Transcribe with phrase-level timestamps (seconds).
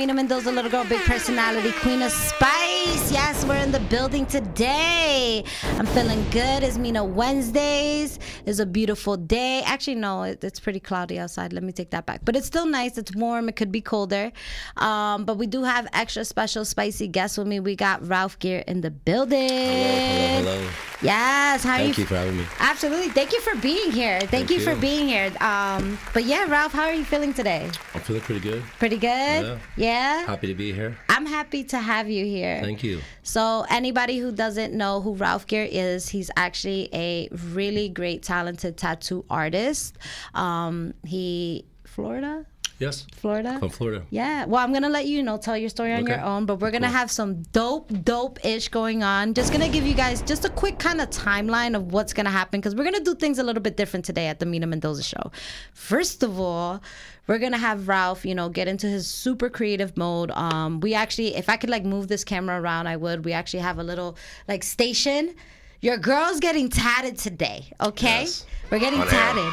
[0.00, 3.12] Mina Mendoza, little girl, big personality, queen of spice.
[3.12, 5.44] Yes, we're in the building today.
[5.76, 6.62] I'm feeling good.
[6.62, 8.18] It's Mina Wednesdays.
[8.46, 9.62] It's a beautiful day.
[9.64, 11.52] Actually, no, it, it's pretty cloudy outside.
[11.52, 12.20] Let me take that back.
[12.24, 12.98] But it's still nice.
[12.98, 13.48] It's warm.
[13.48, 14.32] It could be colder.
[14.76, 17.60] Um, but we do have extra special spicy guests with me.
[17.60, 19.48] We got Ralph Gere in the building.
[19.48, 20.68] Hello, hello.
[21.00, 21.62] Yes.
[21.64, 22.02] How are Thank you?
[22.02, 22.44] you for having me.
[22.58, 23.08] Absolutely.
[23.08, 24.18] Thank you for being here.
[24.18, 25.32] Thank, Thank you, for being here.
[25.40, 27.70] Um, but yeah, Ralph, how are you feeling today?
[27.94, 28.62] I'm feeling pretty good.
[28.78, 29.08] Pretty good?
[29.08, 29.58] Yeah.
[29.76, 30.26] Yeah?
[30.26, 30.98] Happy to be here.
[31.08, 32.60] I'm happy to have you here.
[32.60, 33.00] Thank you.
[33.22, 38.76] So, anybody who doesn't know who Ralph Gere is, he's actually a really great, talented
[38.76, 39.96] tattoo artist.
[40.34, 42.46] Um, he, Florida?
[42.78, 43.06] Yes.
[43.14, 43.58] Florida?
[43.58, 44.06] From Florida.
[44.08, 44.46] Yeah.
[44.46, 46.12] Well, I'm gonna let you, you know tell your story on Okay.
[46.12, 46.96] your own, but we're gonna Cool.
[46.96, 49.34] have some dope, dope ish going on.
[49.34, 52.58] Just gonna give you guys just a quick kind of timeline of what's gonna happen
[52.58, 55.30] because we're gonna do things a little bit different today at the Mina Mendoza show.
[55.74, 56.80] First of all,
[57.26, 60.30] we're gonna have Ralph, you know, get into his super creative mode.
[60.30, 63.26] Um, we actually, if I could like move this camera around, I would.
[63.26, 64.16] We actually have a little
[64.48, 65.34] like station.
[65.82, 68.22] Your girl's getting tatted today, okay?
[68.22, 68.44] Yes.
[68.70, 69.12] We're getting On air.
[69.12, 69.52] tatted.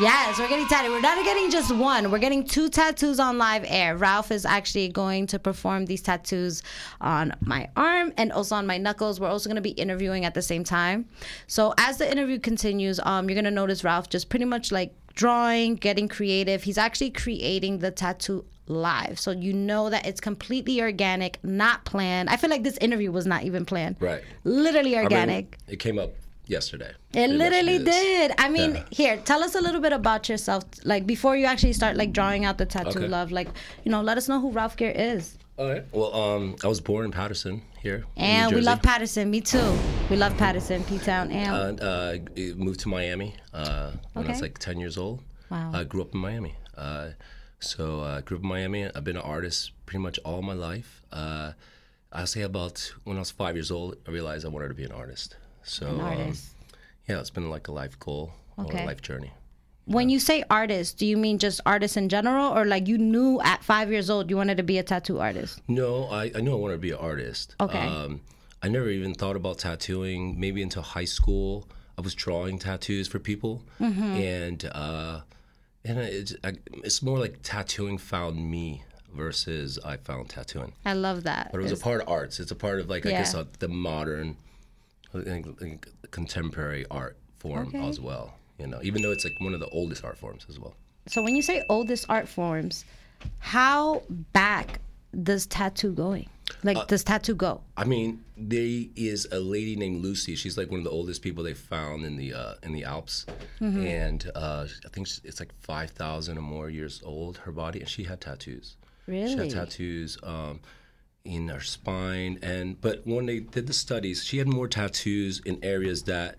[0.00, 0.90] Yes, we're getting tatted.
[0.90, 2.10] We're not getting just one.
[2.10, 3.96] We're getting two tattoos on live air.
[3.96, 6.62] Ralph is actually going to perform these tattoos
[7.00, 9.20] on my arm and also on my knuckles.
[9.20, 11.08] We're also going to be interviewing at the same time.
[11.46, 14.94] So as the interview continues, um, you're going to notice Ralph just pretty much like
[15.14, 16.62] drawing, getting creative.
[16.64, 19.18] He's actually creating the tattoo live.
[19.18, 22.28] So you know that it's completely organic, not planned.
[22.30, 23.96] I feel like this interview was not even planned.
[24.00, 24.22] Right.
[24.44, 25.58] Literally I mean, organic.
[25.68, 26.12] it came up
[26.46, 26.92] yesterday.
[27.14, 28.32] It much literally did.
[28.38, 28.84] I mean, Yeah.
[28.90, 30.64] here, tell us a little bit about yourself.
[30.84, 33.08] Like before you actually start like drawing out the tattoo Okay.
[33.08, 33.32] love.
[33.32, 33.48] Like,
[33.84, 35.36] you know, let us know who Ralph Gere is.
[35.58, 35.84] All right.
[35.92, 38.04] Well, um, I was born in Paterson here.
[38.16, 39.30] And we love Paterson.
[39.30, 39.72] Me too.
[40.08, 41.30] We love Paterson, P Town.
[41.30, 45.20] And And uh, I moved to Miami uh, when I was like 10 years old.
[45.50, 45.70] Wow.
[45.74, 46.54] I grew up in Miami.
[47.62, 48.86] Uh, so I grew up in Miami.
[48.94, 51.02] I've been an artist pretty much all my life.
[51.12, 51.52] Uh,
[52.12, 54.84] I say about when I was five years old, I realized I wanted to be
[54.84, 55.36] an artist.
[55.62, 56.32] So An um,
[57.08, 59.32] yeah, it's been like a life goal or a life journey.
[59.86, 63.40] when you say artist, do you mean just artist in general, or like you knew
[63.42, 65.60] at five years old you wanted to be a tattoo artist?
[65.68, 67.56] No, I, I knew I wanted to be an artist.
[67.60, 67.78] Okay.
[67.78, 68.20] Um,
[68.62, 70.38] I never even thought about tattooing.
[70.38, 71.66] Maybe until high school,
[71.98, 74.02] I was drawing tattoos for people, Mm-hmm.
[74.02, 75.20] and uh,
[75.84, 76.34] and it's
[76.84, 78.82] it's more like tattooing found me
[79.14, 80.72] versus I found tattooing.
[80.84, 81.50] I love that.
[81.52, 82.40] But it was a part of arts.
[82.40, 84.36] It's a part of like I guess uh, the modern,
[85.12, 87.86] like, contemporary art form Okay.
[87.88, 88.34] as well.
[88.58, 90.74] You know, even though it's like one of the oldest art forms as well.
[91.08, 92.84] so when you say oldest art forms,
[93.38, 94.02] how
[94.32, 94.80] back
[95.22, 96.28] does tattoo going?
[96.64, 97.62] Like, Uh, does tattoo go?
[97.76, 100.34] I mean, there is a lady named Lucy.
[100.36, 103.26] She's like one of the oldest people they found in the uh, in the Alps,
[103.60, 103.84] Mm-hmm.
[103.86, 107.38] and uh, I think it's like five thousand or more years old.
[107.38, 108.76] Her body, and she had tattoos.
[109.06, 110.60] Really, she had tattoos um,
[111.24, 115.58] in her spine, and but when they did the studies, she had more tattoos in
[115.62, 116.36] areas that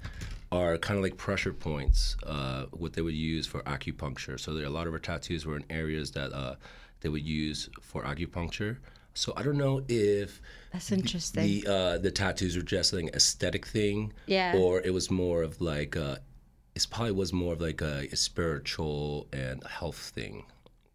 [0.52, 4.40] are kind of like pressure points, uh, what they would use for acupuncture.
[4.40, 6.56] So there a lot of her tattoos were in areas that uh,
[7.04, 8.78] they would use for acupuncture.
[9.14, 10.42] So I don't know if
[10.72, 11.44] That's interesting.
[11.44, 14.56] the uh, the tattoos were just like an aesthetic thing, Yeah.
[14.58, 16.16] or it was more of like uh,
[16.74, 20.46] it probably was more of like a, a spiritual and health thing,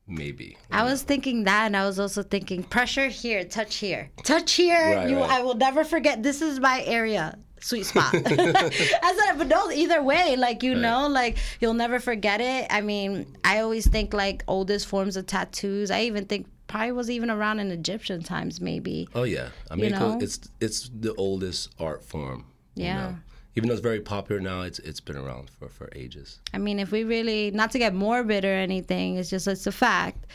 [0.08, 0.56] maybe.
[0.72, 4.96] I was thinking that, and I was also thinking pressure here, touch here, touch here.
[4.96, 5.30] Right, you, right.
[5.30, 6.24] I will never forget.
[6.24, 8.14] This is my area, sweet spot.
[8.14, 12.66] I said, but no, either way, like you know, like you'll never forget it.
[12.70, 15.90] I mean, I always think like oldest forms of tattoos.
[15.90, 19.08] I even think probably was even around in Egyptian times, maybe.
[19.14, 20.18] Oh yeah, I mean it know?
[20.20, 22.44] it's it's the oldest art form.
[22.74, 22.94] you Yeah.
[23.10, 23.16] know.
[23.56, 26.38] Even though it's very popular now, it's it's been around for, for ages.
[26.54, 29.72] I mean, if we really, not to get morbid or anything, it's just it's a
[29.72, 30.26] fact.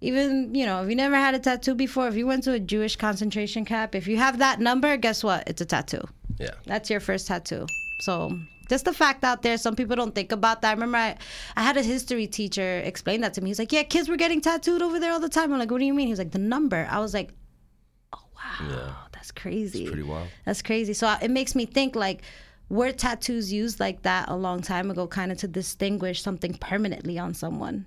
[0.00, 2.58] Even you know, if you never had a tattoo before, if you went to a
[2.58, 5.44] Jewish concentration camp, if you have that number, guess what?
[5.46, 6.02] It's a tattoo.
[6.42, 6.54] Yeah.
[6.66, 7.66] That's your first tattoo.
[8.00, 10.68] So just the fact out there, some people don't think about that.
[10.68, 11.16] I remember I,
[11.56, 13.50] I had a history teacher explain that to me.
[13.50, 15.52] He's like, Yeah, kids were getting tattooed over there all the time.
[15.52, 16.08] I'm like, What do you mean?
[16.08, 16.88] He's like, The number.
[16.90, 17.30] I was like,
[18.12, 18.92] Oh wow, Yeah.
[19.12, 19.86] that's crazy.
[19.86, 20.28] Pretty wild.
[20.44, 20.94] That's crazy.
[20.94, 22.22] So it makes me think like
[22.68, 27.18] were tattoos used like that a long time ago, kind of to distinguish something permanently
[27.18, 27.86] on someone?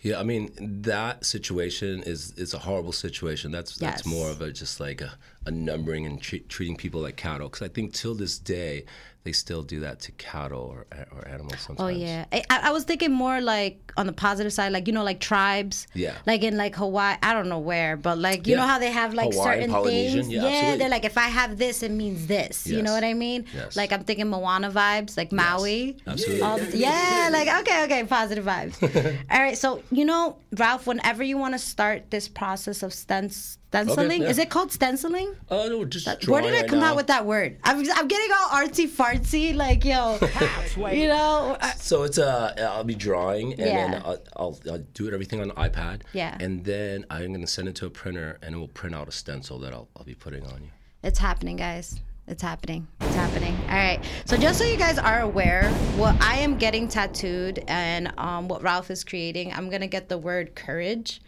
[0.00, 0.50] Yeah, I mean
[0.82, 3.50] that situation is is a horrible situation.
[3.50, 5.12] That's that's more of a just like a,
[5.46, 7.48] a numbering and tre- treating people like cattle.
[7.48, 8.84] Because I think till this day
[9.22, 11.98] they still do that to cattle or or animals Oh sometimes.
[11.98, 15.20] yeah, I, I was thinking more like on the positive side, like you know, like
[15.20, 15.86] tribes.
[15.94, 16.14] Yeah.
[16.26, 18.60] Like in like Hawaii, I don't know where, but like you Yeah.
[18.62, 20.28] know how they have like Hawaii, certain things.
[20.28, 20.78] yeah, absolutely.
[20.78, 22.66] they're like if I have this, it means this.
[22.66, 23.44] You know what I mean?
[23.54, 23.76] Yes.
[23.76, 25.98] Like I'm thinking Moana vibes, like Maui.
[26.06, 26.42] Absolutely.
[26.42, 28.80] Um, yeah, like okay, okay, positive vibes.
[29.30, 33.30] All right, so you know, Ralph, whenever you want to start this process of sten-
[33.70, 34.28] stenciling, yeah.
[34.28, 35.34] is it called stenciling?
[35.48, 37.58] Oh no, just Where drawing did I come out with that word?
[37.62, 40.18] I'm, I'm getting all artsy fartsy, like yo,
[40.92, 41.56] you know.
[41.60, 43.90] uh, So it's uh, I'll be drawing, and Yeah.
[43.90, 46.02] then I'll, I'll, I'll do it everything on the iPad.
[46.12, 46.36] Yeah.
[46.40, 49.12] And then I'm gonna send it to a printer, and it will print out a
[49.12, 50.70] stencil that I'll, I'll be putting on you.
[51.02, 52.00] It's happening, guys.
[52.26, 52.86] It's happening.
[53.00, 53.56] It's happening.
[53.68, 54.00] All right.
[54.24, 58.62] So just so you guys are aware, what I am getting tattooed and um, what
[58.62, 61.20] Ralph is creating, I'm gonna get the word courage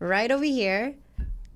[0.00, 0.94] right over here.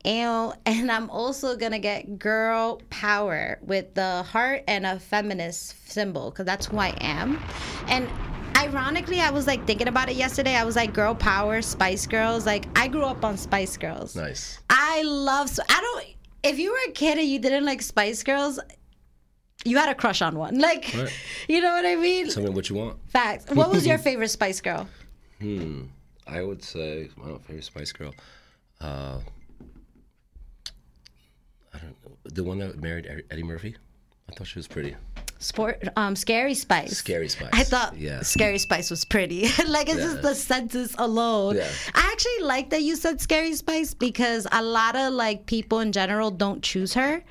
[0.04, 6.30] And, and I'm also gonna get girl power with the heart and a feminist symbol
[6.30, 7.40] because that's who I am.
[7.86, 8.08] And
[8.56, 10.56] ironically, I was like thinking about it yesterday.
[10.56, 12.46] I was like, girl power, Spice Girls.
[12.46, 14.16] Like I grew up on Spice Girls.
[14.16, 14.58] Nice.
[14.70, 15.48] I love.
[15.48, 16.06] So I don't.
[16.42, 18.58] If you were a kid and you didn't like Spice Girls,
[19.64, 20.58] you had a crush on one.
[20.68, 21.12] Like, Right.
[21.48, 22.28] you know what I mean?
[22.28, 22.98] Tell me what you want.
[23.08, 23.46] Facts.
[23.54, 24.88] What was your favorite Spice Girl?
[25.40, 25.84] Hmm.
[26.26, 28.12] I would say my favorite Spice Girl.
[28.80, 29.22] Uh, I don't know
[32.24, 33.76] the one that married Eddie Murphy.
[34.30, 34.96] I thought she was pretty.
[35.38, 35.82] Sport.
[35.96, 36.96] Um, Scary Spice.
[36.96, 37.50] Scary Spice.
[37.52, 38.22] I thought Yeah.
[38.22, 39.42] Scary Spice was pretty.
[39.66, 41.56] like it's just the sentence alone.
[41.56, 41.68] Yeah.
[41.94, 45.90] I actually like that you said Scary Spice because a lot of like people in
[45.92, 47.22] general don't choose her.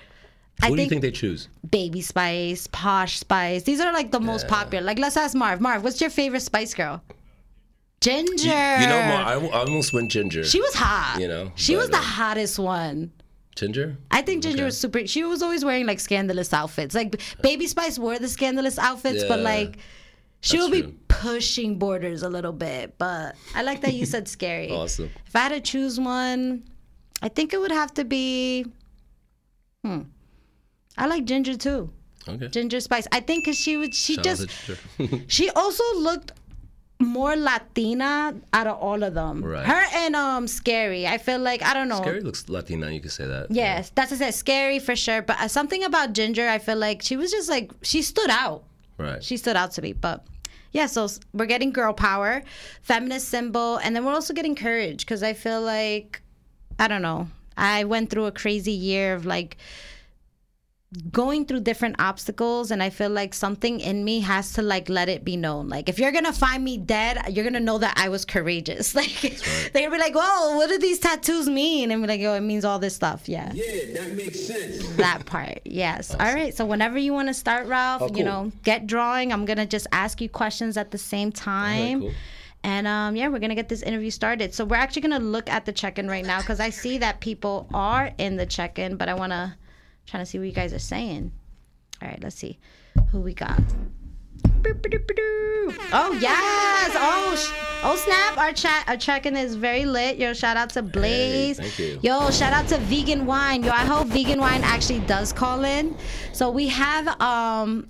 [0.62, 1.48] I Who do you think, think they choose?
[1.71, 3.63] Baby Spice, Posh Spice.
[3.63, 4.83] These are like the most popular.
[4.86, 5.62] Like let's ask Marv.
[5.62, 7.01] Marv, what's your favorite Spice Girl?
[8.01, 8.33] Ginger.
[8.48, 10.43] You know, Ma, I, I almost went Ginger.
[10.43, 11.19] She was hot.
[11.21, 13.12] You know, she was the hottest one.
[13.55, 13.98] Ginger.
[14.10, 14.65] I think Ginger Okay.
[14.65, 15.05] was super.
[15.08, 16.96] She was always wearing like scandalous outfits.
[16.96, 19.77] Like Baby Spice wore the scandalous outfits, but like
[20.39, 22.98] she would be pushing borders a little bit.
[22.98, 24.70] But I like that you said scary.
[24.72, 25.10] Awesome.
[25.27, 26.63] If I had to choose one,
[27.22, 28.65] I think it would have to be.
[29.84, 30.01] Hmm.
[30.98, 31.89] I like Ginger too.
[32.27, 32.48] Okay.
[32.48, 33.08] Ginger Spice.
[33.12, 33.93] I think because she would.
[33.93, 34.50] She Shout just.
[35.27, 36.31] She also looked
[37.01, 39.43] more Latina out of all of them.
[39.43, 39.65] Right.
[39.65, 41.08] Her and um Scary.
[41.08, 42.01] I feel like I don't know.
[42.01, 42.89] Scary looks Latina.
[42.91, 43.48] You could say that.
[43.50, 44.34] Yes, that's what I said.
[44.36, 45.22] Scary for sure.
[45.22, 48.63] But uh, something about Ginger, I feel like she was just like she stood out.
[48.98, 49.24] Right.
[49.24, 49.93] She stood out to me.
[49.93, 50.25] But
[50.72, 52.43] yeah, so we're getting girl power,
[52.81, 56.22] feminist symbol, and then we're also getting courage because I feel like
[56.79, 57.27] I don't know.
[57.58, 59.58] I went through a crazy year of like
[61.10, 65.07] going through different obstacles and i feel like something in me has to like let
[65.07, 65.69] it be known.
[65.69, 68.93] Like if you're gonna find me dead you're gonna know that i was courageous.
[69.01, 69.21] Like
[69.71, 71.91] they're gonna be like whoa what do these tattoos mean?
[71.91, 73.29] And be like yo it means all this stuff.
[73.29, 73.51] Yeah.
[73.53, 74.86] Yeah, that makes sense.
[74.98, 76.13] that part yes.
[76.13, 79.45] All right so whenever you want to start ralph Oh, you know get drawing i'm
[79.45, 82.01] gonna just ask you questions at the same time.
[82.01, 82.12] cool.
[82.63, 84.53] and um, yeah, we're gonna get this interview started.
[84.53, 87.67] So we're actually gonna look at the check-in right now because I see that people
[87.74, 89.57] are in the check-in, but I wanna
[90.12, 91.32] trying to see what you guys are saying.
[92.01, 92.60] All right, let's see
[93.12, 93.62] who we got.
[95.94, 96.91] Oh yes!
[96.96, 98.38] Oh, sh- oh snap!
[98.38, 100.18] Our chat, our check-in is very lit.
[100.18, 101.58] Yo, shout out to Blaze.
[101.58, 102.00] thank you.
[102.01, 103.63] Yo, shout out to Vegan Wine.
[103.63, 105.96] Yo, I hope Vegan Wine actually does call in.
[106.34, 107.88] So we have um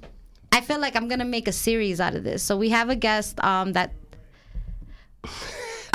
[0.51, 2.43] I feel like I'm gonna make a series out of this.
[2.43, 3.93] So we have a guest um, that.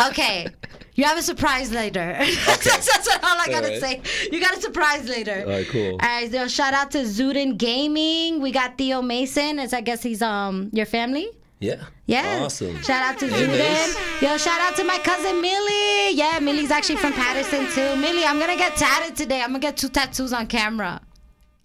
[0.08, 0.46] Okay,
[0.94, 2.16] you have a surprise later.
[2.46, 4.06] that's, that's all I gotta Alright.
[4.06, 4.28] say.
[4.30, 5.42] You got a surprise later.
[5.46, 5.92] All right, cool.
[5.92, 8.40] All right, so shout out to Zuden Gaming.
[8.42, 9.58] We got Theo Mason.
[9.58, 11.28] As I guess he's um your family.
[11.58, 11.84] Yeah.
[12.04, 12.40] Yeah.
[12.44, 12.80] Awesome.
[12.82, 13.28] Shout out to.
[13.28, 14.20] Zuden.
[14.22, 16.10] Yo, shout out to my cousin Millie.
[16.10, 17.96] Yeah, Millie's actually from Paterson too.
[18.00, 19.40] Millie, I'm gonna get tatted today.
[19.40, 21.00] I'm gonna get two tattoos on camera.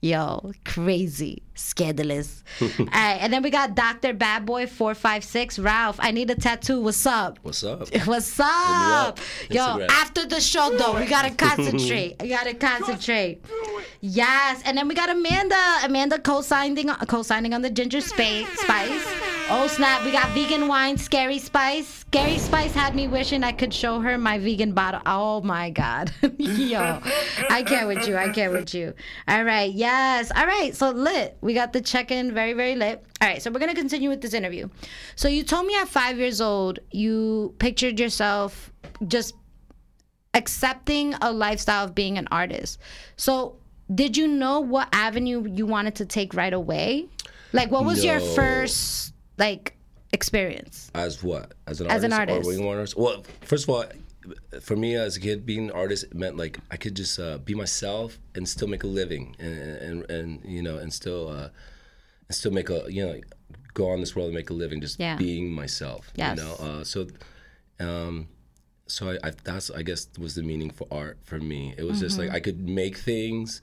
[0.03, 2.43] Yo, crazy, scandalous.
[2.61, 4.13] All right, and then we got Dr.
[4.13, 5.59] Bad Boy 456.
[5.59, 6.81] Ralph, I need a tattoo.
[6.81, 7.37] What's up?
[7.43, 7.87] What's up?
[8.05, 8.47] What's up?
[8.47, 9.19] up.
[9.51, 9.87] Yo, Instagram.
[9.91, 12.15] after the show though, we gotta concentrate.
[12.19, 13.45] We gotta concentrate.
[13.99, 15.55] Yes, and then we got Amanda.
[15.83, 19.05] Amanda co-signing co-signing on the ginger space spice.
[19.53, 20.05] Oh snap!
[20.05, 21.85] We got vegan wine, Scary Spice.
[21.85, 25.01] Scary Spice had me wishing I could show her my vegan bottle.
[25.05, 27.01] Oh my god, yo,
[27.49, 28.15] I can't with you.
[28.15, 28.93] I can't with you.
[29.27, 30.31] All right, yes.
[30.33, 31.37] All right, so lit.
[31.41, 33.05] We got the check-in, very very lit.
[33.19, 34.69] All right, so we're gonna continue with this interview.
[35.17, 38.71] So you told me at five years old you pictured yourself
[39.05, 39.35] just
[40.33, 42.79] accepting a lifestyle of being an artist.
[43.17, 43.57] So,
[43.93, 47.07] did you know what avenue you wanted to take right away?
[47.51, 49.75] Like, what was your first like
[50.13, 50.91] experience?
[50.93, 51.53] As what?
[51.67, 52.05] As an As artist?
[52.05, 52.59] an artist.
[52.61, 52.97] Or artist?
[52.97, 53.85] Well, first of all,
[54.61, 57.55] for me as a kid, being an artist meant like I could just uh, be
[57.55, 61.49] myself and still make a living, and and, and you know, and still uh,
[62.27, 63.19] and still make a you know
[63.73, 65.15] go on this world and make a living, just Yeah.
[65.15, 66.11] being myself.
[66.15, 66.37] Yes.
[66.37, 67.07] You know, uh, so.
[67.79, 68.27] Um,
[68.87, 71.73] so I, I that's I guess was the meaning for art for me.
[71.77, 72.27] It was just Mm-hmm.
[72.27, 73.61] like I could make things,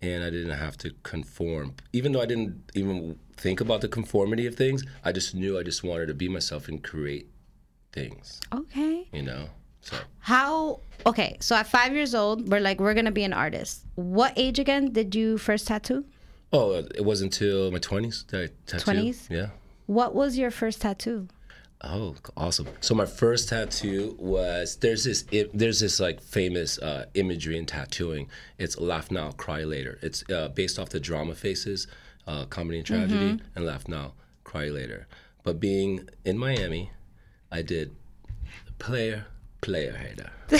[0.00, 1.74] and I didn't have to conform.
[1.92, 5.62] Even though I didn't even think about the conformity of things, I just knew I
[5.62, 7.28] just wanted to be myself and create
[7.92, 8.40] things.
[8.52, 9.08] Okay.
[9.12, 9.48] You know.
[9.80, 10.80] So How?
[11.06, 13.84] Okay, so at five years old, we're like, we're gonna be an artist.
[13.94, 16.04] What age again did you first tattoo?
[16.52, 18.96] oh, uh, it wasn't until my twenties that I tattooed.
[18.96, 19.30] 20s?
[19.30, 19.48] Yeah.
[19.86, 21.28] What was your first tattoo?
[21.80, 22.66] Oh, awesome!
[22.80, 27.66] So my first tattoo was there's this it, there's this like famous uh, imagery in
[27.66, 28.28] tattooing.
[28.58, 29.98] It's laugh now, cry later.
[30.02, 31.86] It's uh, based off the drama faces,
[32.26, 35.06] uh, comedy and tragedy, and laugh now, cry later.
[35.44, 36.90] But being in Miami,
[37.52, 37.94] I did
[38.80, 39.26] player
[39.60, 40.30] player hater.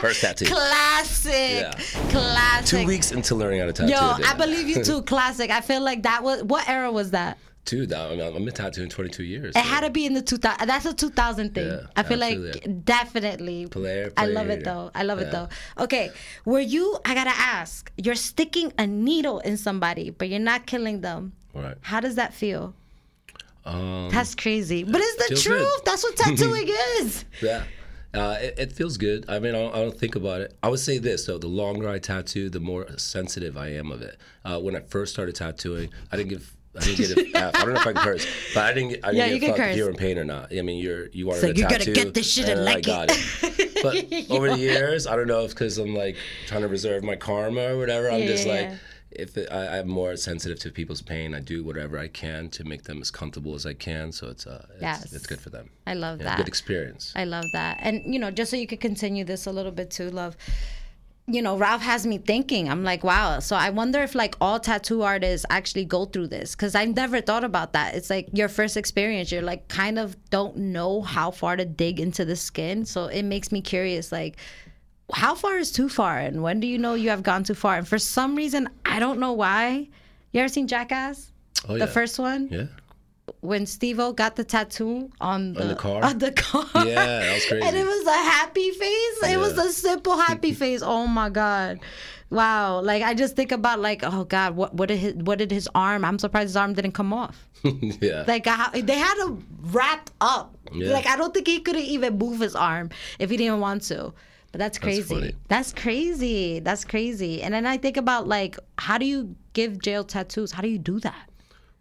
[0.00, 0.46] first tattoo.
[0.46, 1.32] Classic.
[1.62, 1.72] Yeah.
[2.10, 2.80] Classic.
[2.80, 3.92] Two weeks into learning how to tattoo.
[3.92, 4.38] Yo, I did I that.
[4.38, 5.02] believe you too.
[5.12, 5.50] Classic.
[5.50, 7.38] I feel like that was what era was that?
[7.64, 9.54] Dude, that, I mean, I've been tattooing 22 years.
[9.54, 10.66] It had to be in the 2000.
[10.66, 11.68] That's a 2000 thing.
[11.68, 13.66] Yeah, I feel like definitely.
[13.66, 14.90] Player, I love it though.
[14.94, 15.48] I love it though.
[15.78, 16.10] Okay,
[16.44, 16.98] were you?
[17.04, 17.90] I gotta ask.
[17.96, 21.32] You're sticking a needle in somebody, but you're not killing them.
[21.54, 21.76] Right.
[21.82, 22.74] How does that feel?
[23.64, 25.60] Um, That's crazy, but it's the truth.
[25.60, 25.80] good.
[25.84, 27.24] That's what tattooing is.
[27.40, 27.62] Yeah.
[28.14, 29.24] Uh, it, it feels good.
[29.28, 30.56] I mean, I don't, I don't think about it.
[30.62, 34.02] I would say this though: the longer I tattoo, the more sensitive I am of
[34.02, 34.18] it.
[34.44, 36.56] Uh, when I first started tattooing, I didn't give.
[36.76, 37.38] I didn't get a.
[37.58, 38.88] I don't know if I can curse, but I didn't.
[38.90, 39.70] Get, I didn't Yeah, get you a can curse.
[39.72, 40.56] if you're in pain or not.
[40.56, 42.84] I mean, you're you wanted So a you gotta get this shit and I like
[42.84, 43.18] got it.
[43.42, 43.82] it.
[43.82, 47.16] But over the years, I don't know if because I'm like trying to reserve my
[47.16, 48.10] karma or whatever.
[48.10, 48.52] I'm just Yeah.
[48.70, 48.78] like,
[49.10, 52.64] if it, I, I'm more sensitive to people's pain, I do whatever I can to
[52.64, 54.10] make them as comfortable as I can.
[54.12, 55.12] So it's uh, it's, Yes.
[55.12, 55.68] it's good for them.
[55.86, 56.36] I love Yeah, that.
[56.38, 57.12] Good experience.
[57.14, 57.78] I love that.
[57.80, 60.36] And you know, just so you could continue this a little bit too, love.
[61.28, 62.68] You know, Ralph has me thinking.
[62.68, 63.38] I'm like, wow.
[63.38, 67.20] So I wonder if like all tattoo artists actually go through this because I've never
[67.20, 67.94] thought about that.
[67.94, 69.30] It's like your first experience.
[69.30, 72.84] You're like kind of don't know how far to dig into the skin.
[72.84, 74.10] So it makes me curious.
[74.10, 74.36] Like,
[75.12, 77.76] how far is too far, and when do you know you have gone too far?
[77.76, 79.88] And for some reason, I don't know why.
[80.32, 81.30] You ever seen Jackass?
[81.68, 81.86] Oh The yeah.
[81.86, 82.66] first one Yeah.
[83.40, 86.02] When Steve-O got the tattoo on the, the car?
[86.02, 86.64] On the car.
[86.86, 87.62] Yeah, that was crazy.
[87.66, 89.22] And it was a happy face.
[89.24, 90.82] It was a simple happy face.
[90.82, 91.80] Oh my god.
[92.30, 92.80] Wow.
[92.80, 95.68] Like I just think about like, oh god, what what did his what did his
[95.74, 96.04] arm?
[96.04, 97.48] I'm surprised his arm didn't come off.
[97.62, 98.24] yeah.
[98.26, 100.56] Like how, they had him wrapped up.
[100.72, 100.92] Yeah.
[100.92, 104.12] Like I don't think he could even move his arm if he didn't want to.
[104.50, 105.14] But that's crazy.
[105.14, 105.34] funny.
[105.48, 106.60] That's crazy.
[106.60, 107.42] That's crazy.
[107.42, 110.52] And then I think about like, how do you give jail tattoos?
[110.52, 111.28] How do you do that?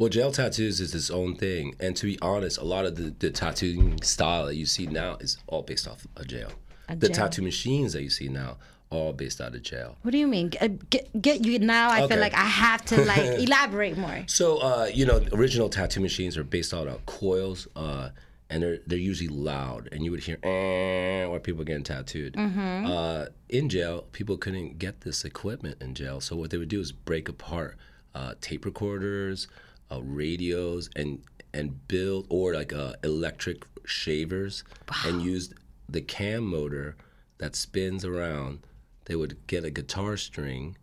[0.02, 3.14] Well, gel tattoos is its own thing, and to be honest, a lot of the,
[3.20, 6.52] the tattooing style that you see now is all based off of jail.
[6.90, 7.18] A the jail.
[7.18, 8.58] tattoo machines that you see now,
[8.90, 9.98] all based out of jail.
[10.02, 10.50] What do you mean?
[10.50, 11.92] Get, get, you now.
[11.92, 14.24] I feel like I have to like elaborate more.
[14.26, 18.10] So, uh, you know, original tattoo machines are based out of coils, uh,
[18.50, 22.36] and they're they're usually loud, and you would hear eh, while people getting tattooed.
[22.36, 26.80] Uh, in jail, people couldn't get this equipment in jail, so what they would do
[26.80, 27.78] is break apart
[28.16, 29.48] uh, tape recorders,
[29.92, 31.22] uh, radios, and
[31.54, 34.64] and build or like uh, electric shavers,
[35.06, 35.54] and used
[35.90, 36.96] the cam motor
[37.40, 38.60] that spins around.
[39.06, 40.78] They would get a guitar string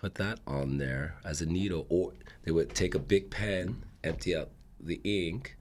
[0.00, 2.12] put that on there as a needle, or
[2.44, 5.56] they would take a big pen, empty out the ink,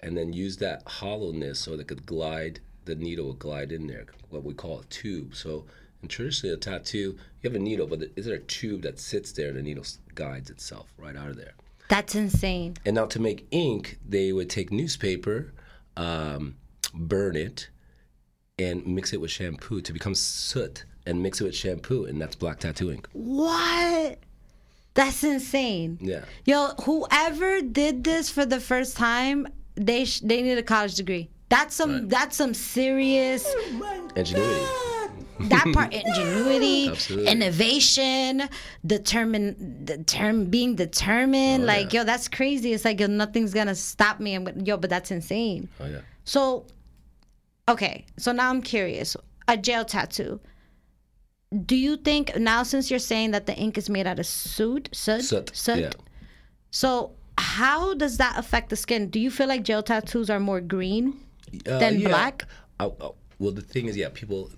[0.00, 2.60] and then use that hollowness so they could glide.
[2.84, 5.34] The needle would glide in there, what we call a tube.
[5.34, 5.64] So,
[6.02, 9.30] in traditionally a tattoo, you have a needle, but is there a tube that sits
[9.32, 9.84] there and the needle
[10.16, 11.52] guides itself right out of there?
[11.92, 12.78] That's insane.
[12.86, 15.52] And now to make ink, they would take newspaper,
[15.94, 16.56] um,
[16.94, 17.68] burn it,
[18.58, 22.34] and mix it with shampoo to become soot, and mix it with shampoo, and that's
[22.34, 23.06] black tattoo ink.
[23.12, 24.20] What?
[24.94, 25.98] That's insane.
[26.00, 26.24] Yeah.
[26.46, 31.28] Yo, whoever did this for the first time, they sh- they need a college degree.
[31.50, 33.46] That's some that's some serious
[34.16, 34.91] Ingenuity.
[35.48, 37.30] That part ingenuity, Absolutely.
[37.30, 38.48] innovation,
[38.86, 41.64] determine determine being determined.
[41.64, 42.00] Oh, like yeah.
[42.00, 42.72] yo, that's crazy.
[42.72, 44.34] It's like yo, nothing's gonna stop me.
[44.34, 45.68] I'm yo, but that's insane.
[45.80, 46.00] Oh yeah.
[46.24, 46.66] So,
[47.68, 48.04] okay.
[48.18, 49.16] So now I'm curious.
[49.48, 50.40] A jail tattoo.
[51.66, 54.88] Do you think now, since you're saying that the ink is made out of soot,
[54.92, 55.22] soot,
[55.54, 55.78] Soot.
[55.78, 55.90] Yeah.
[56.70, 59.08] So how does that affect the skin?
[59.08, 61.20] Do you feel like gel tattoos are more green?
[61.66, 62.08] Uh, Than yeah.
[62.08, 62.44] black?
[62.80, 64.50] Oh, oh, well, the thing is, yeah, people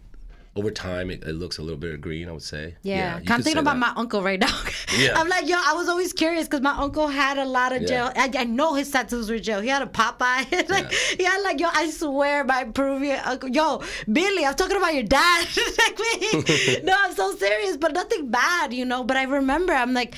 [0.56, 2.28] over time it, it looks a little bit green.
[2.28, 2.76] I would say.
[2.82, 3.94] Yeah, you I'm thinking about that.
[3.94, 4.54] my uncle right now.
[4.96, 5.18] Yeah.
[5.18, 7.88] I'm like, yo, I was always curious because my uncle had a lot of Yeah.
[7.88, 8.12] gel.
[8.14, 9.60] I, I know his tattoos were gel.
[9.60, 10.68] He had a Popeye.
[10.68, 13.48] like, he had like, yo, I swear, my Peruvian uncle.
[13.48, 13.82] Yo,
[14.12, 15.48] Billy, I'm talking about your dad.
[15.78, 16.80] like me.
[16.84, 19.02] no, I'm so serious, but nothing bad, you know.
[19.02, 20.14] But I remember, I'm like.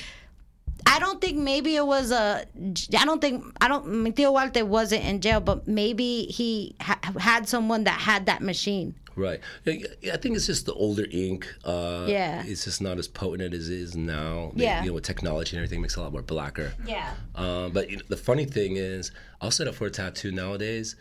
[0.89, 2.45] I don't think maybe it was a.
[2.97, 3.87] I don't think I don't.
[4.03, 8.41] mi Tío Walter wasn't in jail, but maybe he ha- had someone that had that
[8.41, 8.95] machine.
[9.17, 9.39] Right.
[9.65, 11.53] Yeah, yeah, I think it's just the older ink.
[11.65, 12.43] Uh, Yeah.
[12.45, 14.51] It's just not as potent as it is now.
[14.55, 14.81] They- Yeah.
[14.83, 16.71] You know, with technology and everything, it makes it a lot more blacker.
[16.85, 17.13] Yeah.
[17.35, 20.95] Um, but you know, the funny thing is, I'll set up for a tattoo nowadays,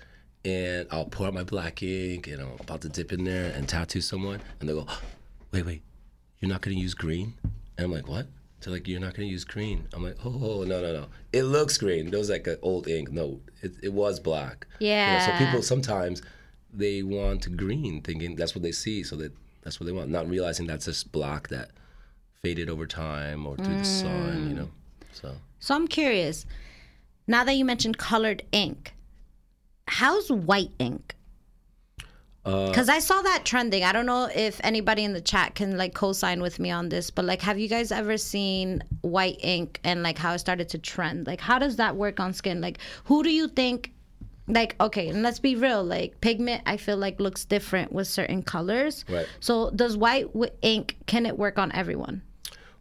[0.44, 3.68] and I'll pour out my black ink, and I'm about to dip in there and
[3.68, 4.92] tattoo someone, and they'll go,
[5.52, 5.83] "Wait, wait,
[6.40, 7.35] you're not gonna use green?"
[7.76, 8.26] And I'm like, "What?"
[8.62, 11.07] They're like, "You're not gonna use green." I'm like, "Oh, no, no, no.
[11.33, 12.07] It looks green.
[12.09, 13.12] It was like an old ink.
[13.12, 15.38] No, it, it was black." You know, Yeah.
[15.38, 16.22] so people sometimes
[16.77, 20.29] they want green, thinking that's what they see, so that that's what they want, not
[20.29, 21.71] realizing that's just black that
[22.43, 24.49] faded over time or through the sun.
[24.49, 24.71] You know,
[25.12, 25.35] so.
[25.59, 26.47] So I'm curious.
[27.27, 28.95] Now that you mentioned colored ink,
[29.89, 31.15] how's white ink?
[32.45, 33.83] Uh, Because I saw that trending.
[33.83, 37.11] I don't know if anybody in the chat can like co-sign with me on this,
[37.11, 40.79] but like, have you guys ever seen white ink and like how it started to
[40.79, 41.27] trend?
[41.27, 42.61] Like, how does that work on skin?
[42.61, 43.93] Like, who do you think?
[44.48, 45.82] Like, okay, and let's be real.
[45.82, 49.04] Like, pigment, I feel like looks different with certain colors.
[49.09, 49.26] Right.
[49.40, 50.28] So, does white
[50.62, 52.22] ink can it work on everyone?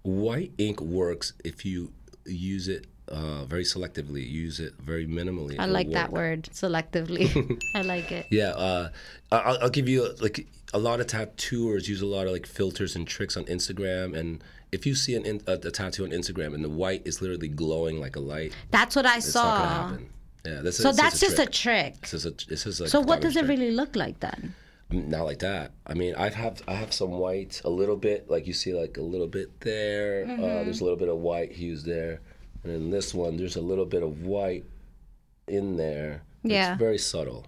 [0.03, 1.91] White ink works if you
[2.25, 5.55] use it uh, very selectively, use it very minimally.
[5.59, 7.59] I like that word, selectively.
[7.75, 8.27] I like it.
[8.29, 8.89] Yeah, uh,
[9.31, 12.95] I'll, I'll give you like a lot of tattooers use a lot of like filters
[12.95, 16.53] and tricks on Instagram, and if you see an in, a, a tattoo on Instagram
[16.53, 19.97] and the white is literally glowing like a light, That's what I it's not gonna
[19.99, 20.05] saw.
[20.45, 21.95] Yeah, that's So it's that's just a trick.
[22.03, 23.49] It's just a, it's just like So what does it trick.
[23.49, 24.53] really look like then?
[24.91, 25.71] Not like that.
[25.87, 28.97] I mean, I have I have some white, a little bit, like you see, like
[28.97, 30.25] a little bit there.
[30.25, 30.43] Mm-hmm.
[30.43, 32.21] Uh, there's a little bit of white hues there,
[32.63, 34.63] and then this one, there's a little bit of white
[35.47, 36.21] in there.
[36.43, 36.73] Yeah.
[36.73, 37.47] it's very subtle.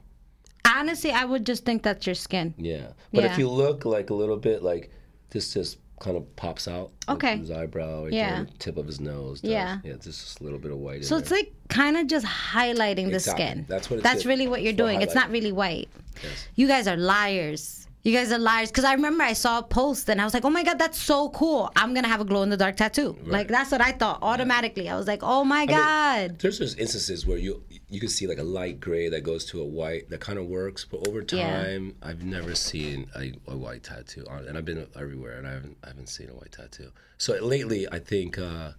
[0.66, 2.54] Honestly, I would just think that's your skin.
[2.58, 3.32] Yeah, but Yeah.
[3.32, 4.92] if you look like a little bit, like
[5.30, 6.92] this just kind of pops out.
[7.08, 7.38] like Okay.
[7.38, 8.44] his eyebrow, right Yeah.
[8.44, 9.42] the tip of his nose.
[9.42, 9.50] does.
[9.52, 9.80] Yeah.
[9.84, 11.04] yeah, it's just a little bit of white.
[11.06, 11.40] So it's there.
[11.40, 13.46] like kind of just highlighting the Exactly.
[13.46, 13.66] skin.
[13.68, 15.02] That's what it's That's really what you're for doing.
[15.02, 15.90] It's not really white.
[16.24, 16.48] Yes.
[16.56, 17.88] You guys are liars.
[18.04, 18.70] You guys are liars.
[18.70, 20.98] Because I remember I saw a post and I was like, oh my God, that's
[21.02, 21.70] so cool.
[21.76, 23.18] I'm going to have a glow in the dark tattoo.
[23.26, 24.88] Like, that's what I thought automatically.
[24.88, 26.40] I was like, oh my God.
[26.40, 29.62] There's there's instances where you you can see like a light gray that goes to
[29.62, 31.64] a white that kind of works, but over Yeah.
[31.64, 35.54] time I've never seen a, a white tattoo on, and I've been everywhere and I
[35.54, 36.92] haven't I haven't seen a white tattoo.
[37.18, 38.72] So lately I think uh,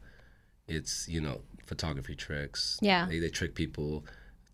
[0.66, 2.78] it's you know photography tricks.
[2.82, 3.06] Yeah.
[3.08, 4.04] they, they trick people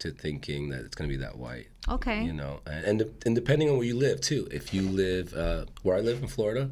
[0.00, 1.68] to thinking that it's gonna be that white.
[1.88, 2.22] okay.
[2.24, 4.46] You know, and and, and depending on where you live too.
[4.52, 6.70] If you live uh, where I live in Florida,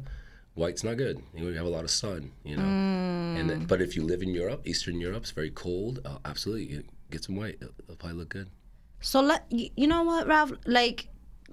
[0.55, 1.21] white's not good.
[1.33, 2.31] You, know, you have a lot of sun.
[2.43, 5.99] You know, and then, but if you live in Europe, Eastern Europe, it's very cold.
[6.05, 7.57] Uh, absolutely, get some weight.
[7.61, 8.49] It'll, it'll probably look good.
[8.99, 10.53] So let you know what, Ralph?
[10.65, 11.07] Like,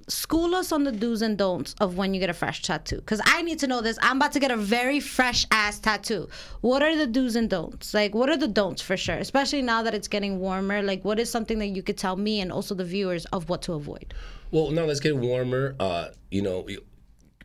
[0.09, 3.21] school us on the do's and don'ts of when you get a fresh tattoo, because
[3.25, 3.99] I need to know this.
[4.01, 6.29] I'm about to get a very fresh ass tattoo.
[6.61, 7.93] What are the do's and don'ts?
[7.93, 9.17] Like, what are the don'ts for sure?
[9.17, 10.81] Especially now that it's getting warmer.
[10.83, 13.63] Like, what is something that you could tell me and also the viewers of what
[13.63, 14.15] to avoid?
[14.53, 15.75] Well, now let's get warmer.
[15.79, 16.79] Uh, you know, we,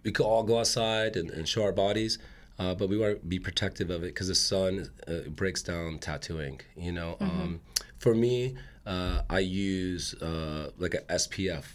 [0.04, 2.20] we could all go outside and, and show our bodies,
[2.60, 5.98] uh, but we want to be protective of it because the sun uh, breaks down
[6.00, 6.62] tattooing.
[6.78, 7.62] You know, um,
[8.06, 11.66] for me, uh, I use uh, like a SPF.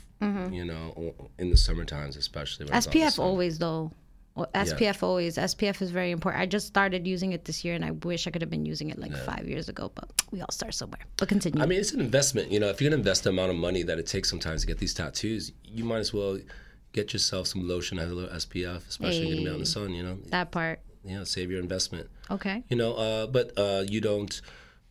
[0.52, 2.66] You know, in the summer times especially.
[2.66, 3.90] when it's out in the SPF always though.
[4.34, 5.36] Well, SPF always.
[5.38, 6.42] SPF is very important.
[6.42, 8.90] I just started using it this year, and I wish I could have been using
[8.90, 9.90] it like five years ago.
[9.94, 11.04] But we all start somewhere.
[11.16, 11.62] But continue.
[11.62, 12.52] I mean, it's an investment.
[12.52, 14.66] You know, if you're gonna invest the amount of money that it takes sometimes to
[14.66, 16.38] get these tattoos, you might as well
[16.92, 19.66] get yourself some lotion has a little SPF, especially you're gonna be out in the
[19.66, 19.94] sun.
[19.94, 20.80] You know, that part.
[21.02, 22.08] you know, save your investment.
[22.30, 22.62] Okay.
[22.68, 24.40] You know, uh, but uh, you don't.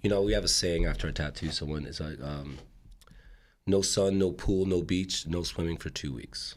[0.01, 1.51] You know, we have a saying after a tattoo.
[1.51, 2.57] Someone is like, um,
[3.67, 6.55] "No sun, no pool, no beach, no swimming for two weeks."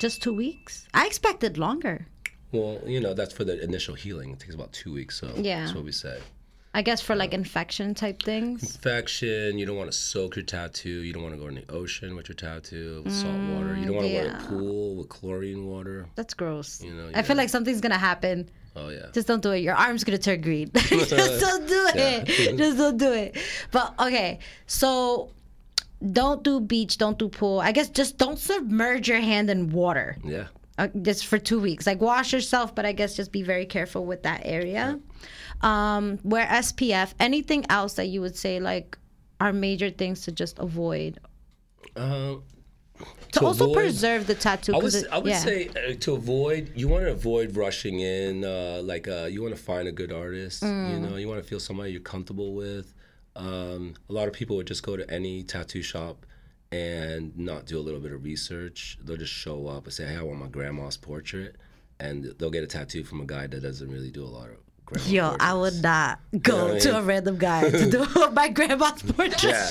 [0.00, 0.86] Just two weeks.
[0.92, 2.06] I expected longer.
[2.52, 4.30] Well, you know, that's for the initial healing.
[4.32, 5.18] It takes about two weeks.
[5.18, 5.60] So Yeah.
[5.64, 6.20] that's what we say.
[6.74, 8.62] I guess for like infection type things.
[8.62, 9.56] Infection.
[9.56, 11.00] You don't want to soak your tattoo.
[11.02, 13.74] You don't want to go in the ocean with your tattoo with salt water.
[13.78, 16.06] You don't want to go in a pool with chlorine water.
[16.14, 16.82] That's gross.
[16.82, 18.50] You know, I feel like something's gonna happen.
[18.76, 19.06] Oh yeah.
[19.12, 19.60] Just don't do it.
[19.60, 20.70] Your arm's gonna turn green.
[20.74, 22.26] Just don't do it.
[22.58, 23.36] Just don't do it.
[23.72, 25.30] But okay, so
[26.12, 27.58] don't do beach, don't do pool.
[27.60, 30.18] I guess just don't submerge your hand in water.
[30.22, 30.48] Yeah.
[30.78, 31.86] Uh, just for two weeks.
[31.86, 35.00] Like wash yourself, but I guess just be very careful with that area.
[35.62, 37.14] Um, wear SPF.
[37.18, 38.98] Anything else that you would say like
[39.40, 41.18] are major things to just avoid
[41.96, 42.42] Um,
[43.32, 44.74] to, To also avoid- preserve the tattoo?
[44.74, 45.38] I would, it- I would yeah.
[45.38, 48.44] say uh, to avoid, you want to avoid rushing in.
[48.44, 50.62] Uh, like uh, you want to find a good artist.
[50.62, 50.90] Mm.
[50.92, 52.94] You know, you want to feel somebody you're comfortable with.
[53.34, 56.24] Um, a lot of people would just go to any tattoo shop
[56.72, 58.98] and not do a little bit of research.
[59.04, 61.56] They'll just show up and say, "Hey, I want my grandma's portrait,"
[62.00, 64.56] and they'll get a tattoo from a guy that doesn't really do a lot of.
[64.86, 66.96] Grandma Yo, I would not go what I to mean?
[66.96, 69.42] a random guy to do my grandma's portrait.
[69.42, 69.68] Yeah.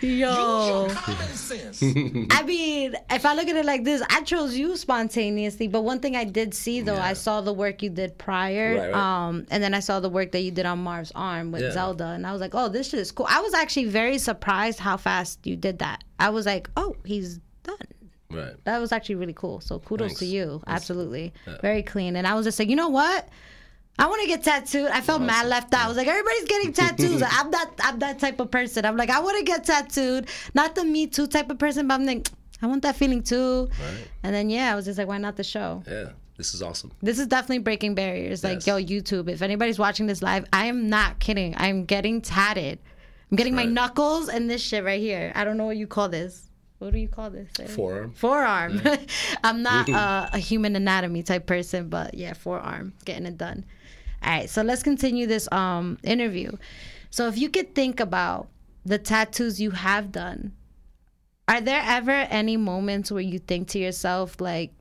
[0.00, 0.88] Yo.
[0.90, 1.82] Common sense.
[1.82, 5.68] I mean, if I look at it like this, I chose you spontaneously.
[5.68, 8.92] But one thing I did see though, I saw the work you did prior, Right,
[8.92, 8.94] right.
[9.28, 11.72] um, and then I saw the work that you did on Marv's arm with Yeah.
[11.72, 13.26] Zelda, and I was like, oh, this shit is cool.
[13.28, 16.04] I was actually very surprised how fast you did that.
[16.18, 17.76] I was like, oh, he's done.
[18.30, 18.54] Right.
[18.64, 19.60] That was actually really cool.
[19.60, 20.62] So kudos to you.
[20.66, 21.32] Absolutely.
[21.60, 22.14] Very clean.
[22.14, 23.28] And I was just like, you know what?
[24.00, 24.90] I want to get tattooed.
[24.90, 25.84] I felt mad left out.
[25.84, 27.22] I was like, everybody's getting tattoos.
[27.26, 28.84] I'm not I'm that type of person.
[28.86, 30.28] I'm like, I want to get tattooed.
[30.54, 32.28] Not the me too type of person, but I'm like,
[32.62, 33.68] I want that feeling too.
[33.80, 34.08] Right.
[34.22, 35.82] And then yeah, I was just like, why not the show?
[35.86, 36.10] Yeah.
[36.38, 36.90] This is awesome.
[37.02, 38.42] This is definitely breaking barriers.
[38.42, 38.66] Like, Yes.
[38.66, 41.54] yo, YouTube, if anybody's watching this live, I am not kidding.
[41.58, 42.78] I'm getting tatted.
[43.30, 45.32] I'm getting my knuckles and this shit right here.
[45.34, 46.49] I don't know what you call this.
[46.80, 47.50] What do you call this?
[47.74, 48.12] Forearm.
[48.12, 48.80] Forearm.
[49.44, 53.66] I'm not uh, a human anatomy type person, but yeah, forearm, getting it done.
[54.22, 56.52] All right, so let's continue this um, interview.
[57.10, 58.48] So, if you could think about
[58.86, 60.52] the tattoos you have done,
[61.46, 64.72] are there ever any moments where you think to yourself, like,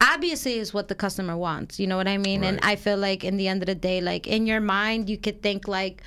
[0.00, 2.44] obviously is what the customer wants, you know what I mean?
[2.44, 5.18] And I feel like in the end of the day, like in your mind, you
[5.18, 6.02] could think like,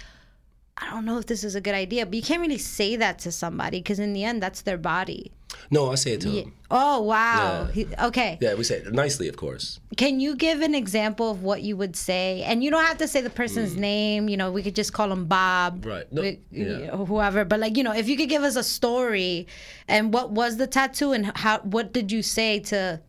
[0.78, 3.20] I don't know if this is a good idea, but you can't really say that
[3.20, 5.32] to somebody because in the end, that's their body.
[5.70, 6.54] No, I say it to him.
[6.72, 7.68] Oh wow.
[7.68, 7.72] Yeah.
[7.72, 8.40] He- okay.
[8.42, 9.80] Yeah, we say it nicely, of course.
[9.98, 12.42] Can you give an example of what you would say?
[12.44, 14.28] And you don't have to say the person's name.
[14.30, 15.86] You know, we could just call him Bob, Mm.
[15.86, 16.12] Right.
[16.12, 16.96] No, we- yeah.
[16.98, 17.46] whoever.
[17.46, 19.46] But like, you know, if you could give us a story,
[19.88, 23.00] and what was the tattoo, and how, what did you say to?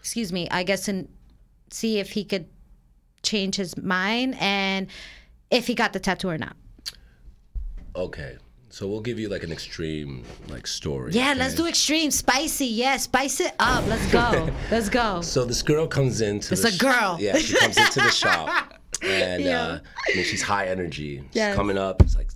[0.00, 0.48] Excuse me.
[0.50, 1.08] I guess and
[1.70, 2.46] see if he could
[3.22, 4.88] change his mind and
[5.52, 6.56] if he got the tattoo or not.
[7.96, 8.36] Okay.
[8.70, 11.12] So we'll give you like an extreme like story.
[11.12, 12.66] Yeah, let's do extreme, spicy.
[12.66, 13.86] Yeah, spice it up.
[13.86, 14.50] Let's go.
[14.70, 15.20] let's go.
[15.20, 17.16] So this girl comes into It's the a girl.
[17.20, 19.62] Yeah, she comes into the shop and Yeah.
[19.62, 19.78] uh,
[20.12, 21.18] I mean she's high energy.
[21.18, 21.54] She's Yes.
[21.54, 22.30] coming up, it's like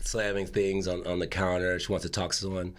[0.00, 1.78] slamming things on, on the counter.
[1.78, 2.74] She wants to talk to someone.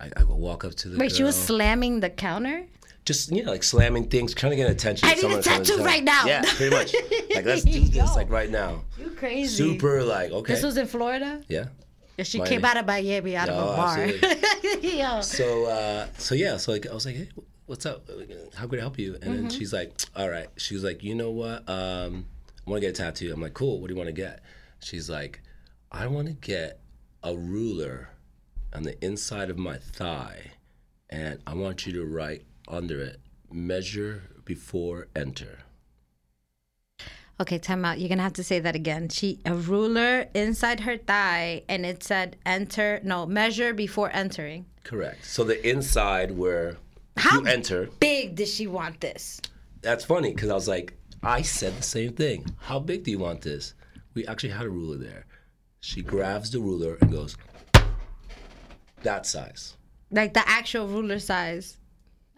[0.00, 1.16] I, I will walk up to the Wait, girl.
[1.16, 2.64] she was slamming the counter.
[3.04, 5.08] Just you know like slamming things, trying to get attention.
[5.08, 6.24] I need a tattoo right now.
[6.26, 6.94] Yeah, pretty much.
[7.34, 8.82] Like let's do this like right now.
[8.98, 9.54] You crazy?
[9.56, 10.54] Super like okay.
[10.54, 11.40] This was in Florida.
[11.48, 11.66] yeah.
[12.18, 12.56] Yeah, She Miami.
[12.56, 14.06] came out of Miami out of a bar.
[14.82, 15.20] Yo.
[15.22, 17.28] So uh, so yeah, so like I was like, hey,
[17.66, 18.08] what's up?
[18.56, 19.14] How could I help you?
[19.14, 19.34] And Mm-hmm.
[19.34, 20.48] then she's like, all right.
[20.56, 21.66] She was like, you know what?
[21.68, 22.26] Um,
[22.66, 23.32] I want to get a tattoo.
[23.32, 23.80] I'm like, cool.
[23.80, 24.42] What do you want to get?
[24.82, 25.40] She's like,
[25.92, 26.80] I want to get
[27.22, 28.10] a ruler
[28.74, 30.52] on the inside of my thigh,
[31.08, 35.58] and I want you to write under it, measure before enter.
[37.40, 37.98] Okay, time out.
[37.98, 39.08] You're gonna have to say that again.
[39.08, 43.00] She a ruler inside her thigh, and it said enter.
[43.02, 44.66] No, measure before entering.
[44.84, 45.24] Correct.
[45.24, 46.76] So the inside where
[47.16, 47.88] How you enter.
[47.98, 49.40] big did she want this?
[49.80, 52.44] That's funny because I was like, I said the same thing.
[52.58, 53.74] How big do you want this?
[54.14, 55.24] We actually had a ruler there.
[55.80, 57.36] She grabs the ruler and goes,
[59.02, 59.78] that size.
[60.10, 61.78] Like the actual ruler size.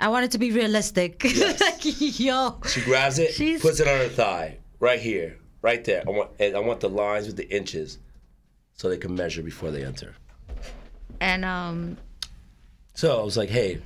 [0.03, 1.23] I want it to be realistic.
[1.61, 1.79] like,
[2.19, 2.59] yo.
[2.69, 6.03] She grabs it, She's- puts it on her thigh, right here, right there.
[6.05, 7.99] I want, and I want the lines with the inches,
[8.75, 10.17] so they can measure before they enter.
[11.21, 11.97] And um,
[12.95, 13.81] So I was like, hey,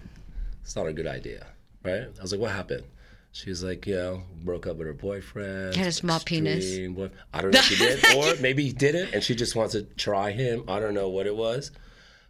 [0.63, 1.47] it's not a good idea,
[1.85, 2.05] right?
[2.19, 2.85] I was like, what happened?
[3.33, 5.77] She was like, you know, broke up with her boyfriend.
[5.77, 6.79] Had a small penis.
[6.95, 9.73] boy- I don't know if she did, or maybe he didn't, and she just wants
[9.73, 10.65] to try him.
[10.67, 11.73] I don't know what it was,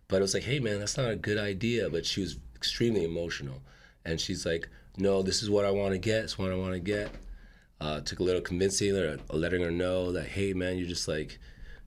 [0.08, 1.88] but it was like, hey man, that's not a good idea.
[1.88, 3.62] But she was extremely emotional,
[4.06, 6.24] and she's like, no, this is what I want to get.
[6.24, 7.10] It's what I want to get.
[7.80, 11.38] Uh, took a little convincing her, letting her know that, hey man, you're just like,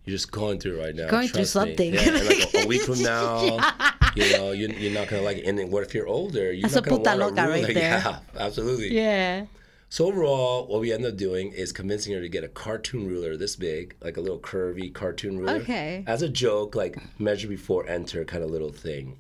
[0.06, 1.10] you're just going through it right now.
[1.10, 1.94] Going through me." something.
[1.94, 3.58] Yeah, like a, a week from now,
[4.16, 5.46] you know, you're, you're not gonna like it.
[5.46, 6.52] And then what if you're older?
[6.52, 7.74] You're That's not a gonna puta wanna loca right it.
[7.76, 8.00] there.
[8.00, 8.94] Yeah, absolutely.
[8.96, 9.46] Yeah.
[9.92, 13.36] So overall, what we end up doing is convincing her to get a cartoon ruler
[13.36, 15.54] this big, like a little curvy cartoon ruler.
[15.54, 16.04] Okay.
[16.06, 19.18] As a joke, like measure before enter kind of little thing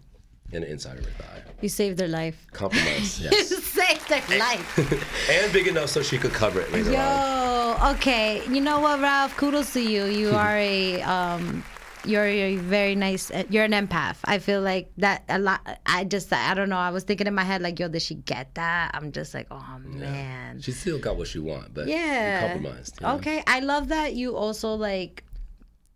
[0.51, 1.41] the inside of her thigh.
[1.61, 2.47] You saved their life.
[2.53, 3.49] Compromise, You yes.
[3.63, 5.29] saved their life.
[5.29, 6.93] and big enough so she could cover it later on.
[6.95, 8.41] Yo, okay.
[8.49, 9.35] You know what, Ralph?
[9.37, 10.05] Kudos to you.
[10.05, 11.63] You are a um,
[12.05, 13.29] you're a very nice.
[13.29, 14.15] uh, You're an empath.
[14.23, 15.59] I feel like that a lot.
[15.85, 16.77] I just I don't know.
[16.77, 18.91] I was thinking in my head like, yo, did she get that?
[18.93, 20.61] I'm just like, oh man.
[20.61, 22.47] She still got what she want, but Yeah.
[22.47, 22.99] compromised.
[23.01, 23.15] you know?
[23.15, 23.43] Okay.
[23.45, 25.25] I love that you also like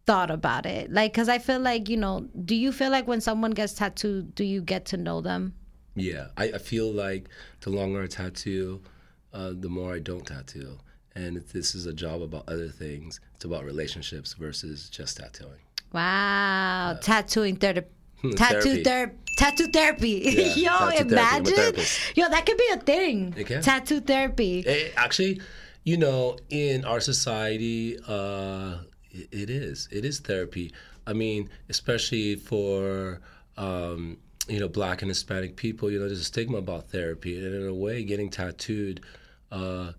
[0.05, 0.91] thought about it.
[0.91, 2.27] Like, cause I feel like you know.
[2.45, 5.53] Do you feel like when someone gets tattooed, do you get to know them?
[5.95, 7.29] Yeah, I, I feel like
[7.61, 8.81] the longer I tattoo,
[9.33, 10.77] uh, the more I don't tattoo.
[11.15, 13.19] And if this is a job about other things.
[13.35, 15.59] It's about relationships versus just tattooing.
[15.91, 17.87] Wow, tattooing therapy.
[18.35, 18.83] Tattoo therapy.
[18.83, 20.21] ther- tattoo therapy.
[20.25, 21.13] Yeah, Yo, tattoo therapy.
[21.13, 21.55] Imagine.
[21.55, 22.17] therapist.
[22.17, 23.33] Yo, that could be a thing.
[23.37, 23.61] It can.
[23.61, 24.63] Tattoo therapy.
[24.65, 25.41] Eh, actually,
[25.83, 28.77] you know, in our society, uh,
[29.13, 29.87] it, is.
[29.91, 30.73] It is therapy.
[31.05, 33.21] I mean, especially for
[33.57, 35.91] um, you know black and Hispanic people.
[35.91, 39.01] You know, there's a stigma about therapy, and in a way, getting tattooed
[39.51, 39.93] uh,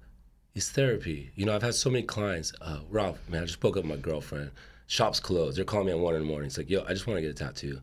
[0.54, 1.30] is therapy.
[1.34, 2.52] You know, I've had so many clients.
[2.60, 4.50] Uh, Ralph, man, I just spoke up with my girlfriend.
[4.86, 5.56] Shop's closed.
[5.56, 6.46] They're calling me at one in the morning.
[6.46, 7.80] It's like, yo, I just want to get a tattoo.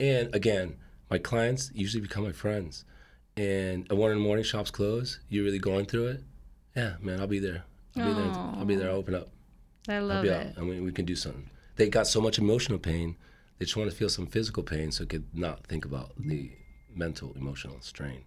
[0.00, 0.76] And again,
[1.08, 2.84] my clients usually become my friends.
[3.36, 5.18] And at one in the morning, shop's closed.
[5.28, 6.22] You're really going through it.
[6.76, 7.64] Yeah, man, I'll be there.
[7.96, 8.32] I'll be there.
[8.32, 8.90] I'll be there.
[8.90, 9.28] I'll open up.
[9.88, 10.32] I love it.
[10.32, 10.58] out.
[10.58, 11.48] I mean, we can do something.
[11.76, 13.16] They got so much emotional pain.
[13.58, 16.50] They just want to feel some physical pain so they could not think about the
[16.94, 18.22] mental, emotional strain.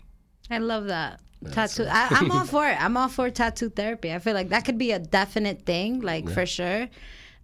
[0.50, 1.20] I love that.
[1.52, 1.86] Tattoo.
[1.90, 2.82] I, I'm all for it.
[2.82, 4.14] I'm all for tattoo therapy.
[4.14, 6.88] I feel like that could be a definite thing, like for sure.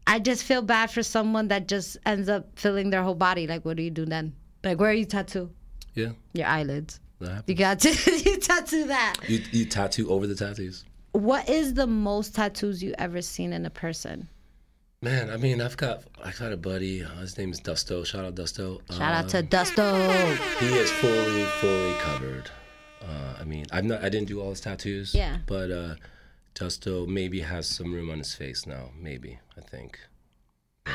[0.08, 3.45] I just feel bad for someone that just ends up filling their whole body.
[3.47, 4.34] Like, what do you do then?
[4.63, 5.52] Like, where are you tattoo?
[5.93, 7.00] Yeah, Your eyelids.
[7.45, 7.89] You got to
[8.26, 9.15] you tattoo that.
[9.28, 10.86] You, you tattoo over the tattoos.
[11.13, 14.30] What is the most tattoos you ever seen in a person?
[15.02, 17.04] Man, I mean, I've got I got a buddy.
[17.04, 18.06] Uh, his name is Dusto.
[18.06, 18.82] Shout out Dusto.
[18.91, 20.38] Shout out Uh, to Dusto.
[20.60, 22.50] He is fully, fully covered.
[23.02, 24.04] Uh, I mean, I'm not.
[24.04, 25.15] I didn't do all his tattoos.
[25.15, 25.39] Yeah.
[25.47, 25.95] But uh,
[26.54, 28.91] Dusto maybe has some room on his face now.
[29.00, 30.00] Maybe I think.
[30.86, 30.93] Wow.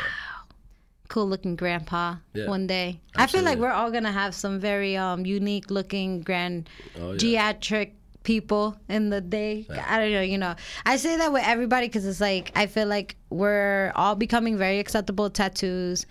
[1.09, 3.01] Cool looking grandpa Yeah, one day.
[3.15, 6.69] I feel like we're all gonna have some very um unique looking grand
[7.01, 7.53] Oh, yeah.
[7.53, 7.93] geriatric
[8.27, 9.65] people in the day.
[9.71, 10.57] I don't know, you know.
[10.85, 14.81] I say that with everybody because it's like I feel like we're all becoming very
[14.81, 15.31] acceptable.
[15.31, 16.07] Tattoos,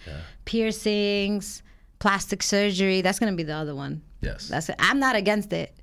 [0.45, 1.61] piercings,
[1.99, 3.01] plastic surgery.
[3.01, 4.01] That's gonna be the other one.
[4.21, 4.47] Yes.
[4.47, 4.77] That's it.
[4.79, 5.75] I'm not against it,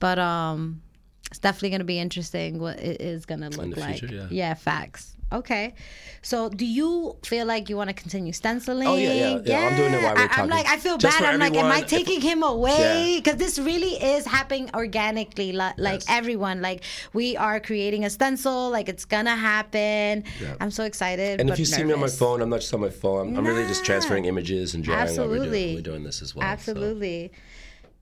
[0.00, 0.82] but um,
[1.30, 4.00] it's definitely gonna be interesting what it is gonna look like.
[4.00, 4.54] future, yeah.
[4.54, 5.15] facts.
[5.32, 5.74] Okay,
[6.22, 8.86] so do you feel like you want to continue stenciling?
[8.86, 9.68] Oh, yeah, yeah, yeah.
[9.68, 11.34] I'm doing it while we're I, am like, I feel Just bad.
[11.34, 13.10] I'm like, am I everyone, if- taking him away?
[13.14, 13.18] Yeah.
[13.18, 15.50] Because this really is happening organically.
[15.50, 16.06] Like, Yes.
[16.08, 18.70] everyone, like we are creating a stencil.
[18.70, 20.22] Like it's gonna happen.
[20.40, 20.54] Yeah.
[20.60, 21.40] I'm so excited.
[21.40, 23.30] And if you see me on my phone, I'm not just on my phone.
[23.30, 24.98] I'm, I'm really just transferring images and drawing.
[24.98, 25.64] while We're Absolutely.
[25.64, 26.56] doing, we're doing this as well.
[26.58, 27.30] so.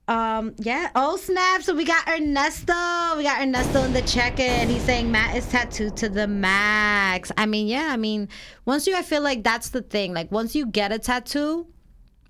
[0.07, 0.89] Um, yeah.
[0.93, 1.63] Oh snap!
[1.63, 3.17] So we got Ernesto.
[3.17, 4.69] We got Ernesto in the check-in.
[4.69, 7.31] He's saying Matt is tattooed to the max.
[7.37, 7.89] I mean, yeah.
[7.91, 8.29] I mean,
[8.65, 10.13] once you, I feel like that's the thing.
[10.13, 11.65] Like once you get a tattoo,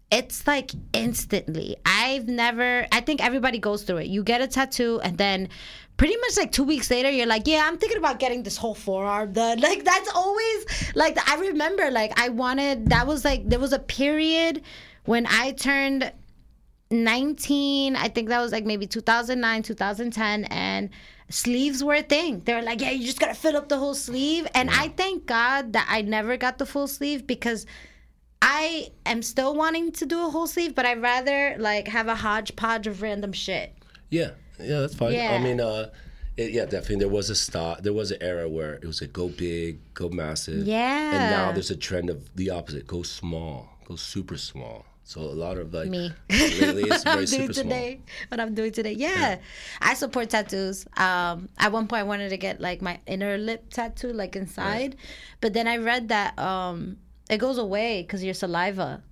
[0.09, 1.75] it's like instantly.
[1.85, 2.87] I've never.
[2.93, 4.07] I think everybody goes through it.
[4.07, 5.49] You get a tattoo, and then
[5.97, 8.75] pretty much like two weeks later, you're like, yeah, I'm thinking about getting this whole
[8.75, 9.59] forearm done.
[9.65, 11.91] Like that's always like I remember.
[11.91, 12.87] Like I wanted.
[12.87, 14.61] That was like there was a period
[15.03, 16.13] when I turned
[16.91, 20.89] 19 i think that was like maybe 2009 2010 and
[21.29, 23.95] sleeves were a thing they were like yeah you just gotta fill up the whole
[23.95, 27.65] sleeve and i thank god that i never got the full sleeve because
[28.41, 32.15] i am still wanting to do a whole sleeve but i'd rather like have a
[32.15, 33.73] hodgepodge of random shit
[34.11, 35.13] Yeah, yeah, that's fine.
[35.13, 35.31] Yeah.
[35.33, 35.89] I mean, uh,
[36.37, 36.97] it, yeah, definitely.
[36.97, 37.81] There was a stop.
[37.81, 40.65] There was an era where it was a go big, go massive.
[40.65, 41.11] Yeah.
[41.15, 44.85] And now there's a trend of the opposite: go small, go super small.
[45.07, 46.11] So a lot of like Me.
[46.29, 47.63] lately it's what I'm very doing super small.
[47.63, 48.01] today.
[48.29, 48.93] What I'm doing today.
[48.93, 49.37] Yeah.
[49.79, 50.87] I support tattoos.
[50.97, 54.95] Um, at one point I wanted to get like my inner lip tattoo, like inside,
[55.41, 56.97] but then I read that um,
[57.29, 59.03] it goes away because your saliva.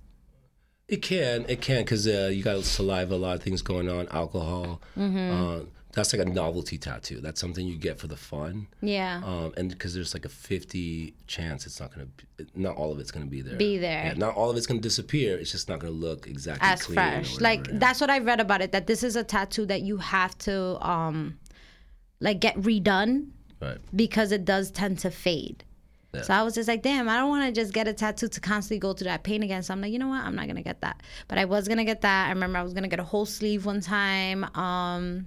[0.88, 4.08] It can, it can, because uh, you got saliva, a lot of things going on,
[4.08, 4.82] alcohol.
[4.98, 5.30] Mm-hmm.
[5.30, 5.60] Uh,
[5.94, 7.20] that's like a novelty tattoo.
[7.20, 8.66] That's something you get for the fun.
[8.80, 9.22] Yeah.
[9.24, 12.98] Um, and because there's like a 50 chance it's not gonna, be, not all of
[12.98, 13.56] it's gonna be there.
[13.56, 14.06] Be there.
[14.06, 15.38] Yeah, not all of it's gonna disappear.
[15.38, 17.40] It's just not gonna look exactly as fresh.
[17.40, 17.74] Like yeah.
[17.78, 18.72] that's what I read about it.
[18.72, 21.38] That this is a tattoo that you have to um,
[22.20, 23.28] like get redone
[23.60, 23.78] Right.
[23.94, 25.64] because it does tend to fade.
[26.12, 26.22] Yeah.
[26.22, 28.40] So I was just like, damn, I don't want to just get a tattoo to
[28.40, 29.62] constantly go through that pain again.
[29.62, 30.22] So I'm like, you know what?
[30.22, 31.02] I'm not gonna get that.
[31.28, 32.26] But I was gonna get that.
[32.26, 34.44] I remember I was gonna get a whole sleeve one time.
[34.56, 35.26] Um,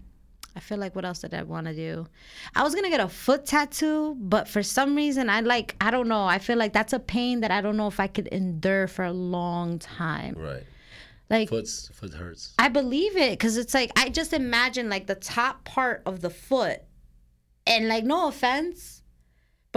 [0.56, 2.08] I feel like what else did I want to do?
[2.56, 6.08] I was gonna get a foot tattoo, but for some reason I like I don't
[6.08, 6.26] know.
[6.26, 9.06] I feel like that's a pain that I don't know if I could endure for
[9.06, 10.34] a long time.
[10.36, 10.64] Right.
[11.30, 12.54] Like Foot's foot hurts.
[12.58, 16.30] I believe it because it's like I just imagine like the top part of the
[16.30, 16.82] foot,
[17.66, 18.97] and like no offense,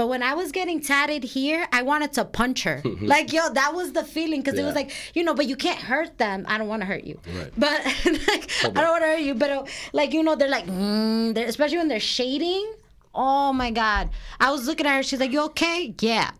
[0.00, 2.80] but when I was getting tatted here, I wanted to punch her.
[3.02, 5.78] like yo, that was the feeling because it was like you know, but you can't
[5.78, 6.46] hurt them.
[6.48, 7.52] I don't want to hurt you, Right.
[7.54, 7.84] but
[8.30, 9.34] like I don't want to hurt you.
[9.34, 12.72] But uh, like you know, they're like mm, they're, especially when they're shading.
[13.14, 14.08] Oh my god,
[14.40, 15.02] I was looking at her.
[15.02, 16.30] She's like, "You okay?" Yeah.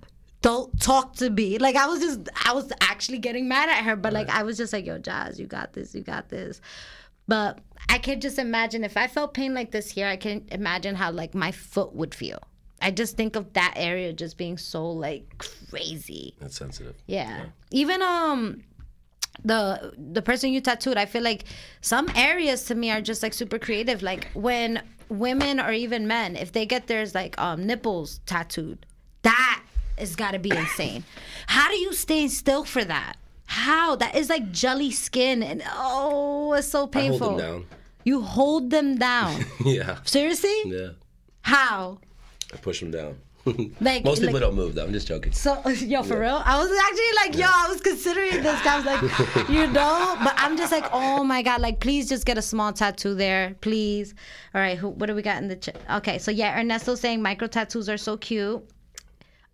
[0.40, 1.58] Don't talk to me.
[1.58, 4.56] Like I was just, I was actually getting mad at her, but like I was
[4.56, 6.62] just like, "Yo, Jazz, you got this, you got this."
[7.28, 7.58] But
[7.90, 11.10] I can just imagine if I felt pain like this here, I can imagine how
[11.12, 12.40] like my foot would feel.
[12.80, 16.34] I just think of that area just being so like crazy.
[16.40, 16.96] That's sensitive.
[17.06, 17.46] Yeah.
[17.70, 18.62] Even um
[19.44, 21.44] the the person you tattooed, I feel like
[21.80, 24.02] some areas to me are just like super creative.
[24.02, 28.86] Like when women or even men, if they get theirs like um nipples tattooed,
[29.22, 29.62] that
[29.98, 31.04] has got to be insane.
[31.46, 33.16] How do you stay still for that?
[33.46, 37.18] How that is like jelly skin and oh, it's so I painful.
[37.30, 37.66] hold them down.
[38.04, 39.44] You hold them down.
[39.64, 39.98] Yeah.
[40.04, 40.54] Seriously?
[40.64, 40.90] Yeah.
[41.42, 41.98] How?
[42.52, 43.18] I push them down.
[43.80, 44.84] Like Most people like, don't move though.
[44.84, 45.32] I'm just joking.
[45.32, 48.66] So yo, for real, I was actually like, yo, I was considering this.
[48.66, 52.26] I was like, you know, but I'm just like, oh my god, like please just
[52.26, 54.14] get a small tattoo there, please.
[54.54, 55.78] All right, who, what do we got in the chat?
[55.90, 58.62] Okay, so yeah, Ernesto saying micro tattoos are so cute.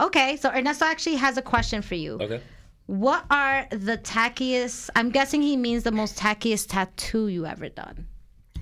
[0.00, 2.18] Okay, so Ernesto actually has a question for you.
[2.20, 2.40] Okay.
[2.86, 4.90] What are the tackiest?
[4.94, 8.06] I'm guessing he means the most tackiest tattoo you ever done.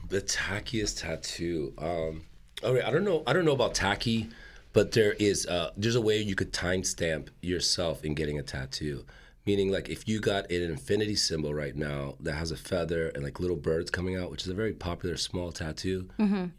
[0.08, 1.74] The tackiest tattoo.
[1.78, 2.22] Um,
[2.64, 3.22] all right, I don't know.
[3.26, 4.30] I don't know about tacky,
[4.72, 5.46] but there is.
[5.46, 9.04] Uh, there's a way you could timestamp yourself in getting a tattoo.
[9.46, 13.22] Meaning, like if you got an infinity symbol right now that has a feather and
[13.22, 16.08] like little birds coming out, which is a very popular small tattoo,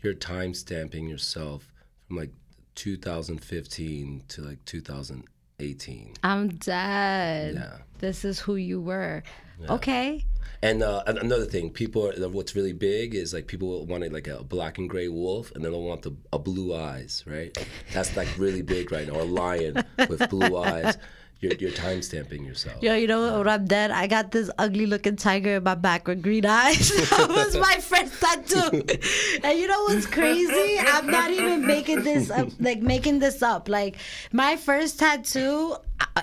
[0.03, 1.71] you're time stamping yourself
[2.07, 2.29] from like
[2.75, 6.13] 2015 to like 2018.
[6.23, 7.55] I'm dead.
[7.55, 7.77] Yeah.
[7.99, 9.23] This is who you were.
[9.69, 10.25] Okay.
[10.61, 14.43] And uh, another thing, people are, what's really big is like people wanted like a
[14.43, 17.55] black and gray wolf, and they don't want the a blue eyes, right?
[17.93, 19.15] That's like really big right now.
[19.15, 20.97] Or a lion with blue eyes.
[21.41, 22.81] You're, you're time stamping yourself.
[22.81, 23.39] Yo, you know what?
[23.39, 26.89] When I'm dead, I got this ugly looking tiger in my back with green eyes.
[27.09, 28.83] that was my first tattoo.
[29.43, 30.79] and you know what's crazy?
[30.79, 33.67] I'm not even making this up, like making this up.
[33.67, 33.97] Like
[34.31, 35.75] my first tattoo,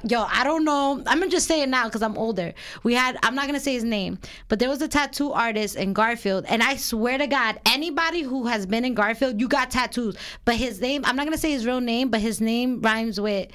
[0.04, 1.02] yo, I don't know.
[1.06, 2.54] I'm gonna just say it now because I'm older.
[2.82, 5.92] We had, I'm not gonna say his name, but there was a tattoo artist in
[5.92, 10.16] Garfield, and I swear to God, anybody who has been in Garfield, you got tattoos.
[10.46, 13.48] But his name, I'm not gonna say his real name, but his name rhymes with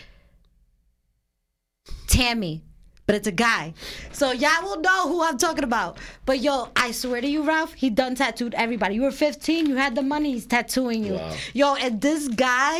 [2.07, 2.63] Tammy.
[3.05, 3.73] But it's a guy.
[4.11, 5.97] So y'all will know who I'm talking about.
[6.25, 8.95] But yo, I swear to you, Ralph, he done tattooed everybody.
[8.95, 11.13] You were 15, you had the money, he's tattooing you.
[11.13, 11.33] Wow.
[11.53, 12.79] Yo, and this guy,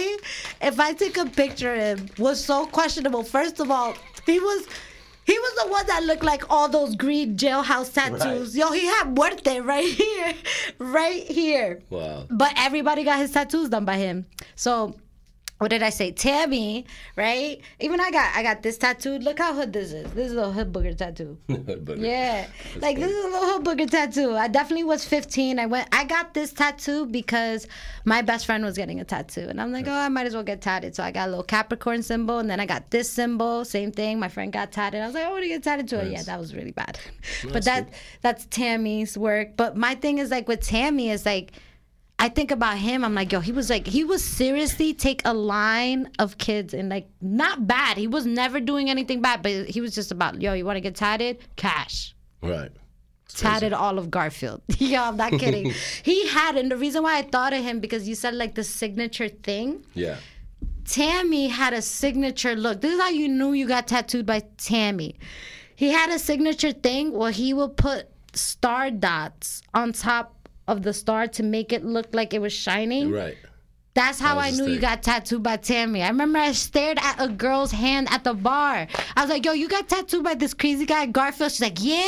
[0.61, 3.23] if I take a picture of him, was so questionable.
[3.23, 4.67] First of all, he was
[5.27, 8.55] he was the one that looked like all those green jailhouse tattoos.
[8.55, 10.33] Yo, he had muerte right here.
[10.79, 11.81] Right here.
[11.89, 12.25] Wow.
[12.29, 14.25] But everybody got his tattoos done by him.
[14.55, 14.95] So
[15.59, 16.11] what did I say?
[16.11, 16.85] Tammy,
[17.15, 17.59] right?
[17.79, 19.23] Even I got I got this tattooed.
[19.23, 20.11] Look how hood this is.
[20.11, 21.37] This is a little hood booger tattoo.
[21.47, 22.47] But- Yeah.
[22.79, 24.35] like this is a little hood booger tattoo.
[24.35, 25.57] I definitely was 15.
[25.59, 27.67] I went I got this tattoo because
[28.05, 29.47] my best friend was getting a tattoo.
[29.49, 30.95] And I'm like, oh, I might as well get tatted.
[30.95, 33.65] So I got a little Capricorn symbol and then I got this symbol.
[33.65, 34.19] Same thing.
[34.19, 35.01] My friend got tatted.
[35.01, 36.07] I was like, I want to get tatted too.
[36.07, 36.99] Yeah, that was really bad.
[37.51, 37.89] but that
[38.21, 39.57] that's Tammy's work.
[39.57, 41.53] But my thing is like with Tammy is like
[42.19, 43.03] I think about him.
[43.05, 46.89] I'm like, yo, he was like, he was seriously take a line of kids and
[46.89, 47.97] like, not bad.
[47.97, 50.81] He was never doing anything bad, but he was just about, yo, you want to
[50.81, 51.37] get tatted?
[51.55, 52.15] Cash.
[52.41, 52.71] Right.
[53.29, 54.61] Tatted all of Garfield.
[54.79, 55.71] yo, I'm not kidding.
[56.03, 58.63] he had, and the reason why I thought of him because you said like the
[58.63, 59.85] signature thing.
[59.93, 60.17] Yeah.
[60.85, 62.81] Tammy had a signature look.
[62.81, 65.17] This is how you knew you got tattooed by Tammy.
[65.75, 70.36] He had a signature thing where he would put star dots on top
[70.67, 73.11] of the star to make it look like it was shining.
[73.11, 73.37] Right.
[73.93, 76.03] That's how was I knew you got tattooed by Tammy.
[76.03, 78.85] I remember I stared at a girl's hand at the bar.
[79.15, 81.51] I was like, yo, you got tattooed by this crazy guy, Garfield.
[81.51, 82.03] She's like, yeah.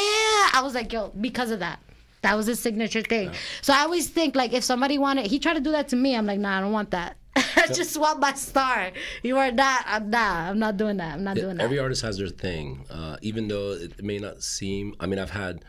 [0.53, 1.79] I was like, yo, because of that.
[2.21, 3.31] That was his signature thing.
[3.61, 6.15] So I always think, like, if somebody wanted, he tried to do that to me.
[6.15, 7.17] I'm like, nah, I don't want that.
[7.35, 8.91] I just want my star.
[9.23, 11.15] You are not, I'm nah, I'm not doing that.
[11.15, 11.63] I'm not doing that.
[11.63, 14.93] Every artist has their thing, uh, even though it may not seem.
[14.99, 15.63] I mean, I've had,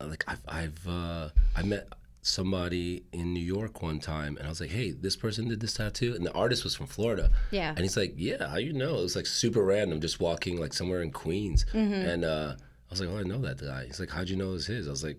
[0.00, 1.86] uh, like, I've, I've, uh, I met
[2.26, 5.74] somebody in New York one time, and I was like, "Hey, this person did this
[5.74, 7.30] tattoo," and the artist was from Florida.
[7.50, 7.70] Yeah.
[7.70, 10.72] And he's like, "Yeah, how you know?" It was like super random, just walking like
[10.74, 11.94] somewhere in Queens, Mm-hmm.
[12.10, 14.48] and uh, I was like, "Oh, I know that guy." He's like, "How'd you know
[14.50, 15.18] it was his?" I was like.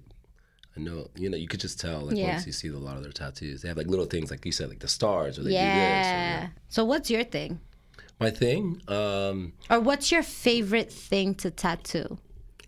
[0.75, 2.33] I know, you know, you could just tell, like, Yeah.
[2.33, 3.63] once you see a lot of their tattoos.
[3.63, 5.63] They have, like, little things, like you said, like the stars, or they do this.
[5.65, 6.47] Or, yeah.
[6.69, 7.59] So what's your thing?
[8.19, 12.19] My thing, um, Or what's your favorite thing to tattoo?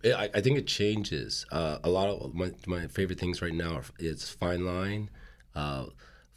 [0.04, 1.46] Yeah, I, I think it changes.
[1.52, 5.10] Uh, a lot of my, my favorite things right now are it's fine line,
[5.56, 5.88] uh,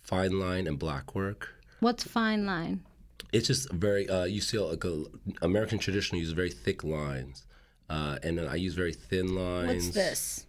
[0.00, 1.50] fine line and black work.
[1.80, 2.82] What's fine line?
[3.32, 4.08] It's just very.
[4.08, 5.04] Uh, you see, like a,
[5.42, 7.46] American traditional use very thick lines,
[7.88, 9.86] uh, and then I use very thin lines.
[9.86, 10.46] What's this?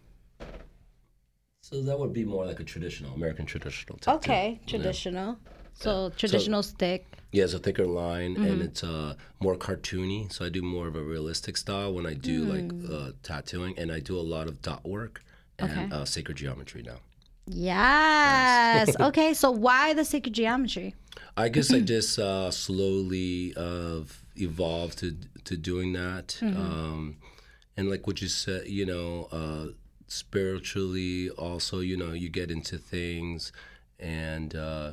[1.62, 3.96] So that would be more like a traditional American traditional.
[3.98, 4.16] Tattoo.
[4.16, 5.38] Okay, traditional.
[5.74, 7.06] So traditional stick.
[7.32, 8.62] Yeah, it's a thicker line and Mm-hmm.
[8.62, 10.32] it's uh, more cartoony.
[10.32, 12.50] So I do more of a realistic style when I do Hmm.
[12.50, 15.22] like uh, tattooing, and I do a lot of dot work
[15.58, 16.98] and uh, sacred geometry now.
[17.46, 18.96] Yes.
[19.00, 20.94] okay, so why the sacred geometry?
[21.36, 24.00] I guess I just uh, slowly uh,
[24.36, 27.16] evolved to to doing that, um,
[27.76, 29.66] and like what you said, you know, uh,
[30.06, 33.52] spiritually also, you know, you get into things,
[34.00, 34.92] and uh,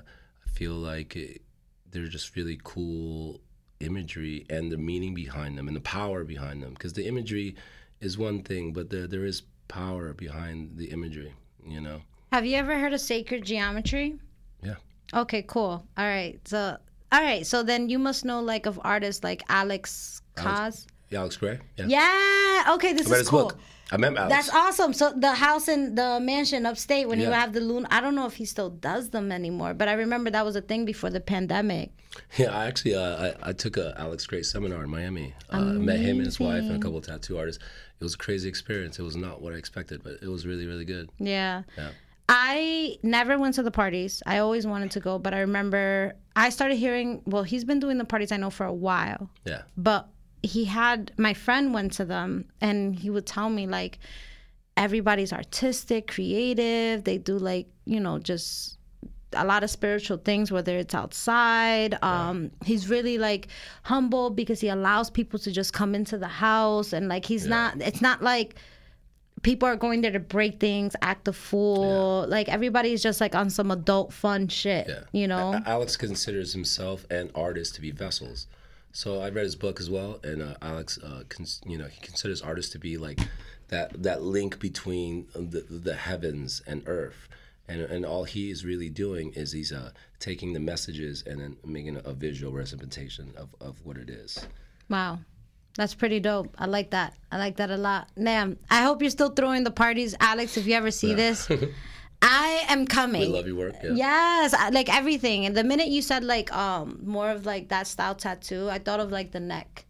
[0.54, 1.42] feel like it,
[1.90, 3.42] they're just really cool
[3.80, 6.74] imagery and the meaning behind them and the power behind them.
[6.74, 7.56] Because the imagery
[8.00, 11.34] is one thing, but there there is power behind the imagery,
[11.66, 12.02] you know.
[12.32, 14.18] Have you ever heard of sacred geometry?
[14.64, 14.76] Yeah.
[15.14, 15.86] Okay, cool.
[15.98, 16.40] All right.
[16.48, 16.78] So
[17.12, 20.88] all right, so then you must know like of artists like Alex Kaz.
[21.10, 21.60] Yeah, Alex Grey.
[21.76, 21.86] Yeah.
[21.88, 22.74] Yeah.
[22.76, 23.50] Okay, this is cool.
[23.50, 23.58] book.
[23.92, 24.34] I met Alex.
[24.34, 24.94] That's awesome.
[24.94, 28.26] So the house in the mansion upstate when you have the loon I don't know
[28.26, 31.20] if he still does them anymore, but I remember that was a thing before the
[31.20, 31.92] pandemic.
[32.38, 35.34] Yeah, I actually uh, I, I took a Alex Grey seminar in Miami.
[35.50, 37.62] Uh, met him and his wife and a couple of tattoo artists.
[38.00, 38.98] It was a crazy experience.
[38.98, 41.10] It was not what I expected, but it was really really good.
[41.20, 41.64] Yeah.
[41.78, 41.90] Yeah.
[42.34, 44.24] I never went to the parties.
[44.26, 47.98] I always wanted to go, but I remember I started hearing, well, he's been doing
[47.98, 49.30] the parties I know for a while.
[49.44, 49.64] Yeah.
[49.76, 50.08] But
[50.44, 54.00] he had my friend went to them and he would tell me like
[54.78, 57.04] everybody's artistic, creative.
[57.04, 58.78] They do like, you know, just
[59.34, 63.48] a lot of spiritual things whether it's outside um he's really like
[63.84, 67.80] humble because he allows people to just come into the house and like he's not
[67.82, 68.56] it's not like
[69.42, 73.50] people are going there to break things act a fool like everybody's just like on
[73.50, 75.04] some adult fun shit Yeah.
[75.14, 78.48] you know Alex considers himself and artists to be vessels.
[78.94, 82.00] So I read his book as well, and uh, Alex, uh, cons- you know, he
[82.02, 83.20] considers artists to be like
[83.70, 87.28] that that link between the, the heavens and earth.
[87.68, 91.56] And, and all he is really doing is he's uh, taking the messages and then
[91.66, 94.46] making a, a visual representation of, of what it is.
[94.90, 95.20] Wow.
[95.78, 96.54] That's pretty dope.
[96.60, 97.14] I like that.
[97.32, 98.10] I like that a lot.
[98.22, 98.58] Damn.
[98.70, 101.50] I hope you're still throwing the parties, Alex, if you ever see this.
[102.22, 103.22] I am coming.
[103.22, 103.76] We love your work.
[103.84, 103.92] Yeah.
[103.94, 105.46] Yes, I- like everything.
[105.46, 109.00] And the minute you said like um more of like that style tattoo, I thought
[109.00, 109.86] of like the neck.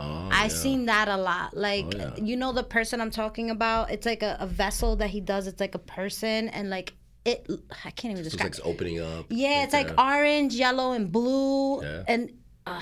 [0.00, 0.48] Oh, I yeah.
[0.48, 1.56] seen that a lot.
[1.56, 2.16] Like yeah.
[2.16, 3.90] you know the person I'm talking about.
[3.90, 5.46] It's like a, a vessel that he does.
[5.46, 6.94] It's like a person and like
[7.24, 7.46] it.
[7.84, 8.46] I can't even describe.
[8.46, 9.26] like it's like opening up.
[9.28, 11.82] Yeah, it's like orange, yellow, and blue.
[11.82, 12.02] Yeah.
[12.08, 12.32] And
[12.66, 12.80] uh,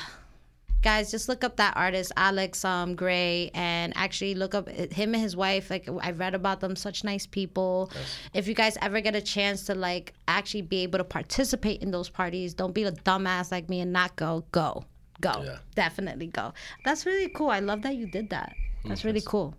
[0.82, 5.22] guys, just look up that artist, Alex um, Grey, and actually look up him and
[5.22, 5.70] his wife.
[5.70, 7.90] Like I've read about them, such nice people.
[8.34, 11.90] If you guys ever get a chance to like actually be able to participate in
[11.90, 14.44] those parties, don't be a dumbass like me and not go.
[14.52, 14.84] Go,
[15.20, 15.58] go, Yeah.
[15.74, 16.52] definitely go.
[16.84, 17.50] That's really cool.
[17.50, 18.54] I love that you did that.
[18.84, 19.54] That's really cool.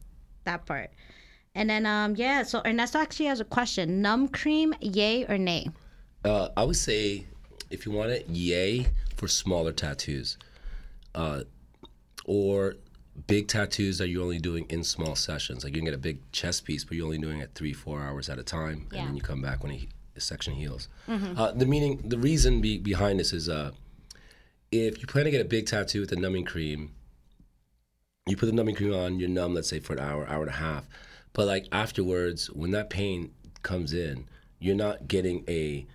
[0.46, 0.92] That part.
[1.56, 4.02] And then um yeah, so Ernesto actually has a question.
[4.02, 5.70] Numb cream, yay or nay?
[6.24, 7.26] Uh, I would say
[7.70, 10.38] if you want it, yay for smaller tattoos,
[11.16, 11.42] uh,
[12.26, 12.76] or
[13.28, 15.64] big tattoos that you're only doing in small sessions.
[15.64, 18.02] Like you can get a big chest piece, but you're only doing it three, four
[18.02, 19.00] hours at a time, Yeah.
[19.00, 20.88] and then you come back when he, the section heals.
[21.08, 23.72] Uh, the meaning, the reason be, behind this is, uh,
[24.72, 26.92] if you plan to get a big tattoo with a numbing cream,
[28.28, 30.50] you put the numbing cream on, you're numb, let's say for an hour, hour and
[30.52, 30.88] a half.
[31.34, 33.32] But like afterwards, when that pain
[33.64, 34.28] comes in,
[34.60, 35.88] you're not getting a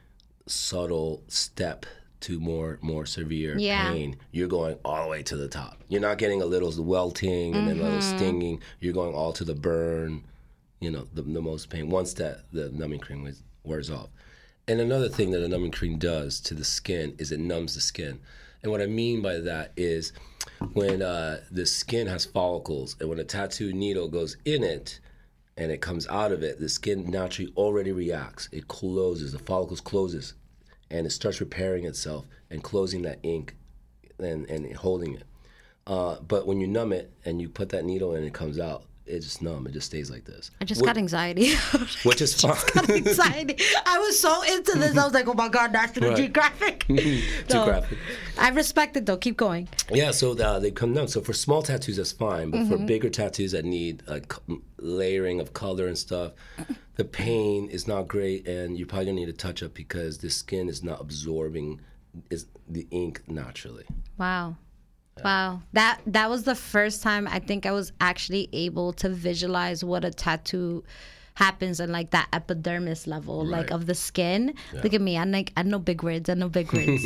[0.46, 1.86] subtle step
[2.26, 3.90] to more more severe Yeah.
[3.90, 4.16] pain.
[4.32, 5.82] You're going all the way to the top.
[5.88, 8.60] You're not getting a little welting and then a little stinging.
[8.80, 10.24] You're going all to the burn.
[10.80, 13.30] You know, the, the most pain once that the numbing cream
[13.64, 14.08] wears off.
[14.68, 17.80] and another thing that a numbing cream does to the skin is it numbs the
[17.80, 18.20] skin.
[18.62, 20.12] And what I mean by that is
[20.72, 25.00] when uh, the skin has follicles and when a tattoo needle goes in it
[25.56, 28.48] and it comes out of it, the skin naturally already reacts.
[28.52, 30.32] It closes, the follicles closes,
[30.94, 33.56] and it starts repairing itself and closing that ink
[34.20, 35.24] and, and holding it.
[35.88, 38.84] Uh, but when you numb it and you put that needle in, it comes out.
[39.06, 39.66] It's just numb.
[39.66, 40.50] It just stays like this.
[40.60, 41.54] I just Wh- got anxiety.
[42.04, 42.56] which is fine.
[42.72, 43.56] got anxiety.
[43.84, 44.96] I was so into this.
[44.96, 46.16] I was like, oh my god, National Right.
[46.16, 46.84] Geographic.
[46.88, 47.64] Too No.
[47.66, 47.98] graphic.
[48.38, 49.18] I respect it though.
[49.18, 49.68] Keep going.
[49.92, 51.08] Yeah, so uh, they come down.
[51.08, 52.70] So for small tattoos, that's fine, but Mm-hmm.
[52.70, 56.32] for bigger tattoos that need a c- layering of color and stuff,
[56.96, 60.30] the pain is not great, and you're probably gonna need a touch up because the
[60.30, 61.80] skin is not absorbing
[62.30, 63.84] is the ink naturally.
[64.16, 64.56] Wow.
[65.22, 65.62] Wow.
[65.72, 70.04] That that was the first time I think I was actually able to visualize what
[70.04, 70.84] a tattoo
[71.36, 74.54] happens in like that epidermis level, like of the skin.
[74.82, 75.18] Look at me.
[75.18, 76.28] I'm like I know big words.
[76.30, 77.04] I know big words.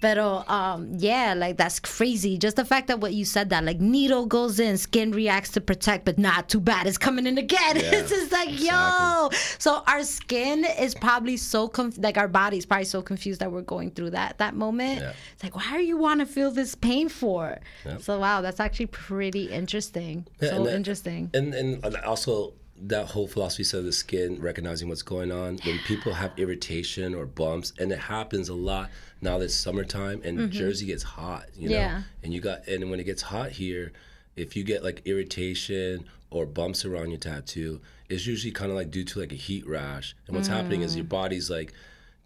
[0.00, 2.36] But um yeah, like that's crazy.
[2.36, 5.60] Just the fact that what you said that like needle goes in, skin reacts to
[5.60, 6.86] protect, but not too bad.
[6.86, 7.58] It's coming in again.
[7.76, 9.30] it's just like yo.
[9.58, 13.62] So our skin is probably so conf- like our body's probably so confused that we're
[13.62, 15.00] going through that that moment.
[15.00, 15.12] Yeah.
[15.32, 17.58] It's like, why are you want to feel this pain for?
[17.86, 17.96] Yeah.
[17.98, 20.26] So wow, that's actually pretty interesting.
[20.42, 21.30] Yeah, so and that- interesting.
[21.32, 22.52] And and also
[22.84, 27.26] that whole philosophy of the skin recognizing what's going on when people have irritation or
[27.26, 31.68] bumps, and it happens a lot now that it's summertime and Jersey gets hot, you
[31.68, 31.76] know.
[31.76, 31.96] Mm-hmm.
[31.96, 32.02] Yeah.
[32.24, 33.92] And you got and when it gets hot here,
[34.36, 38.90] if you get like irritation or bumps around your tattoo, it's usually kind of like
[38.90, 40.16] due to like a heat rash.
[40.26, 40.84] And what's happening Mm.
[40.84, 41.72] is your body's like,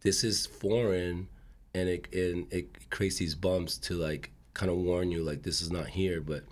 [0.03, 1.29] this is foreign,
[1.75, 5.61] and it and it creates these bumps to like kind of warn you like this
[5.61, 6.45] is not here, but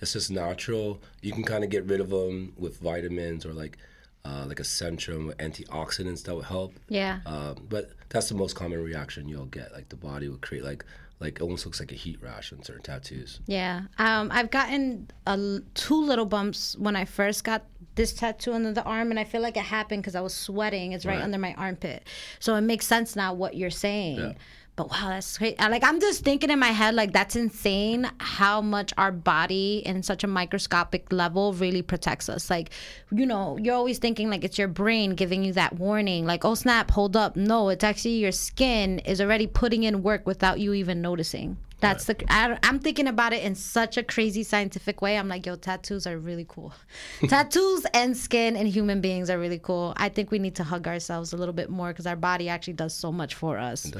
[0.00, 1.00] it's just natural.
[1.22, 3.78] You can kind of get rid of them with vitamins or like
[4.24, 6.74] uh, like a Centrum with antioxidants that would help.
[6.88, 7.20] Yeah.
[7.26, 9.72] Um, but that's the most common reaction you'll get.
[9.72, 10.84] Like the body will create like
[11.20, 13.40] like it almost looks like a heat rash on certain tattoos.
[13.46, 13.82] Yeah.
[13.98, 18.82] Um, I've gotten a two little bumps when I first got this tattoo under the
[18.84, 20.92] arm, and I feel like it happened because I was sweating.
[20.92, 21.22] It's right, Right.
[21.24, 22.06] under my armpit,
[22.38, 24.16] so it makes sense now what you're saying.
[24.18, 24.32] Yeah.
[24.80, 25.60] But wow, that's great.
[25.60, 29.82] Uh, like I'm just thinking in my head, like that's insane how much our body
[29.84, 32.48] in such a microscopic level really protects us.
[32.48, 32.70] Like,
[33.10, 36.54] you know, you're always thinking like it's your brain giving you that warning, like, oh
[36.54, 37.36] snap, hold up.
[37.36, 41.58] No, it's actually your skin is already putting in work without you even noticing.
[41.80, 45.18] That's the I, I'm thinking about it in such a crazy scientific way.
[45.18, 46.72] I'm like, yo, tattoos are really cool.
[47.28, 49.94] tattoos and skin and human beings are really cool.
[49.96, 52.74] I think we need to hug ourselves a little bit more because our body actually
[52.74, 53.90] does so much for us.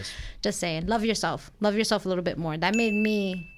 [0.43, 1.51] Just saying, love yourself.
[1.61, 2.57] Love yourself a little bit more.
[2.57, 3.51] That made me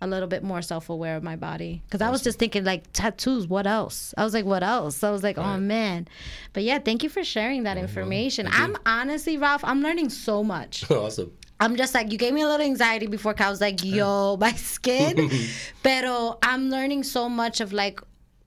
[0.00, 3.46] a little bit more self-aware of my body because I was just thinking like tattoos.
[3.48, 4.12] What else?
[4.16, 5.02] I was like, what else?
[5.02, 6.06] I was like, oh man.
[6.52, 8.46] But yeah, thank you for sharing that information.
[8.50, 10.88] I'm honestly, Ralph, I'm learning so much.
[10.90, 11.32] awesome.
[11.64, 14.36] I'm just like you gave me a little anxiety before 'cause I was like, yo,
[14.46, 15.30] my skin.
[15.82, 18.00] Pero I'm learning so much of like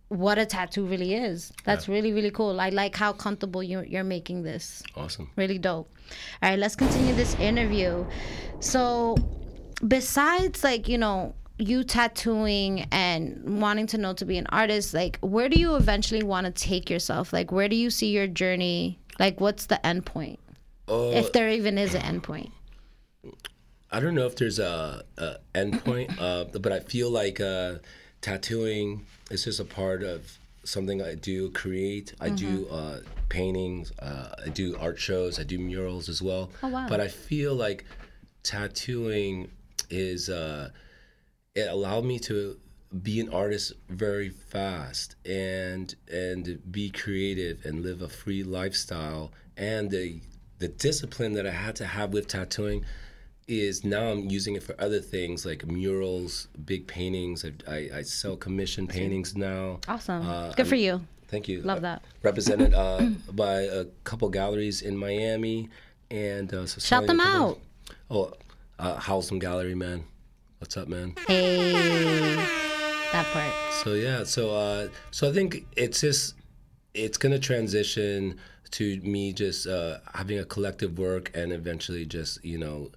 [0.10, 1.52] what a tattoo really is.
[1.66, 2.62] That's really really cool.
[2.62, 4.84] I like how comfortable you you're making this.
[4.96, 5.30] Awesome.
[5.36, 5.90] Really dope.
[6.42, 8.06] All right, let's continue this interview.
[8.60, 9.18] So,
[9.86, 15.18] besides like you know you tattooing and wanting to know to be an artist, like
[15.22, 17.34] where do you eventually want to take yourself?
[17.34, 19.00] Like where do you see your journey?
[19.20, 20.40] Like what's the end point?
[20.88, 22.52] Uh, if there even is an end point.
[23.92, 27.76] I don't know if there's a, a endpoint, uh, but I feel like uh,
[28.22, 32.14] tattooing is just a part of something I do create.
[32.20, 32.74] I do Mm-hmm.
[32.76, 32.98] uh,
[33.30, 33.92] paintings.
[34.00, 35.40] Uh, I do art shows.
[35.40, 36.50] I do murals as well.
[36.64, 36.88] Oh, wow.
[36.90, 37.86] But I feel like
[38.44, 39.50] tattooing
[39.90, 40.70] is uh,
[41.56, 42.58] it allowed me to
[43.04, 49.92] be an artist very fast and and be creative and live a free lifestyle and
[49.92, 50.22] the
[50.60, 52.86] the discipline that I had to have with tattooing
[53.48, 57.46] is now I'm using it for other things like murals, big paintings.
[57.46, 59.80] I, I, I sell commission paintings now.
[59.88, 60.28] Awesome.
[60.28, 61.02] Uh, Good for I'm- you.
[61.30, 61.62] Thank you.
[61.62, 62.04] Love Uh, that.
[62.24, 63.02] Represented uh,
[63.34, 65.70] by a couple galleries in Miami,
[66.10, 67.60] and uh, so Shout them out.
[68.10, 68.32] Oh,
[68.80, 70.06] uh, Howsam Gallery, man.
[70.60, 71.16] What's up, man?
[71.28, 71.74] Hey,
[73.12, 73.54] that part.
[73.84, 76.36] So yeah, so uh, so I think it's just
[76.94, 78.38] it's gonna transition
[78.72, 82.90] to me just uh, having a collective work and eventually just you know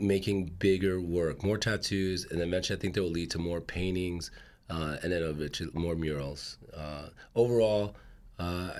[0.00, 4.30] making bigger work, more tattoos, and eventually I think that will lead to more paintings,
[4.68, 6.58] uh, and then eventually more murals.
[6.74, 7.96] Uh, overall,
[8.38, 8.70] uh,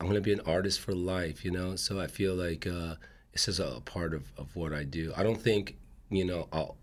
[0.00, 1.76] I'm gonna be an artist for life, you know.
[1.76, 2.96] So I feel like uh,
[3.32, 5.12] it's just a part of, of what I do.
[5.16, 5.76] I don't think
[6.10, 6.76] you know I'll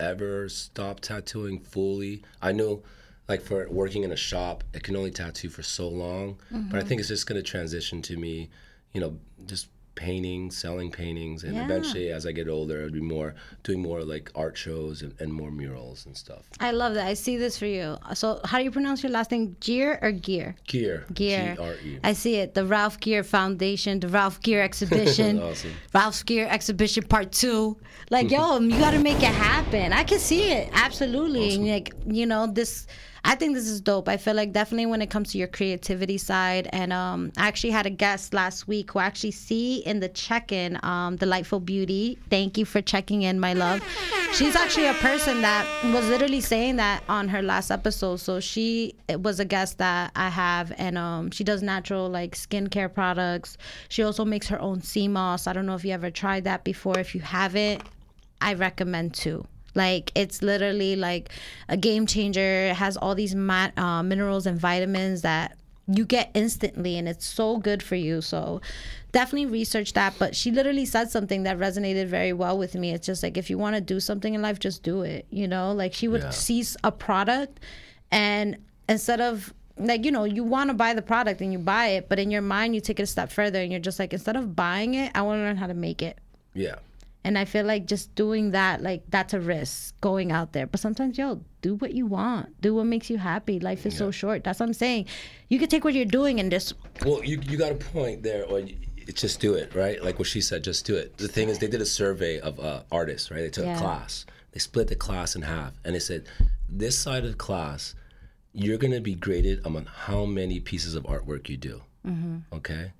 [0.00, 2.22] ever stop tattooing fully.
[2.40, 2.82] I know,
[3.28, 6.38] like for working in a shop, I can only tattoo for so long.
[6.70, 8.48] But I think it's just gonna transition to me,
[8.92, 9.68] you know, just
[10.06, 11.64] painting, selling paintings, and Yeah.
[11.64, 13.34] eventually, as I get older, I'd be more
[13.64, 16.44] doing more like art shows and, and more murals and stuff.
[16.60, 17.06] I love that.
[17.06, 17.96] I see this for you.
[18.14, 19.56] So, how do you pronounce your last name?
[19.60, 20.54] Gear or Gear?
[20.66, 21.54] Gear, Gear.
[21.56, 21.98] G R E.
[22.04, 22.54] I see it.
[22.54, 25.72] The Ralph Gere Foundation, the Ralph Gere exhibition, Awesome.
[25.92, 27.76] Ralph Gere exhibition part two.
[28.10, 29.92] Like, yo, you got to make it happen.
[29.92, 31.54] I can see it absolutely.
[31.54, 32.86] And like, you know, this.
[33.28, 34.08] I think this is dope.
[34.08, 37.72] I feel like definitely when it comes to your creativity side, and um, I actually
[37.72, 42.18] had a guest last week who I actually see in the check-in, um, delightful beauty.
[42.30, 43.82] Thank you for checking in, my love.
[44.32, 48.16] She's actually a person that was literally saying that on her last episode.
[48.16, 52.90] So she was a guest that I have, and um, she does natural like skincare
[52.90, 53.58] products.
[53.90, 55.46] She also makes her own sea moss.
[55.46, 56.98] I don't know if you ever tried that before.
[56.98, 57.82] If you haven't,
[58.40, 59.46] I recommend too.
[59.74, 61.30] Like it's literally like
[61.68, 62.68] a game changer.
[62.70, 65.56] It has all these uh, minerals and vitamins that
[65.86, 68.20] you get instantly, and it's so good for you.
[68.20, 68.60] So
[69.12, 70.14] definitely research that.
[70.18, 72.92] But she literally said something that resonated very well with me.
[72.92, 75.26] It's just like if you want to do something in life, just do it.
[75.30, 76.30] You know, like she would Yeah.
[76.30, 77.60] see a product,
[78.10, 78.56] and
[78.88, 82.08] instead of like you know you want to buy the product and you buy it
[82.08, 84.34] but in your mind you take it a step further and you're just like instead
[84.34, 86.18] of buying it i want to learn how to make it
[86.52, 86.74] Yeah.
[87.24, 90.66] And I feel like just doing that, like that's a risk going out there.
[90.66, 92.60] But sometimes, yo, do what you want.
[92.60, 93.58] Do what makes you happy.
[93.60, 94.44] Life is so short.
[94.44, 95.06] That's what I'm saying.
[95.48, 98.44] You could take what you're doing and just Well, you you got a point there.
[98.46, 98.76] Or you,
[99.14, 100.02] just do it, right?
[100.02, 101.16] Like what she said, just do it.
[101.16, 103.40] The thing is, they did a survey of uh, artists, right?
[103.40, 103.76] They took Yeah.
[103.76, 104.26] a class.
[104.52, 106.26] They split the class in half, and they said,
[106.68, 107.94] this side of the class,
[108.52, 111.82] you're gonna be graded on how many pieces of artwork you do.
[112.52, 112.92] Okay,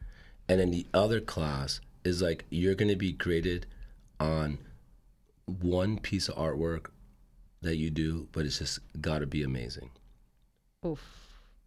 [0.49, 3.67] and then the other class is like you're gonna be graded
[4.21, 4.59] on
[5.47, 6.87] one piece of artwork
[7.63, 9.91] that you do, but it's just got to be amazing.
[10.87, 11.01] oof.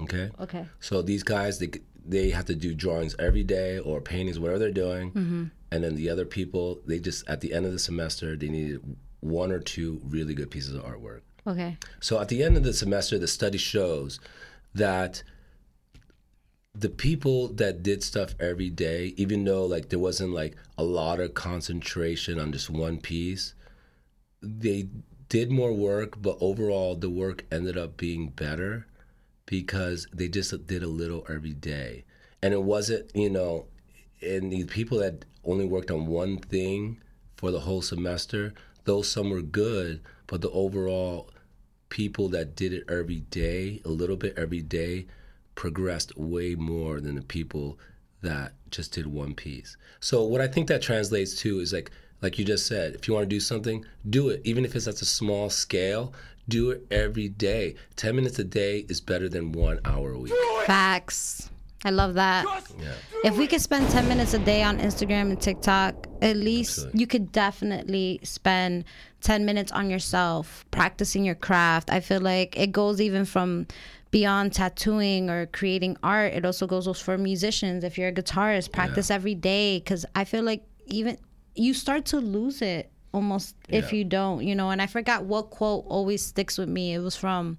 [0.01, 0.29] Okay.
[0.39, 0.65] Okay.
[0.79, 1.69] So these guys, they
[2.03, 5.43] they have to do drawings every day or paintings, whatever they're doing, mm-hmm.
[5.71, 8.97] and then the other people, they just at the end of the semester, they needed
[9.19, 11.21] one or two really good pieces of artwork.
[11.45, 11.77] Okay.
[11.99, 14.19] So at the end of the semester, the study shows
[14.73, 15.23] that
[16.73, 21.19] the people that did stuff every day, even though like there wasn't like a lot
[21.19, 23.53] of concentration on just one piece,
[24.41, 24.87] they
[25.29, 28.87] did more work, but overall the work ended up being better
[29.45, 32.05] because they just did a little every day.
[32.41, 33.67] And it wasn't, you know,
[34.21, 37.01] and the people that only worked on one thing
[37.35, 38.53] for the whole semester,
[38.85, 41.29] though some were good, but the overall
[41.89, 45.05] people that did it every day, a little bit every day,
[45.55, 47.77] progressed way more than the people
[48.21, 49.77] that just did one piece.
[49.99, 51.91] So what I think that translates to is like
[52.21, 54.41] like you just said, if you want to do something, do it.
[54.43, 56.13] Even if it's at a small scale,
[56.47, 57.75] do it every day.
[57.95, 60.33] 10 minutes a day is better than 1 hour a week.
[60.65, 61.49] Facts.
[61.83, 62.45] I love that.
[62.79, 62.91] Yeah.
[63.23, 66.99] If we could spend 10 minutes a day on Instagram and TikTok, at least Absolutely.
[66.99, 68.85] you could definitely spend
[69.21, 71.89] 10 minutes on yourself, practicing your craft.
[71.89, 73.65] I feel like it goes even from
[74.11, 76.33] beyond tattooing or creating art.
[76.33, 77.83] It also goes for musicians.
[77.83, 81.17] If you're a guitarist, practice every day because I feel like even
[81.55, 84.69] you start to lose it almost if you don't, you know.
[84.69, 86.93] And I forgot what quote always sticks with me.
[86.93, 87.57] It was from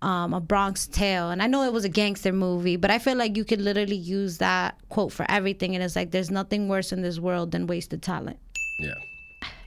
[0.00, 3.16] um, a Bronx Tale, and I know it was a gangster movie, but I feel
[3.16, 5.74] like you could literally use that quote for everything.
[5.74, 8.38] And it's like, there's nothing worse in this world than wasted talent.
[8.78, 8.94] Yeah.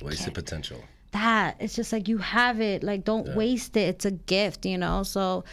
[0.01, 0.84] Wasted potential.
[1.11, 3.88] That it's just like you have it, like don't waste it.
[3.88, 5.03] It's a gift, you know.
[5.03, 5.45] So,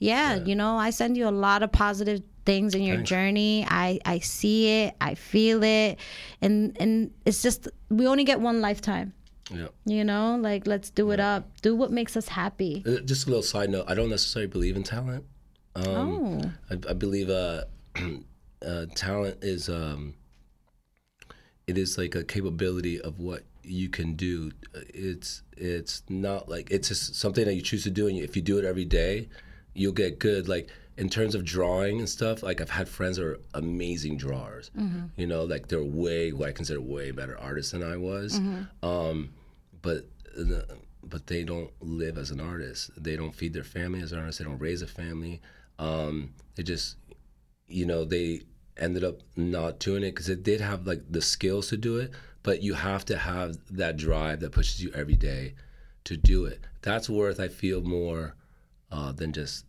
[0.00, 3.10] yeah, you know, I send you a lot of positive things in your Thanks.
[3.10, 3.66] journey.
[3.68, 5.98] I I see it, I feel it,
[6.42, 9.12] and and it's just we only get one lifetime.
[9.52, 9.68] Yeah.
[9.84, 11.60] You know, like let's do it up.
[11.60, 12.82] Do what makes us happy.
[12.86, 13.84] Uh, Just a little side note.
[13.88, 15.24] I don't necessarily believe in talent.
[15.76, 17.64] Um, oh, I, I believe uh,
[18.66, 20.14] uh, talent is um,
[21.66, 24.52] it is like a capability of what you can do.
[24.74, 28.42] It's it's not like it's just something that you choose to do, and if you
[28.42, 29.28] do it every day,
[29.74, 30.48] you'll get good.
[30.48, 34.70] Like in terms of drawing and stuff, like I've had friends that are amazing drawers.
[35.16, 38.38] You know, like they're way what I consider way better artists than I was.
[38.82, 39.30] Um,
[39.82, 40.04] but
[40.36, 40.66] the,
[41.02, 42.90] but they don't live as an artist.
[43.02, 44.38] They don't feed their family as an artist.
[44.38, 45.40] They don't raise a family.
[45.78, 46.96] Um, they just,
[47.66, 48.42] you know, they
[48.76, 52.10] ended up not doing it because they did have like the skills to do it.
[52.42, 55.54] But you have to have that drive that pushes you every day
[56.04, 56.60] to do it.
[56.82, 58.34] That's worth, I feel, more
[58.90, 59.64] uh, than just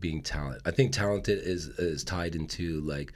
[0.00, 0.62] being talented.
[0.66, 3.12] I think talented is is tied into like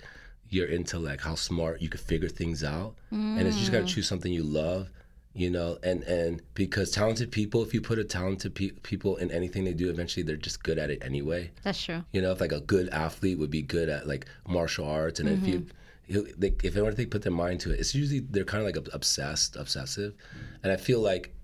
[0.48, 4.32] your intellect, how smart you could figure things out, and it's just gotta choose something
[4.32, 4.90] you love,
[5.34, 5.78] you know.
[5.82, 9.74] And and because talented people, if you put a talented pe- people in anything they
[9.74, 11.50] do, eventually they're just good at it anyway.
[11.62, 12.04] that's true.
[12.12, 15.28] You know, if like a good athlete would be good at like martial arts, and
[15.28, 15.66] if you
[16.08, 18.94] know, they, if they put their mind to it, it's usually they're kind of like
[18.94, 20.14] obsessed, obsessive,
[20.62, 21.34] and I feel like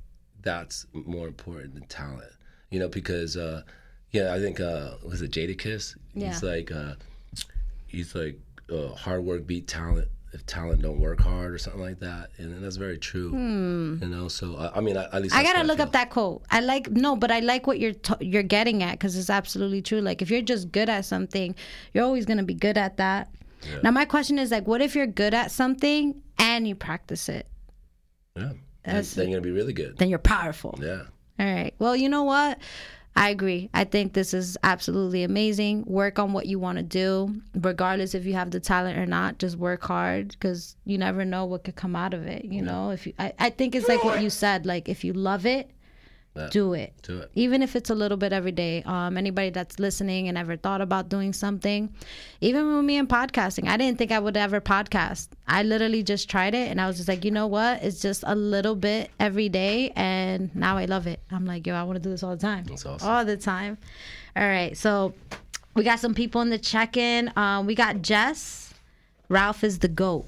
[0.42, 2.32] that's more important than talent.
[2.70, 3.62] You know, because uh,
[4.12, 5.96] yeah, I think uh, was it Jadakiss?
[6.14, 6.38] He's Yeah.
[6.42, 6.94] like uh,
[7.86, 8.38] he's like
[8.72, 12.62] uh, hard work beat talent if talent don't work hard or something like that, and,
[12.62, 13.30] that's very true.
[13.32, 15.40] You know, so I, I mean, I, at least Hmm.
[15.40, 15.86] I gotta look feel.
[15.86, 16.42] up that quote.
[16.50, 19.80] I like no, but I like what you're t- you're getting at because it's absolutely
[19.80, 20.00] true.
[20.02, 21.54] Like if you're just good at something,
[21.94, 23.30] you're always gonna be good at that.
[23.82, 27.46] Now my question is like, what if you're good at something and you practice it?
[28.36, 28.52] Yeah,
[28.84, 29.96] then, then you're gonna be really good.
[29.98, 30.78] Then you're powerful.
[30.80, 31.02] Yeah.
[31.40, 31.72] All right.
[31.78, 32.58] Well, you know what?
[33.18, 33.68] I agree.
[33.74, 35.82] I think this is absolutely amazing.
[35.86, 39.38] Work on what you want to do, regardless if you have the talent or not.
[39.38, 42.44] Just work hard because you never know what could come out of it.
[42.44, 44.66] You know, if you, I, I think it's like what you said.
[44.66, 45.68] Like if you love it,
[46.34, 46.48] Yeah.
[46.50, 46.92] do it.
[47.02, 47.30] Do it.
[47.34, 48.82] Even if it's a little bit every day.
[48.84, 51.92] Um, anybody that's listening and ever thought about doing something,
[52.40, 55.28] even with me in podcasting, I didn't think I would ever podcast.
[55.48, 57.82] I literally just tried it and I was just like, you know what?
[57.82, 61.20] It's just a little bit every day, and now I love it.
[61.32, 62.64] I'm like, yo, I want to do this all the time.
[62.64, 63.08] That's awesome.
[63.08, 63.76] All the time.
[64.36, 65.14] All right, so
[65.74, 67.32] we got some people in the check-in.
[67.36, 68.74] Um, we got Jess.
[69.28, 70.26] Ralph is the goat.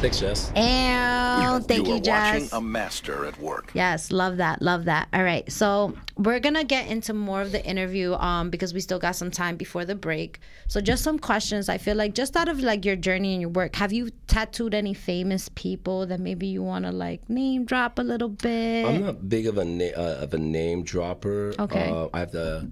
[0.00, 0.52] Thanks, Jess.
[0.54, 2.34] And thank you you, are Jess.
[2.34, 3.70] watching a master at work.
[3.74, 5.08] Yes, love that, love that.
[5.12, 8.98] All right, so we're gonna get into more of the interview, um, because we still
[8.98, 10.38] got some time before the break.
[10.68, 11.68] So just some questions.
[11.68, 14.74] I feel like just out of like your journey and your work, have you tattooed
[14.74, 18.84] any famous people that maybe you want to like name drop a little bit?
[18.86, 21.54] I'm not big of a na- uh, of a name dropper.
[21.58, 21.90] Okay.
[21.90, 22.70] Uh, I have the.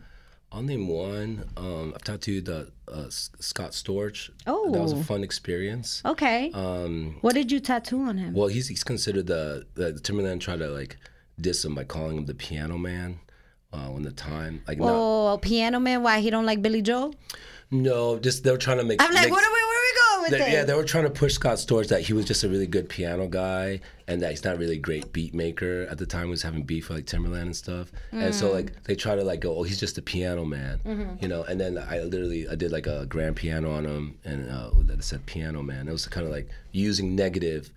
[0.55, 1.45] I'll name one.
[1.57, 4.31] Um, I've tattooed uh, uh, Scott Storch.
[4.47, 4.71] Oh.
[4.71, 6.01] that was a fun experience.
[6.05, 6.51] okay.
[6.55, 8.33] Um, what did you tattoo on him?
[8.35, 10.97] well, he's he's considered the the Timberland tried to like
[11.41, 13.19] diss him by calling him the Piano Man.
[13.73, 16.05] Uh, when the time like not, Oh, Piano Man.
[16.05, 17.13] Why he don't like Billy Joel?
[17.73, 19.03] no, just they're trying to make.
[19.03, 19.64] I'm like, make- what are we?
[20.25, 22.01] Where are we going with they- yeah, they were trying to push Scott Storch that
[22.03, 25.13] he was just a really good piano guy and that he's not really a great
[25.13, 25.87] beat maker.
[25.91, 28.55] At the time, he was having beef with like Timberland and stuff, and so Mm.
[28.55, 31.17] like they try to like go, oh, he's just a piano man, Mm-hmm.
[31.23, 31.43] you know.
[31.45, 35.03] And then I literally I did like a grand piano on him, and uh, that
[35.05, 35.89] said piano man.
[35.89, 37.71] It was kind of like using negative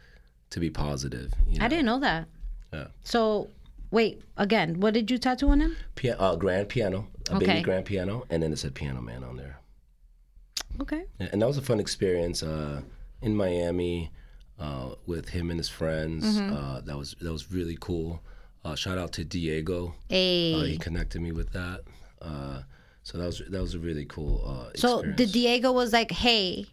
[0.49, 1.33] to be positive.
[1.49, 1.65] You know?
[1.65, 2.27] I didn't know that.
[2.73, 2.87] Yeah.
[3.03, 3.49] So
[3.91, 5.75] wait, again, what did you tattoo on him?
[5.95, 7.45] Pia- uh, grand piano, a Okay.
[7.45, 9.56] baby grand piano, and then it said piano man on there.
[10.81, 11.03] Okay.
[11.19, 12.81] And that was a fun experience uh,
[13.21, 14.11] in Miami
[14.59, 16.25] uh, with him and his friends.
[16.25, 16.53] Mm-hmm.
[16.53, 18.21] Uh, that was that was really cool.
[18.63, 19.95] Uh, shout out to Diego.
[20.09, 20.53] Hey.
[20.53, 21.81] Uh, he connected me with that.
[22.21, 22.61] Uh,
[23.03, 26.67] so that was that was a really cool uh, So the Diego was like, "Hey."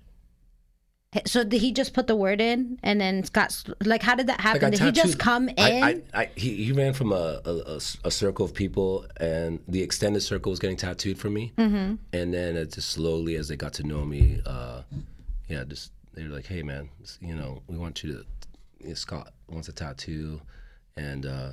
[1.26, 3.64] So did he just put the word in, and then Scott?
[3.84, 4.62] Like, how did that happen?
[4.62, 5.54] Like, did he just come in?
[5.58, 7.40] I, I, I, he, he ran from a
[8.04, 11.52] a circle of people, and the extended circle was getting tattooed for me.
[11.56, 11.94] Mm-hmm.
[12.12, 14.82] And then it just slowly, as they got to know me, uh,
[15.48, 16.88] yeah, just they were like, "Hey, man,
[17.20, 18.24] you know, we want you to."
[18.80, 20.40] you know, Scott wants a tattoo,
[20.96, 21.52] and uh,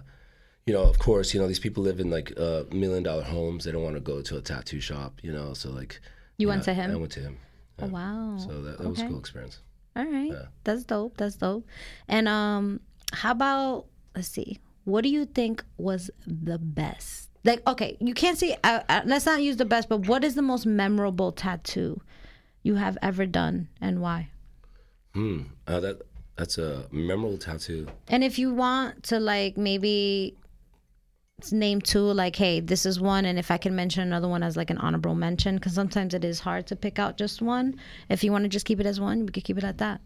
[0.65, 3.65] you know, of course, you know, these people live in like uh, million dollar homes.
[3.65, 5.53] They don't want to go to a tattoo shop, you know.
[5.53, 5.99] So like,
[6.37, 6.91] You went know, to him?
[6.91, 7.37] I went to him.
[7.81, 8.37] Oh, wow.
[8.37, 9.09] So that, that was a Okay.
[9.09, 9.59] cool experience.
[9.95, 11.17] All right, that's dope.
[11.17, 11.65] That's dope.
[12.07, 12.79] And um,
[13.13, 17.29] how about let's see, what do you think was the best?
[17.43, 18.55] Like, okay, you can't say.
[18.63, 22.01] Uh, uh, let's not use the best, but what is the most memorable tattoo
[22.63, 24.29] you have ever done, and why?
[25.13, 25.41] Hmm.
[25.67, 26.01] Uh, that
[26.37, 27.87] that's a memorable tattoo.
[28.07, 30.37] And if you want to like maybe
[31.51, 34.55] name two, like, hey, this is one, and if I can mention another one as
[34.57, 37.75] like an honorable mention, because sometimes it is hard to pick out just one.
[38.09, 40.01] If you want to just keep it as one, we could keep it at that.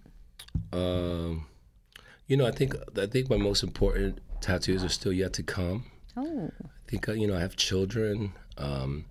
[0.71, 1.47] Um,
[2.27, 5.85] you know, I think I think my most important tattoos are still yet to come.
[6.17, 9.05] Oh, I think uh, you know I have children, um,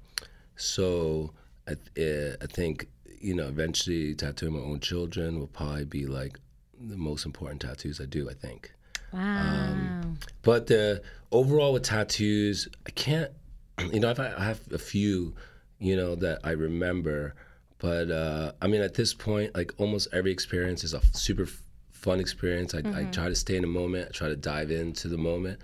[0.56, 1.32] so
[1.68, 2.88] I, th- I think
[3.20, 6.38] you know eventually tattooing my own children will probably be like
[6.80, 8.30] the most important tattoos I do.
[8.30, 8.72] I think.
[9.14, 10.00] Wow.
[10.42, 10.96] But uh,
[11.32, 13.30] overall, with tattoos, I can't.
[13.92, 15.34] You know, I've, I have a few,
[15.80, 17.34] you know, that I remember.
[17.78, 21.60] But uh, I mean, at this point, like almost every experience is a super f-
[21.90, 22.72] fun experience.
[22.72, 24.06] I, I try to stay in the moment.
[24.08, 25.58] I try to dive into the moment.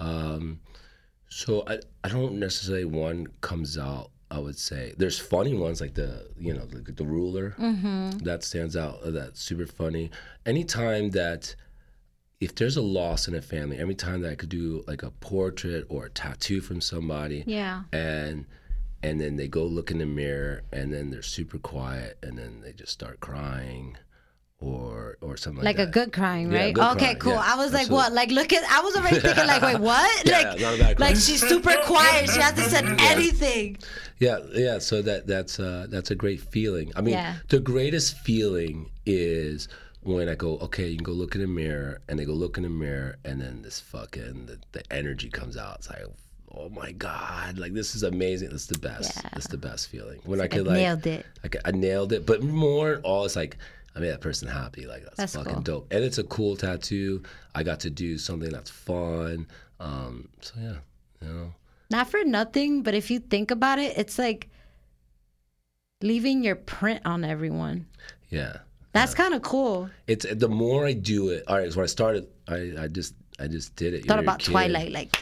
[0.00, 0.58] Um,
[1.28, 4.10] so I, I don't necessarily one comes out.
[4.30, 7.54] I would say there's funny ones like the you know the, the ruler
[8.24, 8.98] that stands out.
[9.04, 10.10] That's super funny.
[10.46, 11.54] Anytime that
[12.44, 15.10] if there's a loss in a family, every time that I could do like a
[15.10, 17.82] portrait or a tattoo from somebody, Yeah.
[17.92, 18.46] and
[19.04, 22.60] and then they go look in the mirror and then they're super quiet and then
[22.62, 23.96] they just start crying,
[24.60, 26.74] or or something Like like, a good crying, Yeah, right?
[26.74, 27.32] good okay, crying, cool.
[27.32, 28.12] yeah, I was like, what?
[28.12, 28.62] Like, look at.
[28.70, 30.26] I was already thinking, like, wait, what?
[30.32, 32.28] Yeah, like, bad like she's super quiet.
[32.30, 33.78] She hasn't said anything.
[34.18, 34.78] Yeah, yeah.
[34.78, 36.92] So that that's uh, that's a great feeling.
[36.96, 37.36] I mean, Yeah.
[37.48, 39.68] the greatest feeling is
[40.02, 42.56] when I go, okay, you can go look in the mirror, and they go look
[42.56, 45.76] in the mirror, and then this fucking the, the energy comes out.
[45.78, 46.04] It's like,
[46.54, 48.50] oh my god, like this is amazing.
[48.50, 49.16] That's the best.
[49.16, 49.30] Yeah.
[49.32, 51.24] That's the best feeling when I I could like nailed it.
[51.44, 53.56] I, could- I nailed it, but more all it's like.
[53.94, 54.86] I made that person happy.
[54.86, 55.62] Like that's, That's fucking cool.
[55.62, 57.22] dope, and it's a cool tattoo.
[57.54, 59.46] I got to do something that's fun.
[59.80, 60.76] Um, so yeah,
[61.20, 61.52] you know.
[61.90, 64.48] Not for nothing, but if you think about it, it's like
[66.00, 67.84] leaving your print on everyone.
[68.30, 68.58] Yeah.
[68.92, 69.88] That's kind of cool.
[70.06, 71.44] It's the more I do it.
[71.48, 74.06] All right, so when I started, I, I just I just did it.
[74.06, 74.40] Thought about.
[74.40, 75.16] Twilight, like,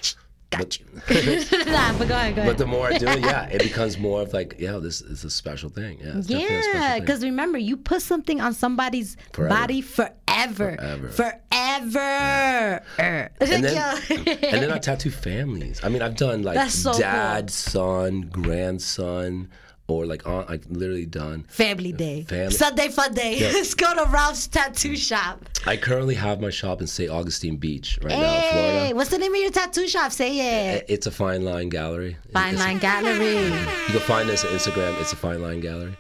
[0.51, 0.87] got you.
[1.67, 2.47] nah, but go ahead, go ahead.
[2.47, 5.25] But the more I do it, yeah, it becomes more of like, yeah, this is
[5.25, 6.01] a special thing.
[6.01, 9.55] Yeah, it's definitely a special Yeah, because remember, you put something on somebody's Forever.
[9.55, 10.77] body forever.
[10.77, 11.09] Forever.
[11.09, 12.83] Forever.
[12.99, 13.31] Er.
[13.41, 15.81] And then, and then I tattoo families.
[15.85, 17.01] I mean, I've done like so cool.
[17.01, 19.49] dad, son, grandson,
[19.91, 20.49] or like aunt.
[20.49, 21.45] I've literally done.
[21.49, 22.23] Family day.
[22.23, 23.41] Family- Sunday fun day.
[23.53, 25.45] Let's go to Ralph's tattoo shop.
[25.67, 27.11] I currently have my shop in St.
[27.11, 28.95] Augustine Beach right now in Florida.
[28.97, 30.13] what's the name of your tattoo shop?
[30.13, 30.87] Say it.
[30.89, 32.17] It's a fine line gallery.
[32.33, 33.35] Fine It's- Line Gallery.
[33.91, 35.01] You can find us on Instagram.
[35.01, 35.97] It's a fine line gallery.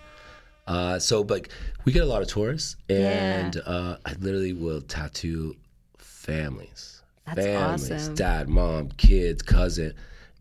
[0.66, 1.48] Uh, so, but
[1.84, 5.56] we get a lot of tourists, and uh, I literally will tattoo
[5.98, 8.14] families, That's families, awesome.
[8.14, 9.94] dad, mom, kids, cousin,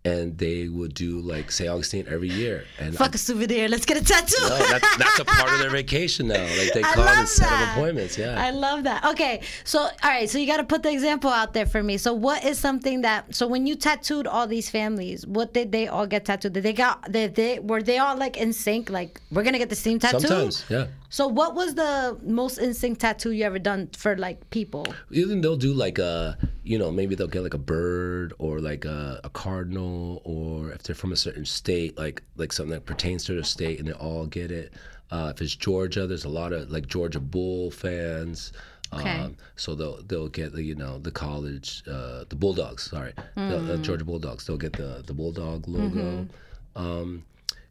[0.05, 1.69] and they will do like St.
[1.69, 2.65] Augustine every year.
[2.79, 3.67] And Fuck a souvenir.
[3.67, 4.35] Let's get a tattoo.
[4.41, 6.41] No, that's, that's a part of their vacation now.
[6.57, 7.69] Like they love and set that.
[7.69, 8.17] up appointments.
[8.17, 8.41] Yeah.
[8.41, 9.03] I love that.
[9.05, 11.97] Okay, so all right, so you got to put the example out there for me.
[11.97, 13.35] So what is something that?
[13.35, 16.53] So when you tattooed all these families, what did they all get tattooed?
[16.53, 17.11] Did they got?
[17.11, 18.89] Did they were they all like in sync?
[18.89, 20.19] Like we're gonna get the same tattoo.
[20.19, 20.87] Sometimes, yeah.
[21.09, 24.85] So what was the most in sync tattoo you ever done for like people?
[25.09, 28.85] Even they'll do like a, you know, maybe they'll get like a bird or like
[28.85, 33.25] a, a cardinal, or if they're from a certain state, like like something that pertains
[33.25, 34.73] to their state, and they all get it.
[35.11, 38.53] Uh, if it's Georgia, there's a lot of like Georgia Bull fans.
[38.93, 39.17] Okay.
[39.19, 43.59] Um, so they'll they'll get the you know the college uh, the Bulldogs sorry the,
[43.59, 46.27] the Georgia Bulldogs they'll get the the Bulldog logo.
[46.75, 47.23] Um,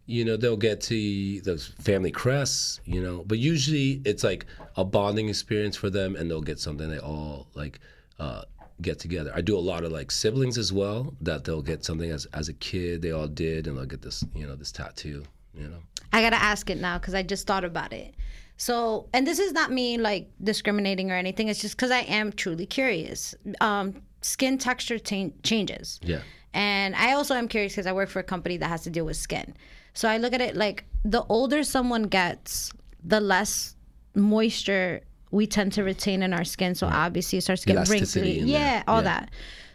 [0.09, 4.47] you know they'll get to those family crests you know but usually it's like
[4.77, 7.79] a bonding experience for them and they'll get something they all like
[8.19, 8.43] uh,
[8.81, 12.11] get together i do a lot of like siblings as well that they'll get something
[12.11, 15.23] as, as a kid they all did and they'll get this you know this tattoo
[15.55, 15.79] you know
[16.13, 18.15] I gotta ask it now because I just thought about it.
[18.57, 21.49] So, and this is not me like discriminating or anything.
[21.49, 23.35] It's just because I am truly curious.
[23.61, 26.01] Um, skin texture ta- changes.
[26.03, 26.21] yeah
[26.55, 29.05] And I also am curious because I work for a company that has to deal
[29.05, 29.55] with skin.
[29.99, 32.71] So I look at it like the older someone gets,
[33.03, 33.75] the less
[34.15, 35.01] moisture
[35.33, 36.77] we tend to retain in our skin.
[36.77, 38.53] So obviously it starts to get Elasticity wrinkly.
[38.53, 39.03] Yeah, all Yeah.
[39.03, 39.31] that.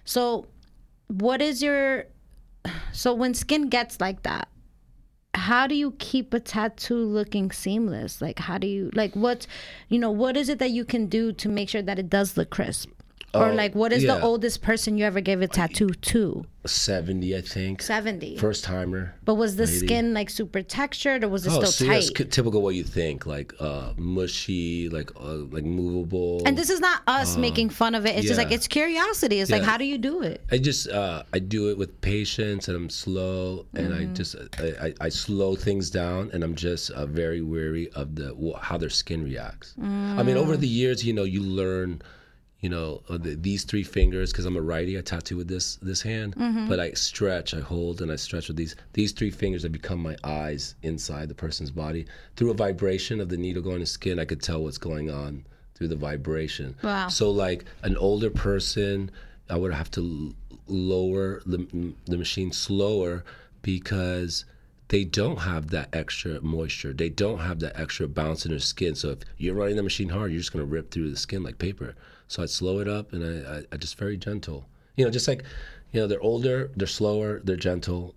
[0.06, 0.48] So
[1.08, 2.06] what is your
[2.94, 4.48] so when skin gets like that,
[5.34, 8.22] how do you keep a tattoo looking seamless?
[8.22, 9.46] Like how do you like what
[9.90, 12.38] you know, what is it that you can do to make sure that it does
[12.38, 12.93] look crisp?
[13.36, 14.16] Or Oh, like what is yeah.
[14.16, 16.46] the oldest person you ever gave a tattoo to?
[16.66, 18.38] 70 i think 70.
[18.38, 19.80] first timer But was the lady.
[19.86, 22.04] skin like super textured or was it oh still so tight?
[22.18, 26.80] c- typical what you think like uh mushy like uh, like movable and this is
[26.80, 28.16] not us making fun of it.
[28.16, 29.40] It's just like it's curiosity.
[29.42, 30.42] It's like how do you do it?
[30.52, 34.68] I just uh, I do it with patience and I'm slow and I just I,
[34.88, 38.28] I, I slow things down and I'm just uh, very wary of the
[38.62, 39.76] how their skin reacts.
[39.82, 42.02] I mean, over the years, you know, you learn,
[42.64, 44.98] you know, uh, the, these three fingers because I'm a righty.
[44.98, 46.34] I tattoo with this this hand,
[46.70, 49.64] but I stretch, I hold, and I stretch with these these three fingers.
[49.64, 52.06] That become my eyes inside the person's body
[52.38, 54.18] through a vibration of the needle going to skin.
[54.18, 55.46] I could tell what's going on
[55.76, 56.74] through the vibration.
[56.82, 57.10] Wow.
[57.10, 59.12] So like an older person,
[59.50, 63.26] I would have to l- lower the the machine slower
[63.62, 64.46] because
[64.88, 66.94] they don't have that extra moisture.
[66.94, 68.96] They don't have that extra bounce in their skin.
[68.96, 71.58] So if you're running the machine hard, you're just gonna rip through the skin like
[71.58, 71.96] paper.
[72.34, 74.66] So I'd slow it up and I, I, I just very gentle.
[74.96, 75.44] You know, just like,
[75.92, 78.16] you know, they're older, they're slower, they're gentle,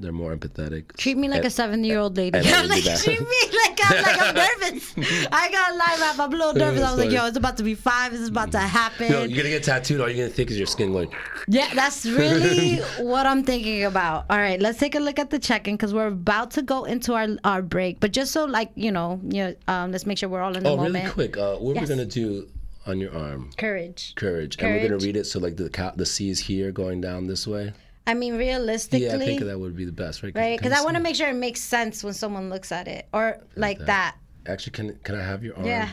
[0.00, 0.96] they're more empathetic.
[0.96, 2.36] Treat me like a seven year old lady.
[2.36, 4.94] and I'm like treat me like I'm like I'm nervous.
[5.30, 6.18] I gotta lie, Rap.
[6.18, 6.82] I'm a little nervous.
[6.82, 8.10] I was like, yo, it's about to be five.
[8.10, 9.06] This is about to happen.
[9.06, 11.12] You know, you're gonna get tattooed, all you're gonna think is your skin going.
[11.46, 14.24] Yeah, that's really what I'm thinking about.
[14.28, 17.14] All right, let's take a look at the check-in because we're about to go into
[17.14, 18.00] our our break.
[18.00, 20.64] But just so like you know, you know, um, let's make sure we're all in
[20.64, 20.94] the Oh, moment.
[20.96, 21.36] really quick.
[21.36, 21.82] Uh, what Yes.
[21.88, 22.48] we're gonna do
[22.86, 23.50] on your arm?
[23.56, 24.14] Courage.
[24.16, 24.56] Courage.
[24.58, 27.46] And we're gonna read it so like the the C is here going down this
[27.46, 27.72] way.
[28.06, 30.34] I mean, realistically, Yeah, I think that would be the best, right?
[30.34, 30.58] right?
[30.58, 33.38] Because I want to make sure it makes sense when someone looks at it, or
[33.54, 34.16] like that.
[34.46, 35.66] Actually, can can I have your arm?
[35.66, 35.88] Yeah.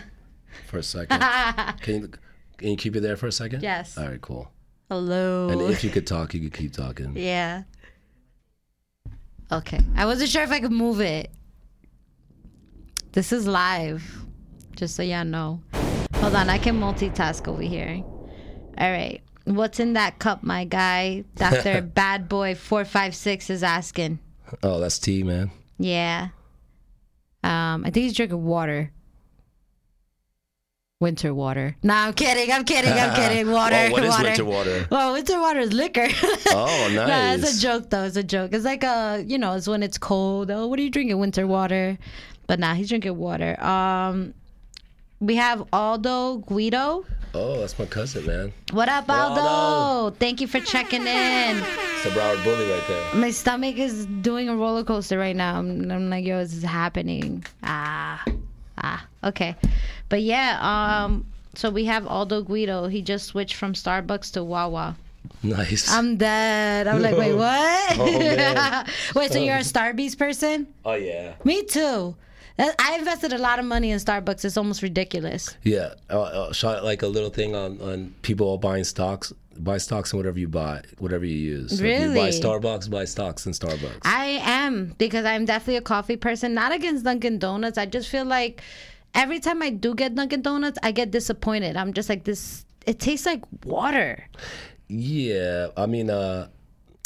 [0.66, 1.20] for a second.
[1.82, 2.12] can you
[2.58, 3.62] can you keep it there for a second?
[3.62, 3.98] Yes.
[3.98, 4.52] All right, cool.
[4.90, 5.50] Hello.
[5.50, 7.14] And if you could talk, you could keep talking.
[7.16, 7.64] yeah.
[9.52, 9.80] Okay.
[9.96, 11.32] I wasn't sure if I could move it.
[13.12, 14.26] This is live.
[14.76, 15.62] Just so y'all know.
[16.16, 18.04] Hold on, I can multitask over here.
[18.78, 19.22] All right.
[19.46, 21.24] What's in that cup, my guy?
[21.36, 21.82] Dr.
[21.96, 24.20] Bad Boy 456 is asking.
[24.64, 25.52] Oh, that's tea, man.
[25.78, 26.30] Yeah.
[27.44, 28.92] Um, I think he's drinking water.
[31.00, 31.78] Winter water.
[31.82, 32.52] No, I'm kidding.
[32.52, 32.92] I'm kidding.
[32.92, 33.50] I'm kidding.
[33.50, 33.76] Water.
[33.88, 34.24] Oh, what is water.
[34.26, 34.88] winter water?
[34.92, 36.08] Well, winter water is liquor.
[36.52, 37.42] Oh, nice.
[37.42, 38.04] No, it's a joke though.
[38.04, 38.54] It's a joke.
[38.54, 40.52] It's like a, you know, it's when it's cold.
[40.52, 41.18] Oh, what are you drinking?
[41.20, 41.98] Winter water.
[42.48, 43.62] But nah, he's drinking water.
[43.64, 44.34] Um,
[45.20, 47.06] we have Aldo Guido.
[47.34, 48.54] Oh, that's my cousin, man.
[48.72, 49.42] What up, Aldo?
[49.42, 50.16] Aldo.
[50.18, 51.58] Thank you for checking in.
[51.58, 53.16] It's the Broward Bully right there.
[53.16, 55.60] My stomach is doing a roller coaster right now.
[55.60, 57.46] I'm, I'm like, yo, this is happening.
[57.62, 58.24] Ah,
[58.80, 59.56] ah, okay.
[60.08, 62.88] But yeah, um, so we have Aldo Guido.
[62.88, 64.96] He just switched from Starbucks to Wawa.
[65.44, 65.92] Nice.
[65.92, 66.88] I'm dead.
[66.88, 67.98] I'm like, wait, what?
[68.00, 68.84] Oh,
[69.16, 70.68] wait, so you're a Starbucks person?
[70.86, 71.34] oh yeah.
[71.44, 72.16] Me too.
[72.60, 74.44] I invested a lot of money in Starbucks.
[74.46, 75.56] It's almost ridiculous.
[75.64, 75.94] Yeah.
[76.10, 79.32] Uh, uh, shot like a little thing on on people all buying stocks.
[79.58, 81.78] Buy stocks in whatever you buy, whatever you use.
[81.78, 82.32] So If you buy Really?
[82.32, 84.00] Starbucks, buy stocks in Starbucks.
[84.04, 86.54] I am because I'm definitely a coffee person.
[86.54, 87.78] Not against Dunkin' Donuts.
[87.78, 88.62] I just feel like
[89.16, 91.76] every time I do get Dunkin' Donuts, I get disappointed.
[91.76, 92.64] I'm just like this.
[92.86, 94.24] It tastes like water.
[94.88, 95.68] yeah.
[95.76, 96.48] I mean, uh,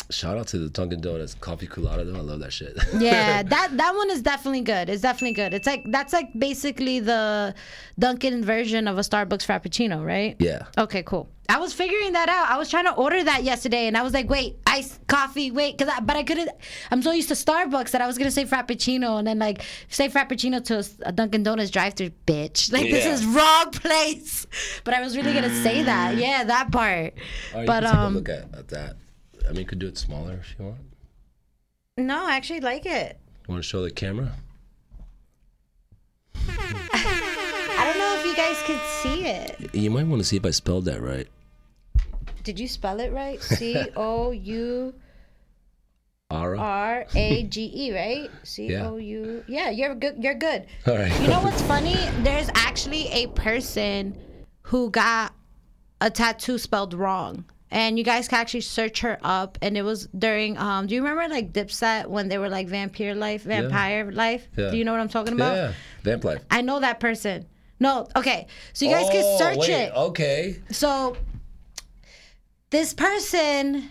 [0.10, 2.20] shout out to the Dunkin' Donuts coffee Coolatta though.
[2.20, 2.78] I love that shit.
[2.98, 4.90] Yeah, that that one is definitely good.
[4.90, 5.54] It's definitely good.
[5.54, 7.56] It's like that's like basically the
[8.00, 10.36] Dunkin' version of a Starbucks Frappuccino, right?
[10.40, 10.66] yeah.
[10.78, 11.30] Okay, cool.
[11.50, 12.50] I was figuring that out.
[12.50, 15.78] I was trying to order that yesterday, and I was like, "Wait, iced coffee, wait,"
[15.78, 16.50] because I, but I couldn't.
[16.90, 20.08] I'm so used to Starbucks that I was gonna say Frappuccino, and then like say
[20.08, 22.72] Frappuccino to a, Dunkin' Donuts drive-through, bitch.
[22.74, 24.48] Like this is wrong place.
[24.84, 26.18] But I was really gonna say that.
[26.18, 27.14] Yeah, that part.
[27.54, 28.96] Right, but you can take um, look at, at that.
[29.46, 30.78] I mean, you could do it smaller if you want.
[31.98, 33.20] no, I actually like it.
[33.48, 34.32] You want to show the camera?
[36.36, 39.74] I don't know if you guys could see it.
[39.76, 41.28] You might want to see if I spelled that right.
[42.44, 43.42] Did you spell it right?
[43.60, 44.94] C O U.
[46.32, 48.32] R A G E, right?
[48.44, 49.44] C O U.
[49.48, 50.24] Yeah, you're good.
[50.24, 50.66] You're good.
[50.88, 51.22] All right.
[51.22, 51.96] You know what's funny?
[52.24, 54.18] There's actually a person
[54.64, 55.34] who got
[56.02, 57.46] a tattoo spelled wrong.
[57.74, 59.58] And you guys can actually search her up.
[59.64, 63.16] And it was during, um, do you remember like Dipset when they were like Vampire
[63.16, 64.48] Life, Vampire Life?
[64.56, 64.70] Yeah.
[64.70, 65.56] Do you know what I'm talking about?
[65.56, 65.74] yeah.
[66.04, 66.42] Vamp life.
[66.52, 67.48] I know that person.
[67.80, 68.46] No, okay.
[68.74, 69.94] So you guys can Oh, search wait, it.
[69.96, 70.62] Okay.
[70.70, 71.18] So
[72.70, 73.90] this person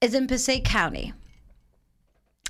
[0.00, 1.12] is in Passaic County.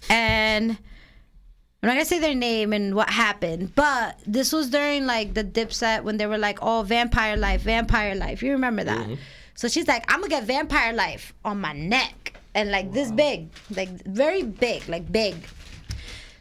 [0.08, 5.34] And I'm not gonna say their name and what happened, but this was during like
[5.34, 8.42] the dipset when they were like, oh, vampire life, vampire life.
[8.42, 9.06] You remember that?
[9.54, 12.34] So she's like, I'm gonna get vampire life on my neck.
[12.54, 15.34] And like this big, like very big, like big.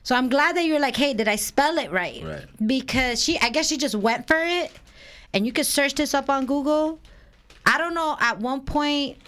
[0.04, 2.22] So I'm glad that you're like, hey, did I spell it right?
[2.24, 2.68] Right.
[2.68, 4.72] Because she, I guess she just went for it,
[5.34, 7.00] and you could search this up on Google.
[7.66, 8.18] I don't know.
[8.20, 9.20] At one point,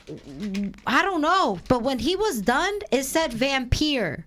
[0.87, 4.25] I don't know, but when he was done, it said vampire.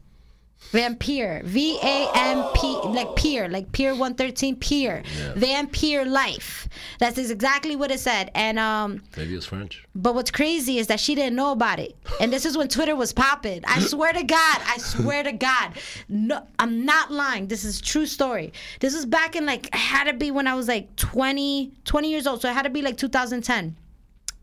[0.73, 5.03] Vampire, V A M P, like Pier, like Pier 113, Pier,
[5.37, 6.69] Vampire Life.
[6.99, 8.31] That's exactly what it said.
[8.35, 9.85] And um, Maybe it's French.
[9.95, 11.97] but what's crazy is that she didn't know about it.
[12.21, 13.63] And this is when Twitter was popping.
[13.67, 15.73] I swear to God, I swear to God.
[16.09, 17.47] No, I'm not lying.
[17.47, 18.53] This is true story.
[18.81, 22.27] This was back in like, had to be when I was like 20, 20 years
[22.27, 22.43] old.
[22.43, 23.77] So it had to be like 2010.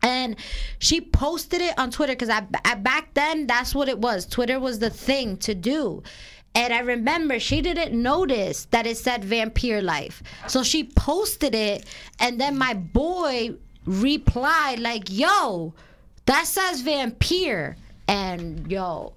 [0.04, 0.36] And
[0.78, 4.26] she posted it on Twitter because I, I, back then, that's what it was.
[4.26, 6.02] Twitter was the thing to do.
[6.54, 10.22] And I remember she didn't notice that it said vampire life.
[10.46, 11.86] So she posted it.
[12.20, 13.54] And then my boy
[13.86, 15.72] replied, like, yo,
[16.26, 17.76] that says vampire.
[18.06, 19.14] And yo,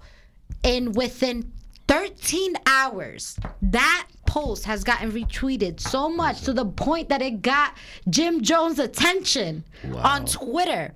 [0.64, 1.52] and within
[1.88, 7.74] 13 hours, that post has gotten retweeted so much to the point that it got
[8.10, 9.64] Jim Jones' attention
[9.96, 10.94] on Twitter.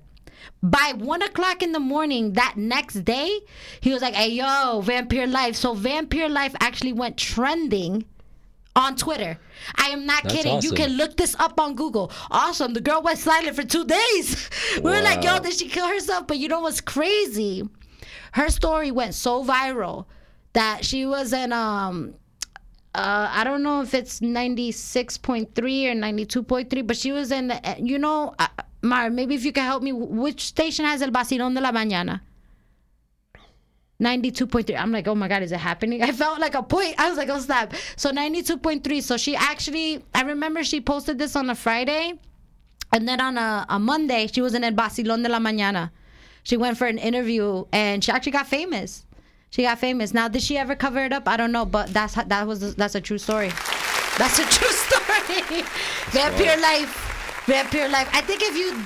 [0.61, 3.41] By one o'clock in the morning that next day,
[3.81, 5.55] he was like, hey, yo, Vampire Life.
[5.55, 8.05] So Vampire Life actually went trending
[8.75, 9.37] on Twitter.
[9.75, 10.61] I am not That's kidding.
[10.61, 12.11] You can look this up on Google.
[12.31, 12.73] Awesome.
[12.73, 14.49] The girl went silent for two days.
[14.77, 16.27] we were like, yo, did she kill herself?
[16.27, 17.67] But you know what's crazy?
[18.33, 20.05] Her story went so viral
[20.53, 22.15] that she was in um
[22.95, 27.97] uh, I don't know if it's 96.3 or 92.3, but she was in, the, you
[27.97, 28.47] know, uh,
[28.83, 32.21] Mar, maybe if you can help me, which station has El Vacilón de la Mañana?
[34.01, 34.77] 92.3.
[34.77, 36.03] I'm like, oh my God, is it happening?
[36.03, 36.95] I felt like a point.
[36.99, 37.73] I was like, oh, snap.
[37.95, 39.01] So 92.3.
[39.01, 42.13] So she actually, I remember she posted this on a Friday.
[42.91, 45.89] And then on a, a Monday, she was in El Vacilón de la Mañana.
[46.43, 49.05] She went for an interview and she actually got famous.
[49.53, 50.15] She got famous.
[50.15, 51.27] Now, did she ever cover it up?
[51.27, 53.49] I don't know, but that's that was that's a true story.
[54.17, 55.63] That's a true story.
[56.09, 58.07] Vampire life, vampire life.
[58.13, 58.83] I think if you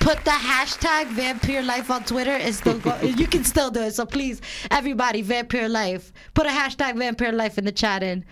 [0.00, 3.94] put the hashtag vampire life on Twitter, it's still go- you can still do it.
[3.94, 4.40] So please,
[4.70, 8.24] everybody, vampire life, put a hashtag vampire life in the chat in.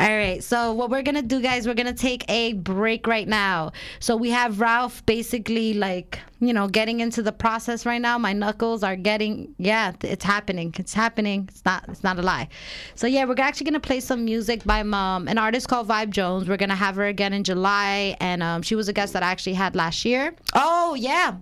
[0.00, 0.42] All right.
[0.42, 3.72] So what we're gonna do, guys, we're gonna take a break right now.
[4.00, 8.18] So we have Ralph basically like you know getting into the process right now.
[8.18, 10.74] My knuckles are getting yeah, it's happening.
[10.78, 11.48] It's happening.
[11.50, 11.84] It's not.
[11.88, 12.48] It's not a lie.
[12.94, 16.48] So yeah, we're actually gonna play some music by um, an artist called Vibe Jonez.
[16.48, 19.30] We're gonna have her again in July, and um, she was a guest that I
[19.30, 20.34] actually had last year.
[20.54, 21.36] Oh yeah,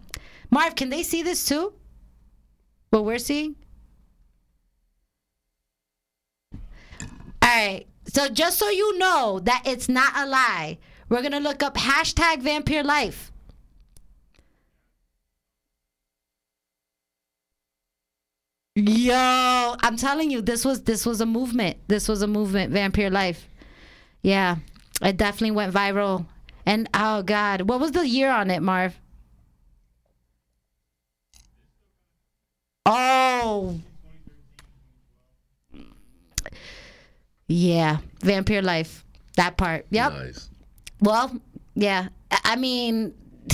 [0.50, 1.72] Marv, can they see this too?
[2.90, 3.56] What we're seeing?
[6.52, 6.60] All
[7.42, 7.86] right.
[8.06, 10.78] So just so you know that it's not a lie,
[11.08, 13.31] we're gonna look up hashtag vampire life.
[18.74, 21.76] Yo, I'm telling you, this was this was a movement.
[21.88, 23.46] This was a movement, vampire life.
[24.22, 24.56] Yeah,
[25.02, 26.26] it definitely went viral.
[26.64, 28.94] And oh god, what was the year on it, Marv?
[32.86, 33.80] Oh,
[37.48, 39.04] Yeah, vampire life.
[39.36, 39.86] That part.
[39.90, 40.12] Yep.
[40.12, 40.48] Nice.
[41.00, 41.38] Well,
[41.74, 42.08] yeah.
[42.30, 43.14] I I mean,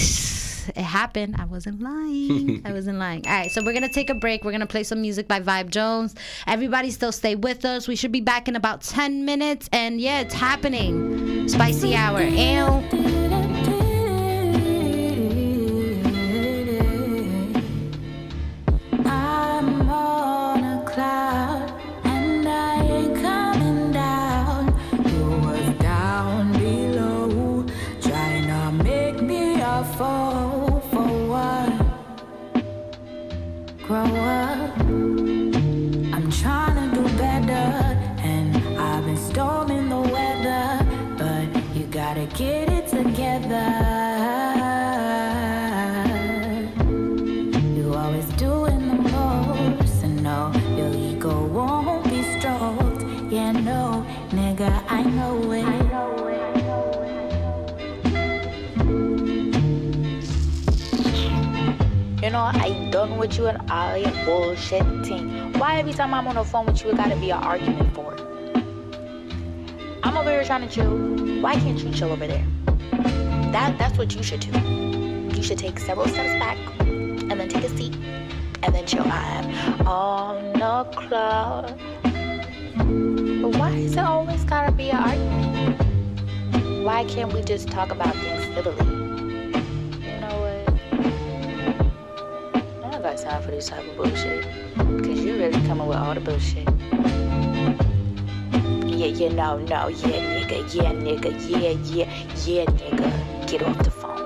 [0.68, 1.36] it happened.
[1.38, 2.62] I wasn't lying.
[2.64, 3.26] I wasn't lying.
[3.26, 4.44] All right, so we're gonna take a break.
[4.44, 6.16] We're gonna play some music by Vibe Jonez.
[6.46, 7.88] Everybody, still stay with us.
[7.88, 9.68] We should be back in about ten minutes.
[9.72, 11.48] And yeah, it's happening.
[11.48, 12.22] Spicy hour.
[12.22, 13.17] Ew.
[63.18, 65.58] I done with you and all your bullshitting.
[65.58, 68.14] Why every time I'm on the phone with you, it gotta be an argument for?
[70.04, 70.96] I'm over here trying to chill.
[71.40, 72.46] Why can't you chill over there?
[73.50, 74.52] That that's what you should do.
[75.36, 77.96] You should take several steps back and then take a seat
[78.62, 79.02] and then chill.
[79.04, 81.74] I'm on the cloud.
[82.04, 86.84] But why is it always gotta be an argument?
[86.84, 88.97] Why can't we just talk about things civilly?
[93.22, 94.44] Time for this type of bullshit.
[94.76, 96.68] Cause you really coming with all the bullshit.
[98.88, 102.08] Yeah, yeah, no, no, yeah, nigga, yeah, nigga, yeah, yeah,
[102.44, 103.48] yeah, nigga.
[103.48, 104.18] Get off the phone.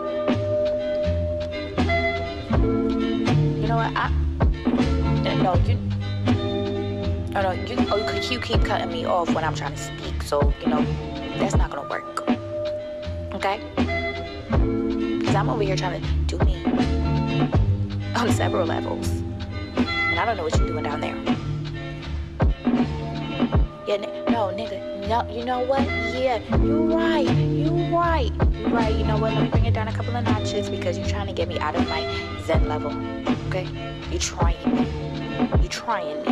[3.61, 3.93] You know what?
[3.97, 4.07] I,
[5.27, 5.75] uh, no, you,
[7.33, 10.23] no, no, you, oh, you, keep cutting me off when I'm trying to speak.
[10.23, 10.85] So, you know,
[11.39, 12.29] that's not gonna work.
[13.35, 13.61] Okay?
[15.25, 16.22] Cause I'm over here trying to
[18.17, 19.09] on several levels.
[19.77, 21.17] And I don't know what you're doing down there.
[23.87, 23.97] Yeah,
[24.31, 25.09] no, nigga.
[25.09, 25.83] No, you know what?
[25.83, 27.29] Yeah, you right.
[27.29, 28.31] You right.
[28.53, 28.95] You right.
[28.95, 29.33] You know what?
[29.35, 31.59] Let me bring it down a couple of notches because you're trying to get me
[31.59, 32.03] out of my
[32.47, 32.93] Zen level.
[33.49, 33.67] Okay?
[34.11, 34.87] You're trying me.
[35.63, 36.25] You trying.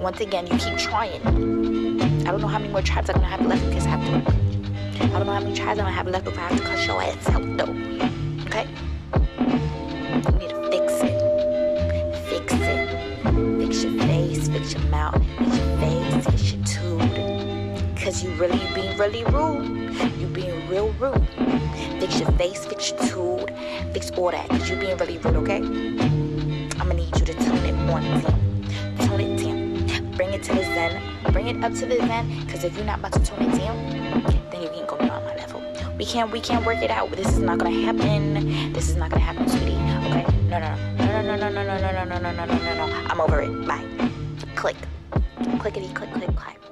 [0.00, 1.20] Once again, you keep trying.
[2.26, 5.04] I don't know how many more tries I'm gonna have left because I have to.
[5.04, 6.86] I don't know how many tries I'm gonna have left before I have to cut
[6.86, 7.74] your ass out though.
[8.46, 8.66] Okay?
[10.26, 10.65] You need to
[14.66, 17.96] fix your mouth, fix your face, fix your tooth.
[18.02, 19.94] Cause you really being really rude.
[20.18, 21.28] You being real rude.
[22.00, 23.50] Fix your face, fix your tooth,
[23.92, 24.48] fix all that.
[24.48, 25.58] Cause you being really rude, okay?
[26.80, 29.06] I'ma need you to tune it on Tim.
[29.06, 30.10] Tune it down.
[30.16, 31.00] Bring it to the zen.
[31.32, 32.46] Bring it up to the zen.
[32.48, 33.76] Cause if you're not about to tune it down,
[34.50, 35.62] then you can't go beyond my level.
[35.96, 37.12] We can't we can't work it out.
[37.12, 38.72] This is not gonna happen.
[38.72, 39.74] This is not gonna happen, sweetie.
[40.08, 40.26] Okay?
[40.50, 43.06] No no no no no no no no no no no no no no no.
[43.10, 43.66] I'm over it.
[43.66, 43.95] Bye.
[44.66, 44.88] Click.
[45.60, 46.65] Clickety click click clack.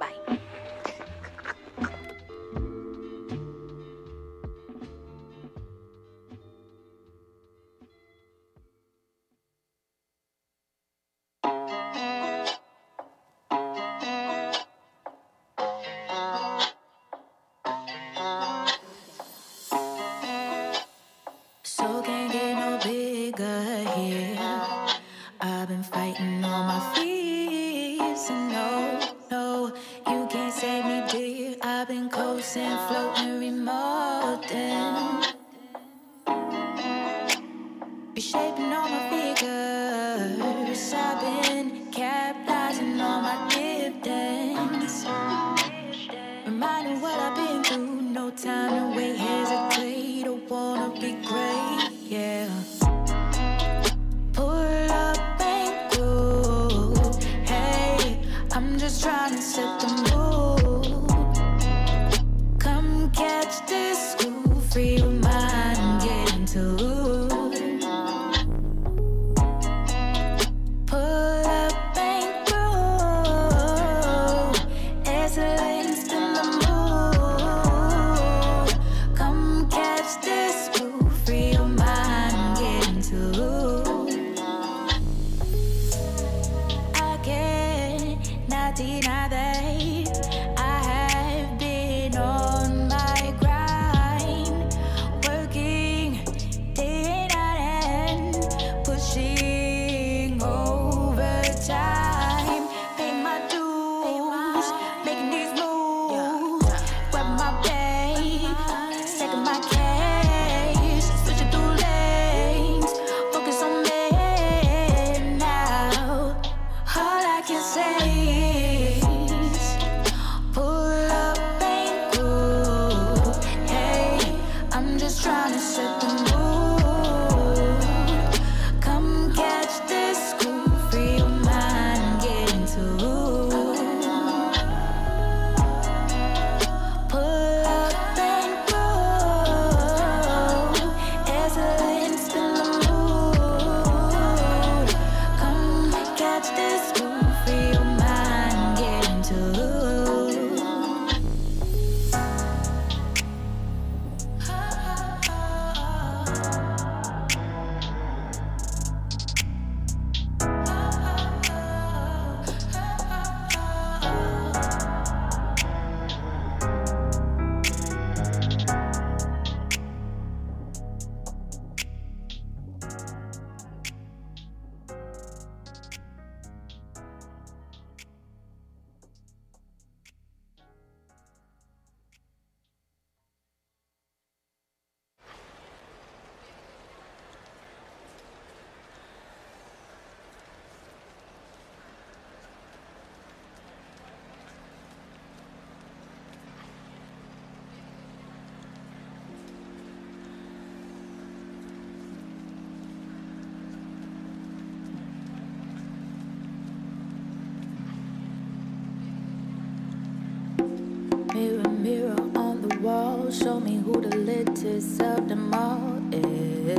[211.84, 216.78] Mirror, on the wall, show me who the latest of them all is.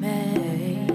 [0.00, 0.88] Me.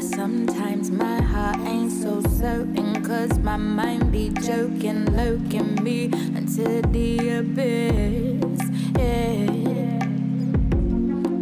[0.00, 6.06] Sometimes my heart ain't so certain, cause my mind be joking, lurking me
[6.36, 8.60] into the abyss.
[8.98, 10.02] Yeah.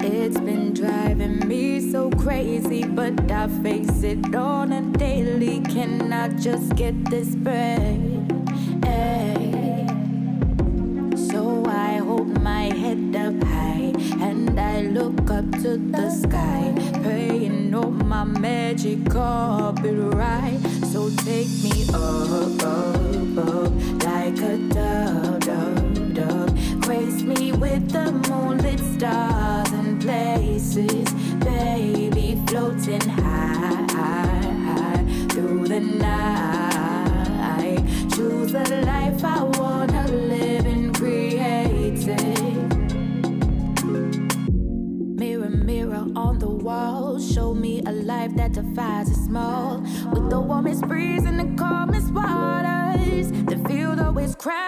[0.05, 1.76] It's been driving me
[2.27, 5.61] crazy, but I face it on a daily.
[5.61, 8.01] Can I just get this bread?
[8.83, 9.87] Ay.
[11.31, 16.75] So I hold my head up high and I look up to the sky,
[17.05, 20.59] praying all my magic all be right.
[20.93, 23.73] So take me up, up, up,
[24.03, 26.81] like a dove, dove, dove.
[26.81, 29.46] Grace me with the moonlit stars
[32.95, 37.83] high, high, high through the night.
[38.15, 42.77] Choose the life I wanna live and create it.
[45.19, 49.81] Mirror, mirror on the wall, show me a life that defies the small.
[50.13, 54.66] With the warmest breeze and the calmest waters, the field always crash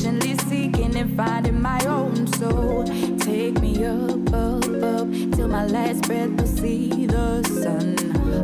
[0.00, 2.84] patiently seeking and finding my own soul.
[3.18, 7.96] Take me up, up, up, till my last breath will see the sun.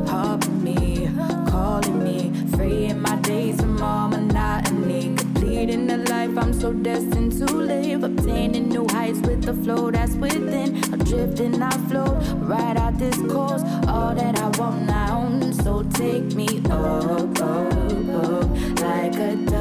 [0.07, 1.09] Harping me,
[1.49, 5.15] calling me, freeing my days from all monotony.
[5.17, 8.05] Completing the life I'm so destined to live.
[8.05, 10.77] Obtaining new heights with the flow that's within.
[10.93, 13.63] I'm drifting, I float right out this course.
[13.89, 15.55] All that I want, I own.
[15.55, 18.51] So take me up, up, up,
[18.83, 19.56] like a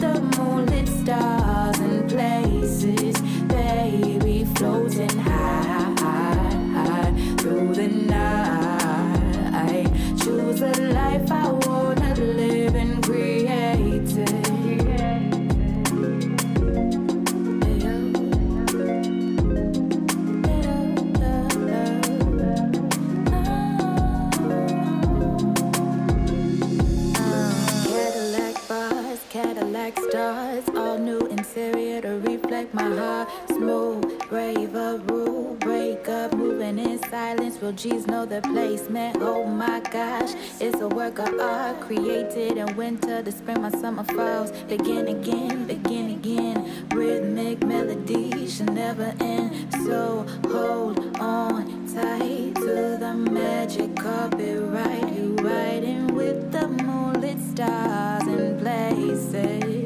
[0.00, 1.47] the moonlit stars
[32.78, 33.28] my heart.
[33.48, 37.58] Smooth, brave, a rule, break up, moving in silence.
[37.60, 39.16] Real G's know the placement.
[39.20, 44.04] Oh my gosh, it's a work of art created in winter to spring, my summer
[44.04, 44.52] falls.
[44.68, 46.88] Begin again, begin again.
[46.90, 49.74] Rhythmic melody should never end.
[49.86, 55.16] So hold on tight to the magic carpet ride.
[55.16, 59.78] You riding with the moonlit stars and places.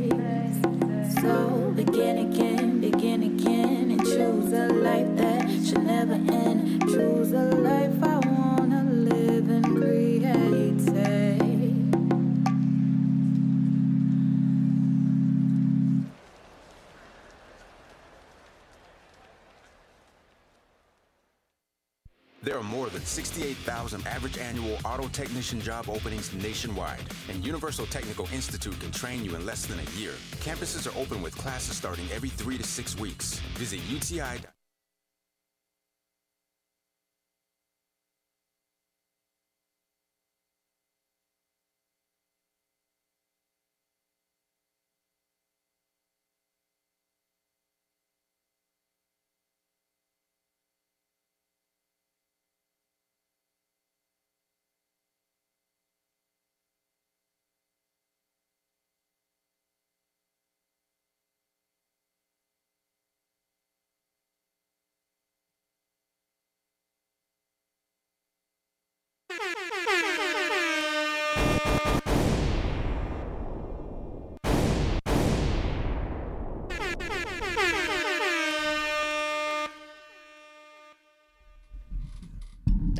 [1.21, 2.72] So begin again,
[3.93, 6.81] and choose a life that should never end.
[6.89, 8.12] Choose a life I
[22.63, 28.79] are more than 68,000 average annual auto technician job openings nationwide, and Universal Technical Institute
[28.81, 30.13] can train you in less than a year.
[30.41, 33.41] Campuses are open with classes starting every three to six weeks.
[33.57, 34.62] Visit UTI.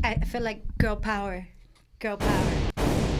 [0.05, 1.47] I feel like girl power.
[2.01, 2.73] Girl power.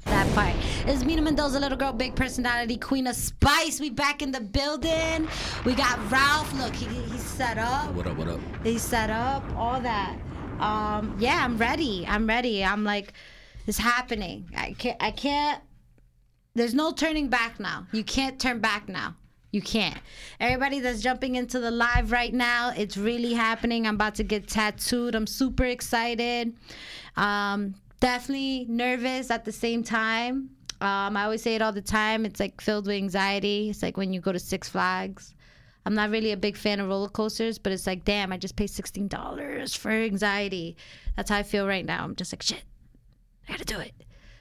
[0.07, 0.55] That part.
[0.87, 3.81] It's Mina Mendoza, little girl, big personality, queen of spice.
[3.81, 5.29] We back in the building.
[5.65, 6.53] We got Ralph.
[6.55, 7.93] Look, he, he's set up.
[7.93, 8.17] What up?
[8.17, 8.41] What up?
[8.65, 9.45] He's set up.
[9.57, 10.17] All that.
[10.61, 12.05] Um, yeah, I'm ready.
[12.09, 12.65] I'm ready.
[12.65, 13.15] I'm like,
[13.67, 14.49] it's happening.
[14.57, 14.97] I can't.
[15.03, 15.63] I can't.
[16.55, 17.87] There's no turning back now.
[17.93, 19.17] You can't turn back now.
[19.53, 19.99] You can't.
[20.41, 23.87] Everybody that's jumping into the live right now, it's really happening.
[23.87, 25.15] I'm about to get tattooed.
[25.15, 26.55] I'm super excited.
[27.17, 30.51] Um, definitely nervous at the same time.
[30.81, 32.25] Um, I always say it all the time.
[32.25, 33.71] It's like filled with anxiety.
[33.71, 35.35] It's like when you go to Six Flags.
[35.85, 38.57] I'm not really a big fan of roller coasters, but it's like, damn, I just
[38.57, 40.77] paid $16 for anxiety.
[41.17, 42.05] That's how I feel right now.
[42.05, 42.63] I'm just like, shit,
[43.49, 43.93] I gotta do it.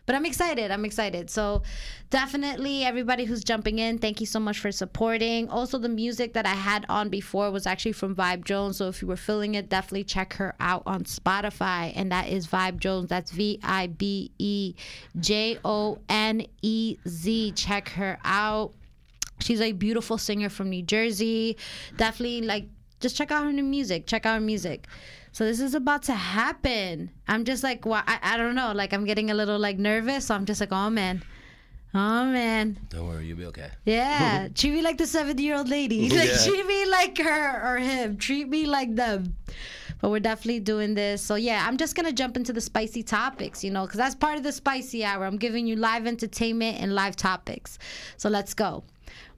[0.05, 0.71] But I'm excited.
[0.71, 1.29] I'm excited.
[1.29, 1.61] So
[2.09, 5.47] definitely everybody who's jumping in, thank you so much for supporting.
[5.49, 8.75] Also, the music that I had on before was actually from Vibe Jonez.
[8.75, 11.93] So if you were feeling it, definitely check her out on Spotify.
[11.95, 13.07] And that is Vibe Jonez.
[13.09, 14.73] That's V I B E
[15.19, 17.51] J O N E Z.
[17.51, 18.73] Check her out.
[19.41, 21.57] She's a beautiful singer from New Jersey.
[21.97, 22.65] Definitely like
[22.99, 24.07] just check out her new music.
[24.07, 24.87] Check out her music.
[25.33, 27.09] So this is about to happen.
[27.27, 28.73] I'm just like, well, I, I don't know.
[28.73, 30.25] Like I'm getting a little like nervous.
[30.27, 31.23] So I'm just like, oh man.
[31.93, 32.77] Oh man.
[32.89, 33.69] Don't worry, you'll be okay.
[33.85, 34.47] Yeah.
[34.55, 36.09] treat me like the 70 year old lady.
[36.09, 36.37] Like Yeah.
[36.45, 38.17] treat me like her or him.
[38.17, 39.35] Treat me like them.
[39.99, 41.21] But we're definitely doing this.
[41.21, 44.37] So yeah, I'm just gonna jump into the spicy topics, you know, because that's part
[44.37, 45.25] of the spicy hour.
[45.25, 47.77] I'm giving you live entertainment and live topics.
[48.17, 48.83] So let's go.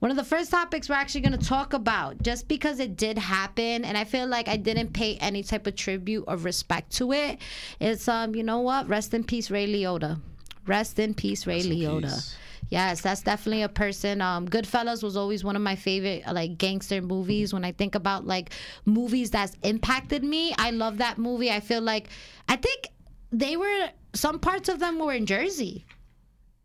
[0.00, 3.18] One of the first topics we're actually going to talk about, just because it did
[3.18, 7.12] happen, and I feel like I didn't pay any type of tribute or respect to
[7.12, 7.38] it.
[7.80, 8.88] It's um, you know what?
[8.88, 10.20] Rest in peace, Ray Liotta.
[10.66, 12.34] Rest in peace, Ray Rest Liotta.
[12.70, 14.20] Yes, that's definitely a person.
[14.20, 17.52] Um, Goodfellas was always one of my favorite like gangster movies.
[17.52, 18.50] When I think about like
[18.84, 21.50] movies that's impacted me, I love that movie.
[21.50, 22.08] I feel like
[22.48, 22.88] I think
[23.32, 25.84] they were some parts of them were in Jersey.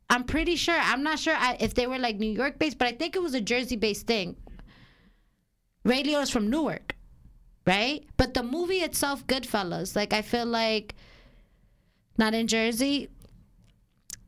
[0.10, 0.78] I'm pretty sure.
[0.78, 3.34] I'm not sure if they were like New York based, but I think it was
[3.34, 4.36] a Jersey based thing.
[5.84, 6.96] Ray Liotta's from Newark,
[7.66, 8.04] right?
[8.18, 10.96] But the movie itself, Goodfellas, like I feel like
[12.18, 13.10] not in Jersey,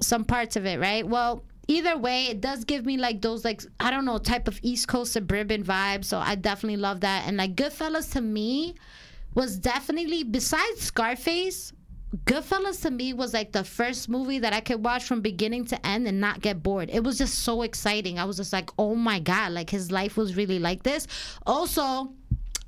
[0.02, 1.06] some parts of it, right?
[1.08, 4.60] Well, either way, it does give me like those like I don't know type of
[4.62, 6.06] East Coast suburban vibe.
[6.06, 7.28] So I definitely love that.
[7.28, 8.76] And like Goodfellas to me
[9.34, 11.74] was definitely besides Scarface,
[12.26, 15.86] Goodfellas to me was like the first movie that I could watch from beginning to
[15.86, 16.90] end and not get bored.
[16.92, 18.20] It was just so exciting.
[18.20, 21.08] I was just like, oh my God, like his life was really like this.
[21.46, 22.12] Also,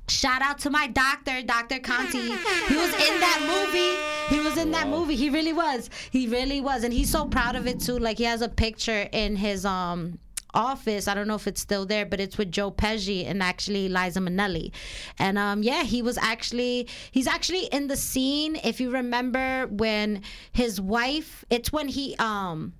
[0.06, 1.78] Shout out to my doctor, Dr.
[1.78, 2.20] Conti.
[2.20, 4.36] He was in that movie.
[4.36, 5.16] He was in that movie.
[5.16, 5.88] He really was.
[6.10, 6.84] He really was.
[6.84, 7.98] And he's so proud of it too.
[7.98, 10.18] Like he has a picture in his um
[10.54, 11.08] office.
[11.08, 14.20] I don't know if it's still there, but it's with Joe Pesci and actually Liza
[14.20, 14.72] Minnelli.
[15.18, 18.56] And um yeah, he was actually he's actually in the scene.
[18.56, 20.22] If you remember when
[20.52, 22.74] his wife, it's when he um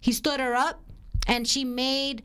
[0.00, 0.80] he stood her up
[1.26, 2.22] and she made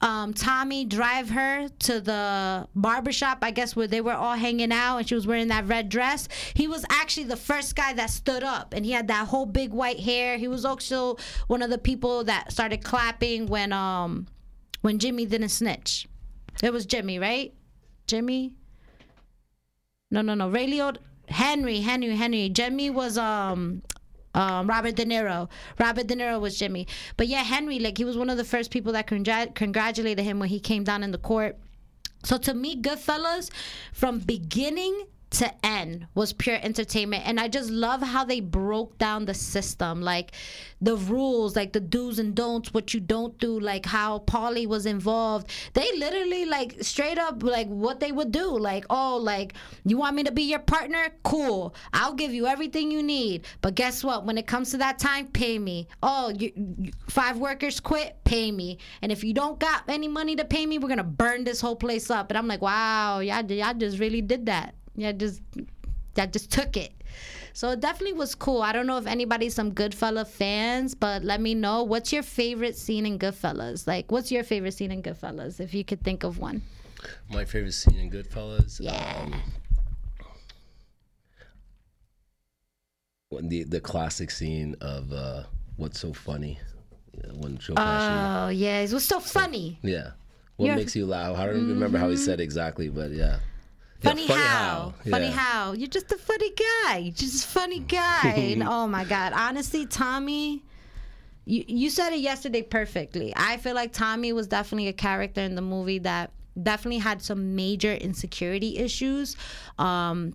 [0.00, 4.98] um, Tommy drive her to the barbershop, I guess, where they were all hanging out
[4.98, 6.28] and she was wearing that red dress.
[6.54, 9.72] He was actually the first guy that stood up and he had that whole big
[9.72, 10.36] white hair.
[10.36, 11.16] He was also
[11.46, 14.26] one of the people that started clapping when um
[14.82, 16.06] when Jimmy didn't snitch.
[16.62, 17.54] It was Jimmy, right?
[18.06, 18.52] Jimmy?
[20.10, 20.48] No, no, no.
[20.48, 20.98] Ray Liotta.
[21.28, 22.48] Henry, Henry, Henry.
[22.50, 23.82] Jimmy was um
[24.36, 25.48] um, Robert De Niro.
[25.80, 26.86] Robert De Niro was Jimmy.
[27.16, 30.38] But yeah, Henry, like he was one of the first people that congr- congratulated him
[30.38, 31.56] when he came down in the court.
[32.22, 33.50] So to me, Goodfellas,
[33.92, 37.26] from beginning to end was pure entertainment.
[37.26, 40.32] And i just love how they broke down the system like
[40.80, 44.86] the rules like the do's and don'ts what you don't do like how Paulie was
[44.86, 45.50] involved.
[45.74, 49.54] They literally like straight up like what they would do like oh like
[49.84, 51.08] you want me to be your partner?
[51.24, 51.74] Cool.
[51.92, 53.46] I'll give you everything you need.
[53.60, 54.24] But guess what?
[54.24, 55.88] When it comes to that time pay me.
[56.02, 58.16] Oh you, you, five workers quit?
[58.24, 58.78] Pay me.
[59.02, 61.76] And if you don't got any money to pay me we're gonna burn this whole
[61.76, 62.30] place up.
[62.30, 65.40] And i'm like wow y'all, y'all just really did that yeah, just
[66.14, 66.92] that just took it.
[67.52, 68.60] So it definitely was cool.
[68.60, 72.76] I don't know if anybody's some Goodfella fans, but let me know what's your favorite
[72.76, 73.86] scene in Goodfellas.
[73.86, 76.60] Like, what's your favorite scene in Goodfellas, if you could think of one?
[77.30, 78.78] My favorite scene in Goodfellas.
[78.80, 79.20] Yeah.
[79.22, 79.40] Um,
[83.30, 85.42] when the the classic scene of uh,
[85.76, 86.58] what's so funny
[87.34, 88.44] when Joe Pesci.
[88.44, 89.78] Oh yeah, it was so funny.
[89.82, 90.10] yeah.
[90.56, 91.36] What you're- makes you laugh?
[91.36, 93.38] I don't remember how he said exactly, but yeah.
[94.06, 94.94] Yeah, Funny, how.
[95.10, 95.32] Funny Yeah.
[95.32, 95.72] how.
[95.72, 96.50] You're just a funny
[96.84, 96.96] guy.
[96.98, 98.34] You're just a funny guy.
[98.36, 99.32] and oh my God.
[99.34, 100.64] Honestly, Tommy,
[101.44, 103.32] you, you said it yesterday perfectly.
[103.36, 106.30] I feel like Tommy was definitely a character in the movie that
[106.62, 109.36] definitely had some major insecurity issues.
[109.78, 110.34] Um,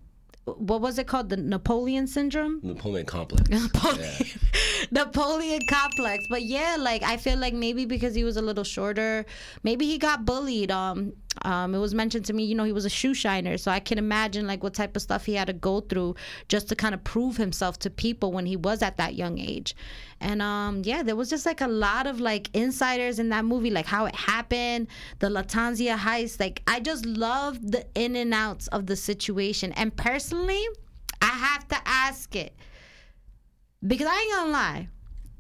[0.57, 1.29] what was it called?
[1.29, 2.59] The Napoleon syndrome?
[2.63, 3.49] Napoleon complex.
[3.49, 4.11] Napoleon,
[4.91, 6.25] Napoleon complex.
[6.29, 9.25] But yeah, like I feel like maybe because he was a little shorter,
[9.63, 10.71] maybe he got bullied.
[10.71, 11.13] Um,
[11.43, 13.79] um, it was mentioned to me, you know, he was a shoe shiner, so I
[13.79, 16.15] can imagine like what type of stuff he had to go through
[16.49, 19.75] just to kind of prove himself to people when he was at that young age.
[20.21, 23.71] And um, yeah, there was just like a lot of like insiders in that movie,
[23.71, 24.87] like how it happened,
[25.19, 26.39] the Lufthansa heist.
[26.39, 29.71] Like I just loved the in and outs of the situation.
[29.73, 30.63] And personally,
[31.21, 32.55] I have to ask it
[33.85, 34.87] because I ain't gonna lie.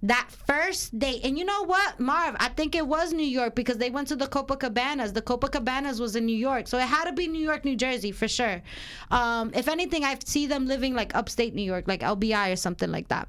[0.03, 2.35] That first date, and you know what, Marv?
[2.39, 5.13] I think it was New York because they went to the Copacabanas.
[5.13, 8.11] The Copacabanas was in New York, so it had to be New York, New Jersey
[8.11, 8.63] for sure.
[9.11, 12.91] Um, if anything, I see them living like upstate New York, like LBI or something
[12.91, 13.27] like that.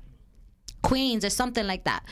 [0.82, 2.04] Queens or something like that.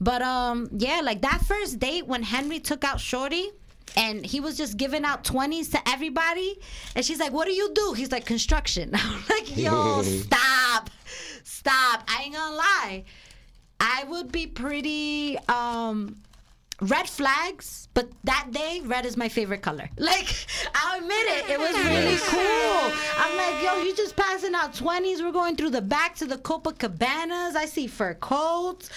[0.00, 3.50] But um, yeah, like that first date when Henry took out Shorty
[3.96, 6.58] and he was just giving out 20s to everybody.
[6.96, 7.92] And she's like, What do you do?
[7.92, 8.90] He's like, Construction.
[8.94, 10.90] I'm like, Yo, stop.
[11.44, 12.04] Stop.
[12.08, 13.04] I ain't gonna lie.
[13.80, 16.16] I would be pretty um
[16.80, 19.88] red flags, but that day red is my favorite color.
[19.98, 20.34] Like
[20.74, 22.92] I'll admit it, it was really cool.
[23.16, 25.22] I'm like, yo, you just passing out 20s.
[25.22, 27.56] We're going through the back to the Copacabanas.
[27.56, 28.90] I see fur coats.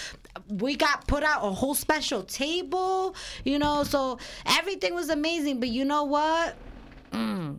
[0.49, 5.59] We got put out a whole special table, you know, so everything was amazing.
[5.59, 6.55] But you know what?
[7.11, 7.57] Mm.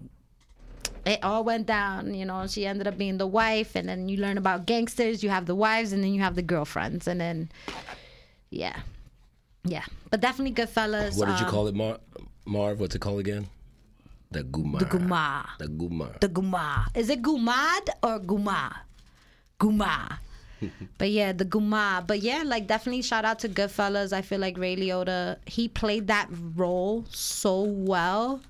[1.07, 2.47] It all went down, you know.
[2.47, 5.23] She ended up being the wife, and then you learn about gangsters.
[5.23, 7.51] You have the wives, and then you have the girlfriends, and then,
[8.51, 8.81] yeah,
[9.65, 9.85] yeah.
[10.11, 11.19] But definitely Goodfellas.
[11.19, 12.01] What did you um, call it, Mar-
[12.47, 12.81] Marv?
[12.81, 13.49] What's it called again?
[14.31, 14.79] The Guma.
[14.79, 15.47] The Guma.
[15.59, 16.21] The Gumar.
[16.21, 16.87] The Guma.
[16.95, 18.75] Is it Gumad or Guma?
[19.59, 20.19] Guma.
[20.99, 22.07] but yeah, the Guma.
[22.07, 24.13] But yeah, like definitely shout out to Goodfellas.
[24.13, 28.43] I feel like Ray Liotta, he played that role so well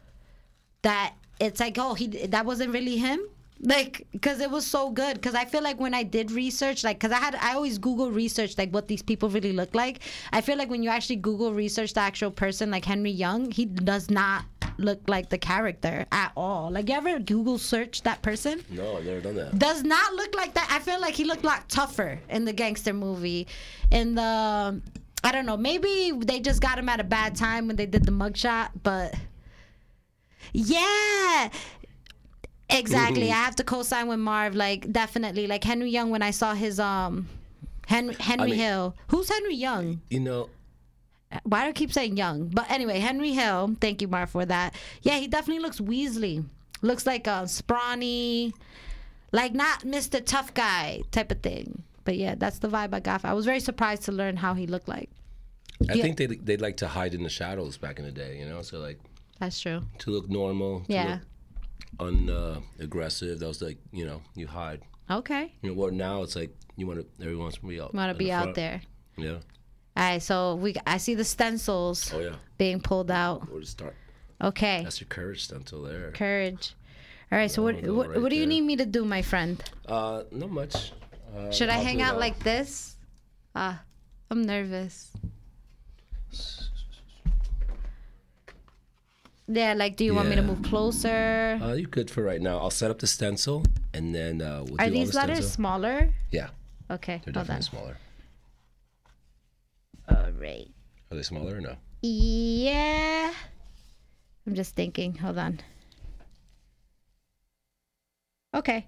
[0.83, 3.21] that it's like, oh, he that wasn't really him.
[3.61, 5.21] Like, cause it was so good.
[5.21, 8.11] Cause I feel like when I did research, like, cause I had, I always Google
[8.11, 10.01] research like what these people really look like.
[10.33, 13.65] I feel like when you actually Google research the actual person, like Henry Young, he
[13.65, 14.45] does not
[14.79, 16.71] look like the character at all.
[16.71, 18.65] Like, you ever Google search that person?
[18.71, 19.59] No, I've never done that.
[19.59, 20.69] does not look like that.
[20.71, 23.49] I feel like he looked like tougher in the gangster movie.
[23.91, 24.81] In the,
[25.25, 28.05] I don't know, maybe they just got him at a bad time when they did
[28.05, 29.15] the mugshot, but
[30.53, 31.51] yeah.
[32.71, 33.31] Exactly.
[33.33, 34.55] I have to co-sign with Marv.
[34.55, 35.47] Like definitely.
[35.47, 37.29] Like Henry Young when I saw his um
[37.87, 38.95] Henry Henry mean- Hill.
[39.09, 40.01] Who's Henry Young?
[40.11, 40.51] You know,
[41.45, 42.49] Why do I keep saying Young?
[42.49, 43.77] But anyway, Henry Hill.
[43.81, 44.75] Thank you, Marv, for that.
[45.03, 46.45] Yeah, he definitely looks Weasley.
[46.81, 48.53] Looks like a scrawny,
[49.33, 50.25] like not Mr.
[50.25, 51.83] Tough Guy type of thing.
[52.05, 53.25] But yeah, that's the vibe I got.
[53.25, 55.11] I was very surprised to learn how he looked like.
[55.91, 56.03] I Yeah.
[56.03, 58.39] think they they'd like to hide in the shadows back in the day.
[58.39, 58.99] You know, so like
[59.41, 59.83] That's true.
[59.99, 61.13] to look normal, to Yeah.
[61.15, 61.21] look
[62.01, 62.61] un uh.
[62.79, 64.83] That was like you know you hide.
[65.11, 65.53] Okay.
[65.63, 65.93] You know what?
[65.93, 67.07] Now it's like you want to.
[67.23, 67.95] Everyone wants to be out.
[67.95, 68.83] Want to be the out there.
[69.17, 69.39] Yeah.
[69.97, 72.37] All right, so we I see the stencils Oh yeah.
[72.57, 73.51] being pulled out.
[73.51, 73.95] Where to start?
[74.41, 74.83] Okay.
[74.85, 76.13] That's your courage stencil there.
[76.13, 76.75] Courage.
[77.33, 78.49] All right, so what what, right what do you there.
[78.49, 79.63] need me to do, my friend?
[79.87, 80.93] Uh, not much.
[81.37, 82.97] Uh, Should I I'll hang out like this?
[83.55, 83.83] Ah,
[84.31, 85.11] I'm nervous.
[89.51, 90.47] Yeah, like, do you want me to Yeah.
[90.47, 91.59] move closer?
[91.63, 92.59] Uh, you're good for right now.
[92.59, 93.65] I'll set up the stencil
[93.95, 95.51] and then uh, we'll Are do all these the letters stencil.
[95.55, 96.15] smaller?
[96.31, 96.51] Yeah,
[96.91, 97.63] Okay, they're hold definitely on.
[97.63, 97.97] smaller.
[100.11, 100.69] All right.
[101.11, 101.77] Are they smaller or no?
[102.03, 103.33] Yeah.
[104.47, 105.15] I'm just thinking.
[105.17, 105.61] Hold on.
[108.55, 108.87] Okay.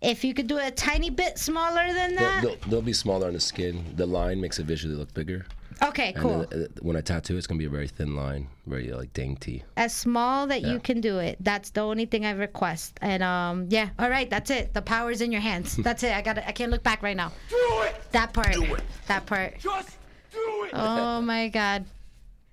[0.00, 2.42] If you could do it a tiny bit smaller than They'll, that.
[2.42, 3.84] they'll, they'll be smaller on the skin.
[3.96, 5.46] The line makes it visually look bigger.
[5.82, 6.46] Okay, And cool.
[6.50, 9.12] then, uh, when I tattoo, it's gonna be a very thin line, very uh, like
[9.12, 9.62] dainty.
[9.76, 11.36] as small that you can do it.
[11.40, 12.98] That's the only thing I request.
[13.00, 14.74] And um, yeah, all right, that's it.
[14.74, 15.76] The power's in your hands.
[15.82, 16.12] That's it.
[16.12, 16.34] I got.
[16.34, 17.32] to I can't look back right now.
[17.48, 17.94] Do it!
[18.12, 18.52] That part.
[18.52, 18.82] Do it.
[19.08, 19.58] That part.
[19.58, 19.90] Just
[20.32, 20.70] do it!
[20.74, 21.84] Oh my god.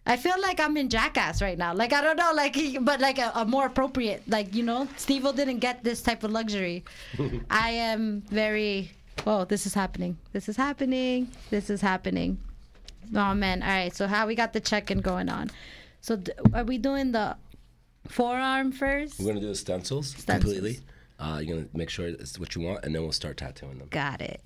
[0.05, 1.73] I feel like I'm in Jackass right now.
[1.73, 4.23] Like I don't know, like but like a, a more appropriate.
[4.27, 6.83] Like you know, Steve didn't get this type of luxury.
[7.51, 8.91] I am very.
[9.27, 10.17] Oh, this is happening.
[10.31, 11.27] This is happening.
[11.51, 12.39] This is happening.
[13.15, 13.61] Oh man.
[13.63, 13.95] All right.
[13.95, 15.49] So how we got the check-in going on?
[16.01, 17.35] So d- are we doing the
[18.07, 19.19] forearm first?
[19.19, 20.53] We're gonna do the stencils, Stencils.
[20.53, 20.79] completely.
[21.19, 23.87] Uh, you're gonna make sure it's what you want, and then we'll start tattooing them.
[23.89, 24.41] Got it.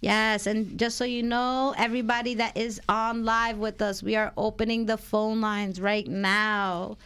[0.00, 4.32] Yes, and just so you know, everybody that is on live with us, we are
[4.36, 6.96] opening the phone lines right now.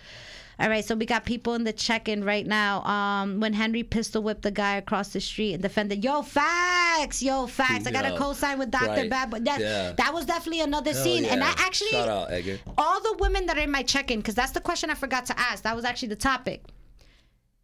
[0.58, 2.82] All right, so we got people in the check-in right now.
[2.84, 7.46] Um, when Henry pistol whipped the guy across the street and defended, yo, facts, yo,
[7.46, 7.86] facts.
[7.86, 9.92] I got a co-sign with Doctor right, Bad, but that yeah.
[9.92, 11.26] that was definitely another Hell scene.
[11.26, 11.54] And yeah.
[11.54, 12.58] I actually, shout out Edgar.
[12.78, 15.38] all the women that are in my check-in, because that's the question I forgot to
[15.38, 15.62] ask.
[15.64, 16.64] That was actually the topic.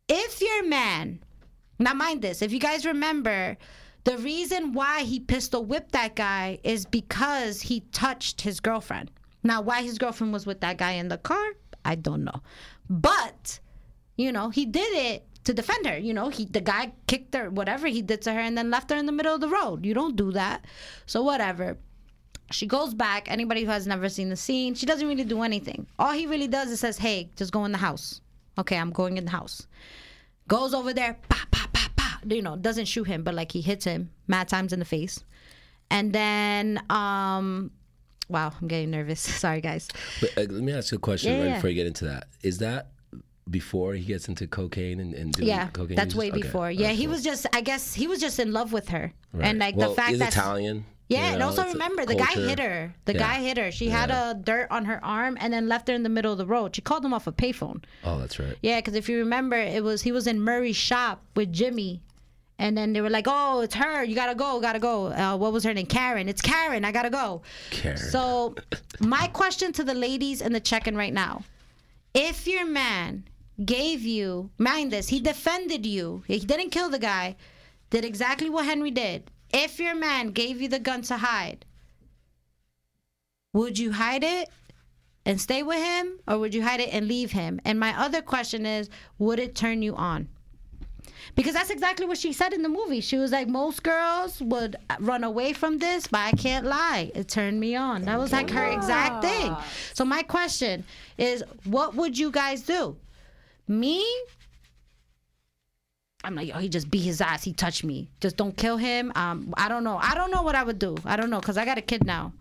[0.09, 1.23] If your man,
[1.78, 3.56] now mind this, if you guys remember,
[4.05, 9.10] the reason why he pistol whipped that guy is because he touched his girlfriend.
[9.44, 11.44] Now, why his girlfriend was with that guy in the car,
[11.85, 12.43] I don't know.
[12.89, 13.61] But,
[14.17, 15.99] you know, he did it to defend her.
[15.99, 18.91] You know, he the guy kicked her, whatever he did to her, and then left
[18.91, 19.85] her in the middle of the road.
[19.85, 20.65] You don't do that.
[21.07, 21.79] So whatever.
[22.51, 23.31] She goes back.
[23.31, 25.87] Anybody who has never seen the scene, she doesn't really do anything.
[25.99, 28.21] All he really does is says, "Hey, just go in the house."
[28.59, 29.67] Okay, I'm going in the house.
[30.49, 32.21] Goes over there, pa pa pa pa.
[32.27, 35.25] You know, doesn't shoot him, but like he hits him mad times in the face.
[35.91, 37.71] And then, um,
[38.33, 39.21] wow, I'm getting nervous.
[39.45, 39.89] Sorry, guys.
[40.21, 41.55] But, uh, let me ask you a question Yeah, right yeah.
[41.57, 42.29] before you get into that.
[42.43, 42.89] Is that
[43.51, 45.97] before he gets into cocaine and, and doing Yeah, cocaine?
[45.97, 46.71] that's way Okay, before.
[46.71, 47.13] Yeah, he cool.
[47.13, 47.47] was just.
[47.55, 49.49] I guess he was just in love with her, Right.
[49.49, 50.87] and like well, the fact that Italian.
[51.09, 52.95] Yeah, you and also remember the guy hit her.
[53.05, 53.19] The Yeah.
[53.19, 53.71] guy hit her.
[53.71, 56.39] She had a dirt on her arm and then left her in the middle of
[56.39, 56.75] the road.
[56.75, 57.83] She called him off a payphone.
[58.03, 58.57] Oh, that's right.
[58.63, 62.01] Yeah, because if you remember, it was he was in Murray's shop with Jimmy,
[62.59, 64.05] and then they were like, "Oh, it's her.
[64.05, 64.61] You gotta go.
[64.61, 65.87] Gotta go." Uh, what was her name?
[65.87, 66.29] Karen.
[66.29, 66.85] It's Karen.
[66.85, 67.43] I gotta go.
[67.70, 67.97] Karen.
[67.97, 68.55] So,
[69.01, 71.45] my question to the ladies in the check-in right now:
[72.15, 73.24] If your man
[73.65, 76.23] gave you, mind this, he defended you.
[76.27, 77.37] He didn't kill the guy.
[77.91, 79.31] Did exactly what Henry did.
[79.53, 81.66] If your man gave you the gun to hide,
[83.53, 84.49] would you hide it
[85.27, 87.61] and stay with him or would you hide it and leave him?
[87.65, 88.89] And my other question is,
[89.19, 90.29] would it turn you on?
[91.35, 93.01] Because that's exactly what she said in the movie.
[93.01, 97.11] She was like, most girls would run away from this, but I can't lie.
[97.15, 98.03] It turned me on.
[98.03, 99.57] That was like her exact thing.
[99.95, 100.85] So my question
[101.17, 102.97] is, what would you guys do?
[103.67, 104.05] Me?
[106.25, 107.43] I'm like, oh, he just beat his ass.
[107.43, 108.09] He touched me.
[108.21, 109.11] Just don't kill him.
[109.15, 109.99] Um, I don't know.
[110.01, 110.97] I don't know what I would do.
[111.05, 112.33] I don't know because I got a kid now.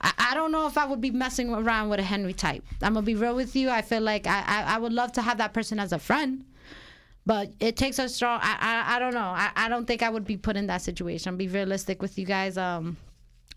[0.00, 2.64] I, I don't know if I would be messing around with a Henry type.
[2.82, 3.70] I'm gonna be real with you.
[3.70, 6.44] I feel like I, I, I would love to have that person as a friend,
[7.28, 8.40] but it takes a strong.
[8.42, 9.20] I I, I don't know.
[9.20, 11.30] I, I don't think I would be put in that situation.
[11.30, 12.56] I'll Be realistic with you guys.
[12.56, 12.96] Um,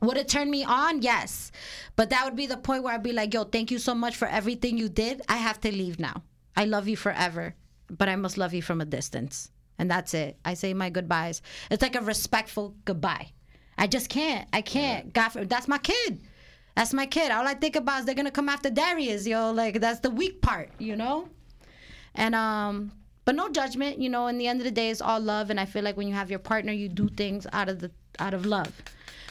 [0.02, 1.02] would it turn me on?
[1.02, 1.54] Yes,
[1.96, 4.18] but that would be the point where I'd be like, yo, thank you so much
[4.18, 5.22] for everything you did.
[5.30, 6.22] I have to leave now.
[6.58, 7.56] I love you forever,
[7.90, 10.38] but I must love you from a distance, and that's it.
[10.44, 11.42] I say my goodbyes.
[11.70, 13.32] It's like a respectful goodbye.
[13.78, 14.50] I just can't.
[14.52, 15.14] I can't.
[15.14, 16.20] God, for, that's my kid.
[16.76, 17.32] That's my kid.
[17.32, 19.54] All I think about is they're gonna come after Darius, yo.
[19.54, 21.30] Like that's the weak part, you know.
[22.16, 22.92] And um,
[23.26, 24.00] but no judgment.
[24.00, 25.50] You know, in the end of the day, it's all love.
[25.50, 27.92] And I feel like when you have your partner, you do things out of the
[28.20, 28.72] out of love.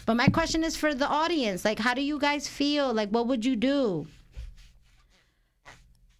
[0.07, 2.93] But my question is for the audience: like, how do you guys feel?
[2.93, 4.07] Like, what would you do?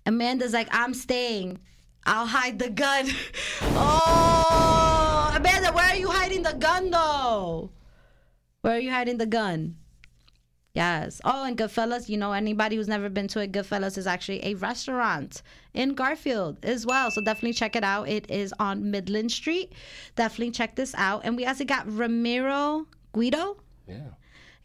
[0.07, 1.59] Amanda's like, I'm staying.
[2.05, 3.07] I'll hide the gun.
[3.63, 7.71] oh, Amanda, where are you hiding the gun though?
[8.63, 9.77] Where are you hiding the gun?
[10.75, 11.21] Yes.
[11.25, 14.55] Oh, and Goodfellas, you know, anybody who's never been to a Goodfellas is actually a
[14.55, 15.43] restaurant
[15.75, 17.11] in Garfield as well.
[17.11, 18.09] So definitely check it out.
[18.09, 19.73] It is on Midland Street.
[20.15, 21.23] Definitely check this out.
[21.25, 23.57] And we also got Ramiro Guido.
[23.89, 23.97] Yeah.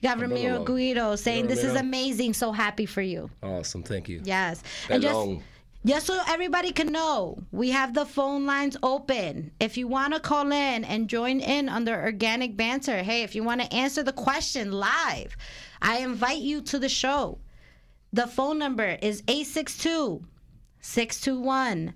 [0.02, 0.64] You got Ramiro Ramiro.
[0.66, 2.34] Guido saying, This is amazing.
[2.34, 3.32] So happy for you.
[3.42, 3.82] Awesome.
[3.82, 4.22] Thank you.
[4.24, 4.62] Yes.
[4.90, 5.44] And just, Belong.
[5.86, 9.50] just so everybody can know, we have the phone lines open.
[9.60, 13.44] If you want to call in and join in under organic banter, hey, if you
[13.44, 15.36] want to answer the question live,
[15.82, 17.40] I invite you to the show.
[18.14, 20.26] The phone number is 862
[20.80, 21.94] 621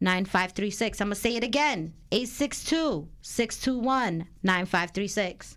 [0.00, 1.00] 9536.
[1.00, 5.56] I'm going to say it again 862 621 9536.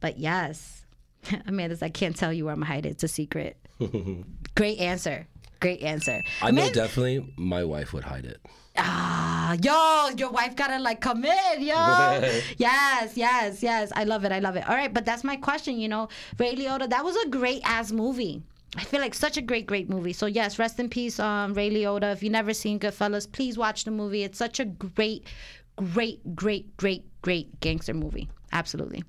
[0.00, 0.84] But yes,
[1.46, 2.90] Amanda's, I can't tell you where I'm going to hide it.
[2.90, 3.56] It's a secret.
[4.54, 5.26] Great answer.
[5.60, 6.22] Great answer.
[6.42, 8.40] I know definitely my wife would hide it.
[8.76, 11.74] Ah, yo, your wife gotta like come in, yo.
[12.58, 13.92] yes, yes, yes.
[13.94, 14.32] I love it.
[14.32, 14.68] I love it.
[14.68, 15.78] All right, but that's my question.
[15.78, 18.42] You know, Ray Liotta, that was a great ass movie.
[18.76, 20.12] I feel like such a great, great movie.
[20.12, 22.12] So yes, rest in peace, um, Ray Liotta.
[22.12, 24.24] If you've never seen Goodfellas, please watch the movie.
[24.24, 25.28] It's such a great,
[25.76, 28.28] great, great, great, great gangster movie.
[28.52, 29.04] Absolutely.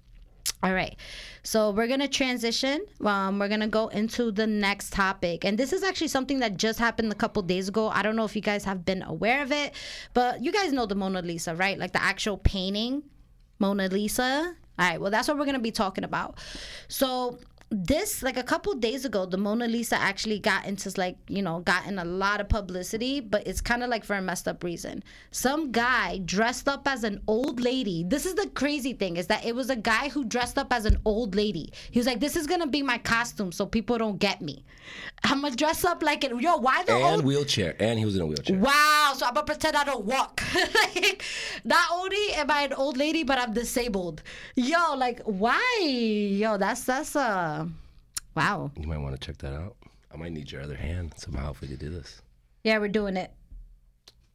[0.63, 0.95] All right.
[1.43, 2.85] So we're going to transition.
[3.03, 5.45] Um, we're going to go into the next topic.
[5.45, 7.89] And this is actually something that just happened a couple days ago.
[7.89, 9.73] I don't know if you guys have been aware of it,
[10.13, 11.77] but you guys know the Mona Lisa, right?
[11.77, 13.03] Like the actual painting,
[13.59, 14.55] Mona Lisa.
[14.79, 14.99] All right.
[14.99, 16.39] Well, that's what we're going to be talking about.
[16.87, 17.37] So
[17.71, 21.59] this like a couple days ago the mona lisa actually got into like you know
[21.61, 25.03] gotten a lot of publicity but it's kind of like for a messed up reason
[25.31, 29.43] some guy dressed up as an old lady this is the crazy thing is that
[29.43, 32.35] it was a guy who dressed up as an old lady he was like this
[32.35, 34.63] is gonna be my costume so people don't get me
[35.23, 37.75] i'm gonna dress up like it yo why the And old wheelchair.
[37.79, 38.57] And he was in a wheelchair.
[38.57, 40.41] Wow, so I'm gonna pretend I don't walk.
[40.55, 41.23] like,
[41.63, 44.21] not only am I an old lady, but I'm disabled.
[44.55, 45.79] Yo, like, why?
[45.81, 47.64] Yo, that's that's uh,
[48.35, 48.71] wow.
[48.79, 49.75] You might want to check that out.
[50.13, 52.21] I might need your other hand somehow if we could do this.
[52.63, 53.31] Yeah, we're doing it.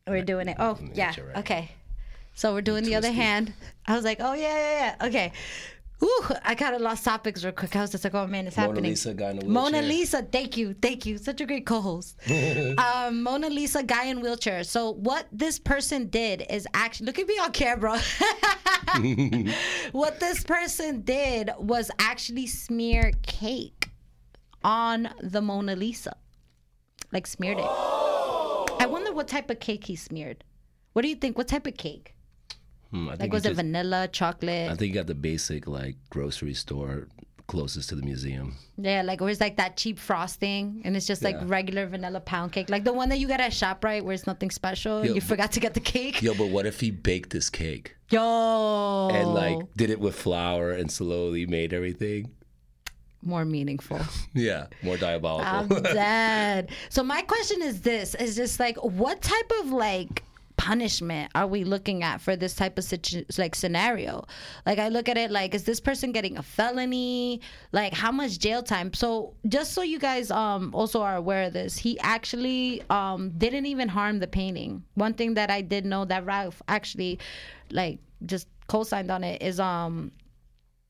[0.07, 0.57] We're doing it.
[0.59, 1.15] Oh, yeah.
[1.21, 1.39] right.
[1.39, 1.71] Okay.
[2.35, 3.53] So we're doing the other hand.
[3.87, 5.07] I was like, oh yeah, yeah, yeah.
[5.07, 5.33] Okay.
[6.03, 7.77] Ooh, I kind of lost topics real quick.
[7.77, 8.77] I was just like, oh man, it's happening.
[8.77, 8.91] Mona happening.
[8.91, 9.73] Lisa guy in a wheelchair.
[9.73, 9.83] Mona.
[9.83, 11.19] Lisa, thank you, thank you.
[11.19, 12.17] Such a great co-host.
[12.79, 14.65] um, Mona Lisa, guy in wheelchair.
[14.65, 18.01] So what this person did is actually look at me on camera.
[19.93, 23.90] what this person did was actually smear cake
[24.63, 26.17] on the Mona Lisa,
[27.13, 27.65] like smeared it.
[27.65, 30.45] I wonder what type of cake he smeared.
[30.93, 31.37] What do you think?
[31.39, 32.15] What type of cake?
[32.91, 34.71] Hmm, I think Like was it just- vanilla, chocolate?
[34.71, 37.09] I think you got the basic like grocery store
[37.47, 38.55] closest to the museum.
[38.79, 41.45] Yeah, like or it's like that cheap frosting, and it's just like Yeah.
[41.47, 44.51] regular vanilla pound cake, like the one that you get at Shoprite, where it's nothing
[44.51, 45.05] special.
[45.05, 46.23] Yo, you forgot to get the cake.
[46.23, 50.71] Yo, but what if he baked this cake Yo, and like did it with flour
[50.71, 52.31] and slowly made everything?
[53.23, 54.01] More meaningful.
[54.33, 55.53] Yeah, more diabolical.
[55.53, 56.71] I'm dead.
[56.89, 60.23] So my question is this: is just like what type of like
[60.57, 64.25] punishment are we looking at for this type of situ- like scenario?
[64.67, 67.41] Like I look at it like is this person getting a felony?
[67.73, 68.93] Like how much jail time?
[68.93, 73.67] So just so you guys um also are aware of this, he actually um didn't
[73.67, 74.85] even harm the painting.
[74.95, 77.19] One thing that I did know that Ralph actually
[77.71, 80.13] like just co-signed on it is um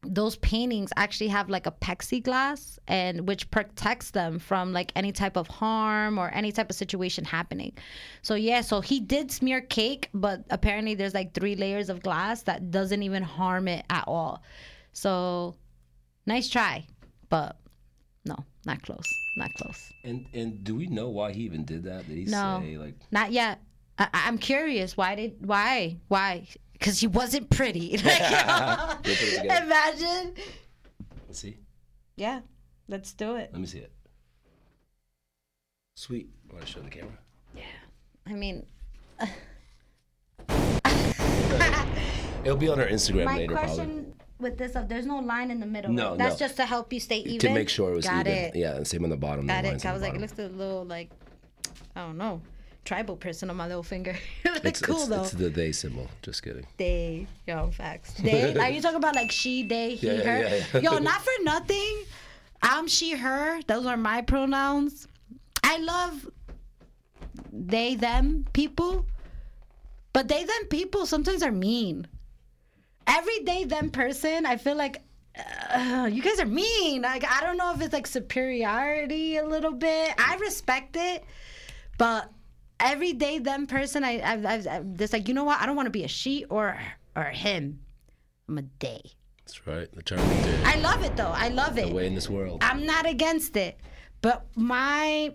[0.03, 5.37] those paintings actually have like a plexiglass and which protects them from like any type
[5.37, 7.73] of harm or any type of situation happening.
[8.23, 12.43] So yeah so he did smear cake but apparently there's like three layers of glass
[12.45, 14.43] that doesn't even harm it at all.
[14.95, 15.55] So
[16.25, 16.87] nice try
[17.29, 17.59] but
[18.25, 19.07] no not close
[19.37, 19.93] not close.
[20.03, 22.09] And and do we know why he even did that?
[22.09, 22.61] Did he No.
[22.63, 23.61] say like not yet.
[23.99, 24.97] I- i'm curious.
[24.97, 26.47] Why did why why
[26.81, 29.65] because she wasn't pretty like, We'll put it together.
[29.65, 30.35] imagine
[31.29, 31.59] let's see?
[32.17, 32.41] yeah
[32.89, 33.93] let's do it Let me see it.
[35.97, 36.31] Sweet.
[36.51, 37.13] Want to show the camera?
[37.55, 37.63] Yeah.
[38.27, 38.65] I mean,
[42.43, 44.15] It'll be on our Instagram my later, question probably.
[44.39, 45.93] with this up, there's no line in the middle.
[45.93, 46.17] No?
[46.17, 46.47] That's no.
[46.47, 47.39] just to help you stay even.
[47.41, 48.33] To make sure it was Got even.
[48.39, 48.57] it.
[48.57, 49.47] Yeah, and same on the bottom.
[49.47, 49.85] Got it.
[49.85, 51.11] I was like, it looks a little like,
[51.95, 52.41] I don't know,
[52.85, 54.17] tribal person on my little finger.
[54.45, 55.23] it It's, cool it's, though.
[55.23, 56.09] it's the they symbol.
[56.23, 56.67] Just kidding.
[56.77, 58.15] they, yo, facts.
[58.15, 60.39] They, are you talking about like she, they, he, yeah, her?
[60.43, 60.81] yeah, yeah.
[60.81, 62.05] Yo, not for nothing.
[62.63, 63.61] I'm she, her.
[63.67, 65.09] Those are my pronouns.
[65.63, 66.29] I love
[67.53, 69.07] they them people,
[70.13, 72.07] but they them people sometimes are mean.
[73.07, 75.03] Every day them person, I feel like
[75.73, 77.03] uh, you guys are mean.
[77.03, 80.15] Like I don't know if it's like superiority a little bit.
[80.19, 81.25] I respect it,
[81.99, 82.31] but
[82.81, 85.61] every day them person, I I've, I've, I've just like you know what?
[85.61, 86.79] I don't want to be a she or
[87.17, 87.81] or him.
[88.49, 89.01] I'm a they.
[89.45, 89.93] That's right.
[89.95, 90.63] The term day.
[90.65, 91.33] I love it though.
[91.35, 91.89] I love it.
[91.89, 92.63] The way in this world.
[92.63, 93.81] I'm not against it,
[94.23, 95.33] but my,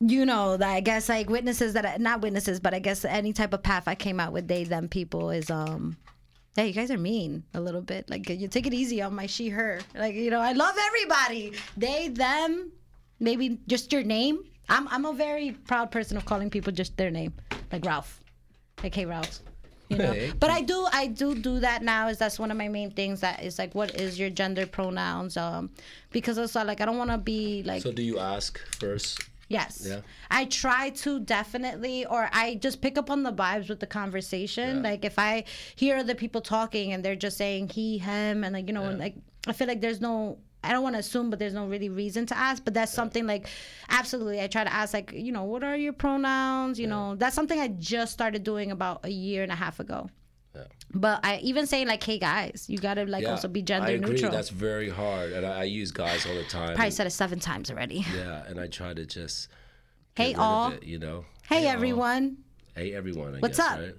[0.00, 3.32] you know, that I guess like witnesses that I, not witnesses, but I guess any
[3.32, 5.96] type of path I came out with they them people is um.
[6.56, 8.08] Yeah, you guys are mean a little bit.
[8.08, 9.80] Like you take it easy on my she her.
[9.94, 11.52] Like you know, I love everybody.
[11.76, 12.72] They them,
[13.20, 14.42] maybe just your name.
[14.68, 17.32] I'm I'm a very proud person of calling people just their name,
[17.72, 18.20] like Ralph,
[18.82, 19.40] like hey Ralph.
[19.88, 20.32] You know, Hey.
[20.40, 22.08] but I do I do do that now.
[22.08, 23.20] Is that's one of my main things.
[23.20, 25.36] That is like, what is your gender pronouns?
[25.36, 25.70] Um,
[26.10, 29.20] because also like I don't want to be like So do you ask first?
[29.48, 29.86] Yes.
[29.88, 30.00] Yeah.
[30.28, 34.82] I try to definitely, or I just pick up on the vibes with the conversation.
[34.82, 35.44] Like if I
[35.76, 38.98] hear other people talking and they're just saying he, him, and like, you know, and
[38.98, 39.14] like,
[39.46, 42.26] I feel like there's no, I don't want to assume, but there's no really reason
[42.26, 42.64] to ask.
[42.64, 43.48] But that's something like,
[43.88, 46.78] absolutely, I try to ask, like, you know, what are your pronouns?
[46.78, 50.08] You know, that's something I just started doing about a year and a half ago.
[50.54, 50.62] Yeah.
[50.94, 54.12] But I even say like, hey guys, you gotta like also be gender I agree.
[54.12, 54.32] neutral.
[54.32, 56.74] That's very hard, and I, I use guys all the time.
[56.74, 58.06] Probably said it seven times already.
[58.14, 59.48] yeah, and I try to just
[60.16, 61.26] Hey get rid of all, it, you know.
[61.48, 61.72] hey all.
[61.74, 62.38] everyone.
[62.74, 63.34] Hey everyone.
[63.34, 63.78] I What's guess, up?
[63.80, 63.94] Right?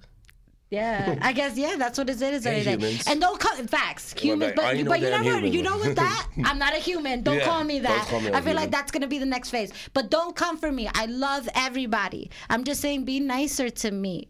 [0.69, 2.43] Yeah, I guess yeah, that's what it is.
[2.43, 3.05] Hey, humans.
[3.07, 4.41] And don't call facts, humans.
[4.41, 5.43] like, But but you know what?
[5.43, 6.27] you know what that?
[6.43, 7.23] I'm not a human.
[7.23, 8.07] Don't Yeah, call me that.
[8.09, 9.71] call me I feel like that's gonna be the next phase.
[9.93, 10.89] But don't come for me.
[10.93, 12.31] I love everybody.
[12.49, 14.27] I'm just saying, be nicer to me.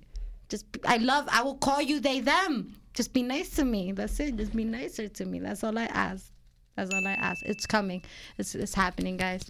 [0.49, 1.27] Just I love.
[1.31, 2.75] I will call you they them.
[2.93, 3.91] Just be nice to me.
[3.91, 4.35] That's it.
[4.37, 5.39] Just be nicer to me.
[5.39, 6.31] That's all I ask.
[6.75, 7.43] That's all I ask.
[7.45, 8.03] It's coming.
[8.37, 9.49] It's it's happening, guys.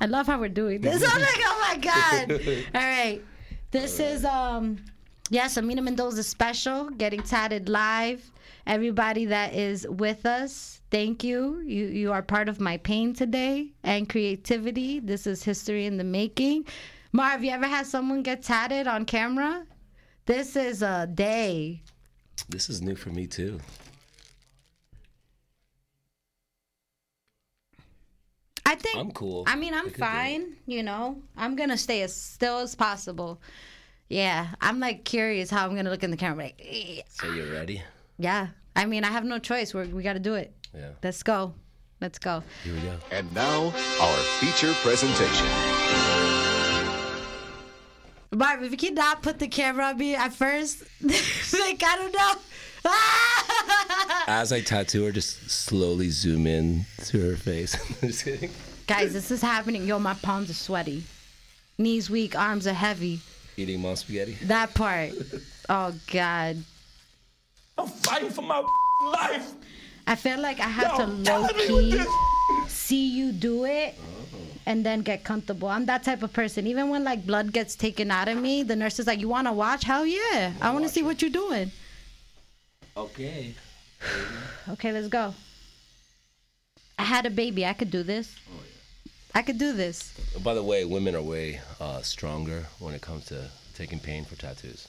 [0.00, 1.02] I love how we're doing this.
[1.04, 2.30] I'm like, oh my god!
[2.74, 3.22] All right,
[3.70, 4.78] this is um,
[5.30, 8.30] yes, Amina Mendoza special, getting tatted live.
[8.66, 11.60] Everybody that is with us, thank you.
[11.60, 15.00] You you are part of my pain today and creativity.
[15.00, 16.66] This is history in the making.
[17.12, 19.66] Marv, have you ever had someone get tatted on camera?
[20.26, 21.82] This is a day.
[22.48, 23.60] This is new for me too.
[28.66, 29.44] I think I'm cool.
[29.46, 30.10] I mean, I'm I could do it.
[30.10, 30.56] fine.
[30.66, 33.40] You know, I'm gonna stay as still as possible.
[34.08, 36.44] Yeah, I'm like curious how I'm gonna look in the camera.
[36.44, 37.02] Like, eh.
[37.08, 37.82] So you're ready?
[38.18, 38.48] yeah.
[38.76, 39.72] I mean, I have no choice.
[39.72, 40.52] We're, we got to do it.
[40.74, 40.90] Yeah.
[41.00, 41.54] Let's go.
[42.00, 42.42] Let's go.
[42.64, 42.96] Here we go.
[43.12, 43.66] And now,
[44.00, 45.46] our feature presentation.
[48.32, 52.32] Barb, if you cannot put the camera on me at first, like I don't know.
[54.26, 57.76] As I tattoo her, just slowly zoom in to her face.
[58.00, 58.50] Just kidding.
[58.86, 59.86] Guys, this is happening.
[59.86, 61.04] Yo, my palms are sweaty,
[61.78, 63.20] knees weak, arms are heavy.
[63.56, 64.36] Eating mom spaghetti.
[64.42, 65.12] That part.
[65.68, 66.62] Oh God.
[67.78, 68.64] I'm fighting for my
[69.12, 69.52] life.
[70.06, 72.04] I feel like I have Yo, to tell low key
[72.68, 73.94] see you do it
[74.66, 75.68] and then get comfortable.
[75.68, 76.66] I'm that type of person.
[76.66, 79.46] Even when like blood gets taken out of me, the nurse is like, "You want
[79.46, 79.84] to watch?
[79.84, 80.52] Hell yeah!
[80.60, 81.70] I want to see what you're doing."
[82.96, 83.54] Okay.
[84.66, 85.34] Okay, let's go.
[86.98, 87.66] I had a baby.
[87.66, 88.34] I could do this.
[88.50, 88.62] Oh,
[89.34, 90.12] I could do this.
[90.42, 94.36] By the way, women are way uh, stronger when it comes to taking pain for
[94.36, 94.88] tattoos.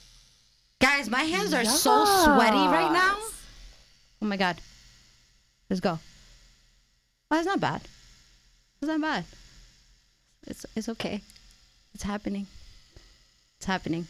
[0.80, 3.16] Guys, my hands are so sweaty right now.
[4.22, 4.60] Oh my god.
[5.68, 5.98] Let's go.
[7.30, 7.82] Oh, it's not bad.
[8.80, 9.24] It's not bad.
[10.46, 11.22] It's it's okay.
[11.94, 12.46] It's happening.
[13.56, 14.06] It's happening.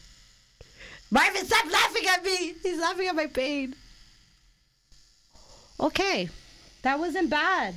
[1.10, 2.54] Marvin, stop laughing at me.
[2.62, 3.74] He's laughing at my pain.
[5.80, 6.28] Okay.
[6.82, 7.74] That wasn't bad.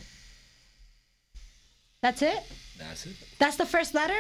[2.02, 2.40] That's it?
[2.78, 3.16] That's it.
[3.40, 4.20] That's the first letter?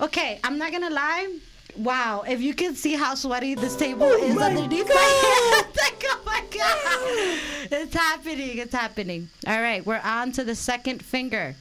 [0.00, 1.38] Okay, I'm not gonna lie.
[1.76, 5.76] Wow, if you can see how sweaty this table oh is underneath my hands.
[5.76, 7.80] Like, oh my god.
[7.82, 8.58] It's happening.
[8.58, 9.28] It's happening.
[9.46, 11.54] All right, we're on to the second finger.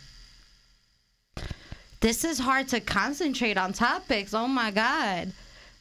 [2.00, 4.34] This is hard to concentrate on topics.
[4.34, 5.34] Oh my god.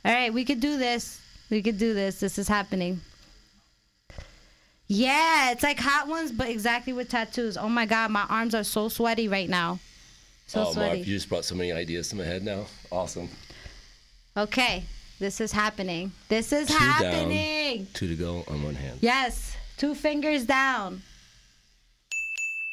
[0.04, 1.20] All right, we could do this.
[1.50, 2.20] We could do this.
[2.20, 3.00] This is happening.
[4.88, 7.56] Yeah, it's like hot ones, but exactly with tattoos.
[7.56, 9.80] Oh my god, my arms are so sweaty right now.
[10.46, 10.98] So oh, sweaty.
[10.98, 12.66] Mark, you just brought so many ideas to my head now.
[12.92, 13.28] Awesome.
[14.36, 14.84] Okay,
[15.18, 16.12] this is happening.
[16.28, 17.78] This is Two happening.
[17.78, 18.98] down, two to go on one hand.
[19.00, 21.02] Yes, two fingers down.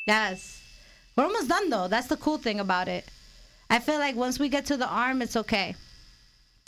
[0.06, 0.62] Yes.
[1.16, 1.88] We're almost done though.
[1.88, 3.06] That's the cool thing about it.
[3.70, 5.76] I feel like once we get to the arm, it's okay.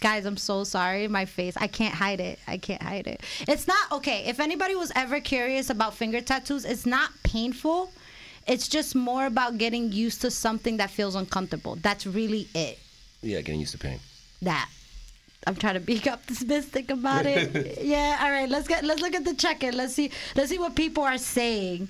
[0.01, 1.07] Guys, I'm so sorry.
[1.07, 2.39] My face, I can't hide it.
[2.47, 3.21] I can't hide it.
[3.47, 4.25] It's not okay.
[4.25, 7.91] If anybody was ever curious about finger tattoos, it's not painful.
[8.47, 11.77] It's just more about getting used to something that feels uncomfortable.
[11.77, 12.77] That's really it.
[13.21, 13.99] Yeah, getting used to pain.
[14.41, 14.69] That.
[15.47, 17.77] I'm trying to be optimistic about it.
[17.81, 18.19] yeah.
[18.21, 18.49] All right.
[18.49, 18.83] Let's get.
[18.83, 19.75] Let's look at the check-in.
[19.75, 20.11] Let's see.
[20.35, 21.87] Let's see what people are saying.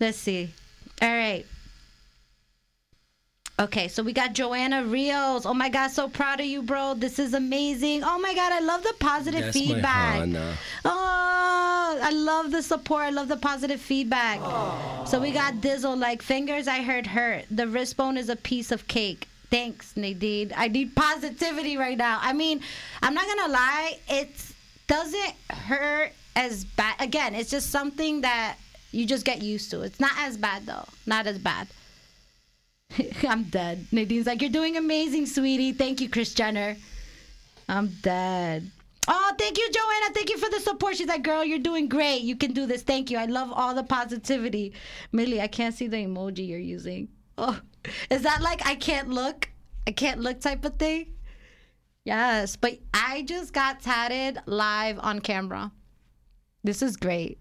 [0.00, 0.50] Let's see.
[1.00, 1.44] All right.
[3.62, 5.46] Okay, so we got Joanna Rios.
[5.46, 6.94] Oh my God, so proud of you, bro.
[6.94, 8.02] This is amazing.
[8.02, 10.28] Oh my God, I love the positive That's feedback.
[10.84, 13.04] Oh, I love the support.
[13.04, 14.40] I love the positive feedback.
[15.06, 17.44] So we got Dizzle, like fingers I heard hurt.
[17.52, 19.28] The wrist bone is a piece of cake.
[19.48, 20.52] Thanks, Nadine.
[20.56, 22.18] I need positivity right now.
[22.20, 22.62] I mean,
[23.00, 24.30] I'm not gonna lie, it
[24.88, 26.96] doesn't hurt as bad.
[26.98, 28.56] Again, it's just something that
[28.90, 29.82] you just get used to.
[29.82, 30.88] It's not as bad though.
[31.06, 31.68] Not as bad.
[33.28, 33.86] I'm dead.
[33.92, 35.72] Nadine's like, You're doing amazing, sweetie.
[35.72, 36.76] Thank you, Kris Jenner.
[37.68, 38.70] I'm dead.
[39.08, 40.14] Oh, thank you, Joanna.
[40.14, 40.96] Thank you for the support.
[40.96, 42.22] She's like, girl, you're doing great.
[42.22, 42.82] You can do this.
[42.82, 43.18] Thank you.
[43.18, 44.74] I love all the positivity.
[45.10, 47.08] Millie, I can't see the emoji you're using.
[47.36, 47.58] Oh,
[48.10, 49.48] is that like I can't look?
[49.88, 51.14] I can't look type of thing?
[52.04, 55.72] Yes, but I just got tatted live on camera.
[56.62, 57.38] This is great.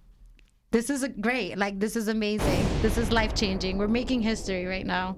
[0.71, 1.57] This is great.
[1.57, 2.65] Like, this is amazing.
[2.81, 3.77] This is life changing.
[3.77, 5.17] We're making history right now.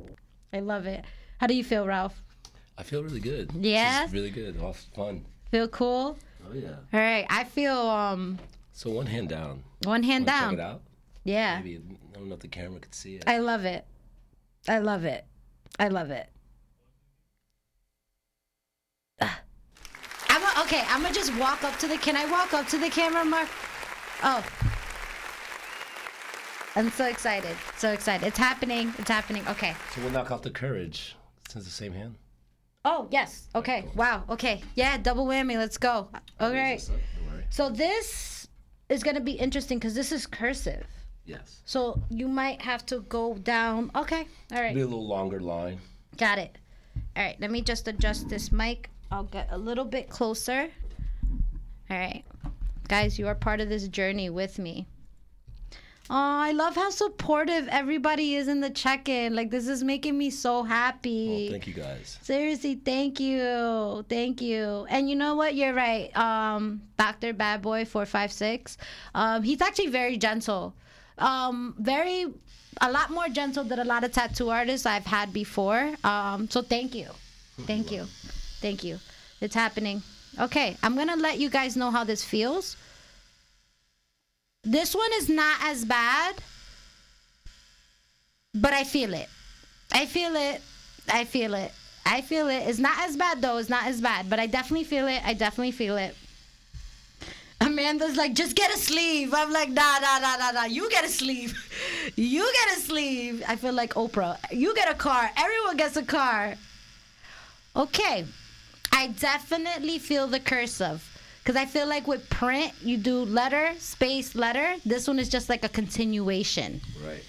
[0.54, 1.04] I love it.
[1.40, 2.22] How do you feel, Ralph?
[2.78, 3.52] I feel really good.
[3.54, 4.08] Yeah?
[4.12, 4.60] Really good.
[4.62, 5.26] All fun.
[5.52, 6.18] Feel cool?
[6.48, 6.70] Oh yeah.
[6.94, 7.26] All right.
[7.30, 8.40] I feel um
[8.72, 9.64] So one hand down.
[9.84, 10.50] one hand Wanna down.
[10.52, 10.82] Check it out.
[11.24, 11.58] Yeah.
[11.60, 11.82] Maybe
[12.14, 13.24] I don't know if the camera could see it.
[13.28, 13.86] I love it.
[14.68, 15.26] I love it.
[15.80, 16.30] I love it.
[19.22, 19.40] Ah.
[20.30, 20.84] I'm a, okay.
[20.88, 21.98] I'm gonna just walk up to the.
[21.98, 23.50] Can I walk up to the camera, Mark?
[24.24, 24.44] Oh,
[26.76, 27.56] I'm so excited.
[27.78, 28.26] So excited.
[28.26, 28.94] It's happening.
[28.98, 29.48] It's happening.
[29.48, 29.76] Okay.
[29.94, 31.16] So we'll knock off the courage.
[31.50, 32.16] Since the same hand.
[32.86, 33.48] Oh yes.
[33.54, 33.86] Okay.
[33.96, 34.24] Wow.
[34.30, 34.62] Okay.
[34.76, 34.98] Yeah.
[34.98, 35.58] Double whammy.
[35.58, 36.10] Let's go.
[36.40, 36.82] All right.
[37.50, 38.48] So this
[38.90, 40.86] is gonna be interesting because this is cursive.
[41.26, 41.62] Yes.
[41.66, 43.92] So you might have to go down.
[43.96, 44.26] Okay.
[44.52, 44.74] All right.
[44.74, 45.80] Be a little longer line.
[46.18, 46.58] Got it.
[47.16, 48.90] All right, let me just adjust this mic.
[49.12, 50.70] I'll get a little bit closer.
[51.90, 52.24] All right.
[52.88, 54.88] Guys, you are part of this journey with me.
[56.10, 59.36] Oh, I love how supportive everybody is in the check in.
[59.36, 61.46] Like, this is making me so happy.
[61.46, 62.20] Well, thank you guys.
[62.22, 64.06] Seriously, thank you.
[64.10, 64.86] Thank you.
[64.90, 65.56] And you know what?
[65.56, 66.16] You're right.
[66.18, 67.32] Um, Dr.
[67.32, 68.78] Bad Boy 456.
[69.16, 70.74] Um, he's actually very gentle.
[71.18, 72.28] Um, very
[72.82, 75.94] a lot more gentle than a lot of tattoo artists I've had before.
[76.04, 77.08] Um, so thank you.
[77.62, 78.06] Thank you.
[78.60, 79.00] Thank you.
[79.42, 80.02] It's happening.
[80.40, 82.76] Okay, I'm gonna let you guys know how this feels.
[84.64, 86.36] This one is not as bad,
[88.54, 89.28] but I feel it.
[89.92, 90.62] I feel it.
[91.10, 91.72] I feel it.
[92.06, 92.68] I feel it.
[92.68, 93.58] It's not as bad though.
[93.58, 95.22] It's not as bad, but I definitely feel it.
[95.26, 96.16] I definitely feel it.
[97.62, 99.34] Amanda's like, just get a sleeve.
[99.34, 100.66] I'm like, nah, nah, nah, nah, nah.
[100.66, 101.60] You get a sleeve.
[102.16, 103.44] You get a sleeve.
[103.48, 104.38] I feel like Oprah.
[104.52, 105.32] You get a car.
[105.38, 106.56] Everyone gets a car.
[107.76, 108.26] Okay.
[108.92, 111.13] I definitely feel the cursive.
[111.44, 114.76] Because I feel like with print, you do letter, space, letter.
[114.86, 116.80] This one is just like a continuation.
[117.06, 117.24] Right.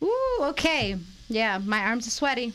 [0.00, 0.96] Ooh, okay.
[1.28, 2.52] Yeah, my arms are sweaty.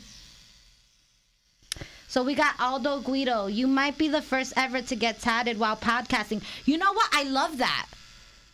[2.07, 3.47] So we got Aldo Guido.
[3.47, 6.41] You might be the first ever to get tatted while podcasting.
[6.63, 7.09] You know what?
[7.11, 7.87] I love that.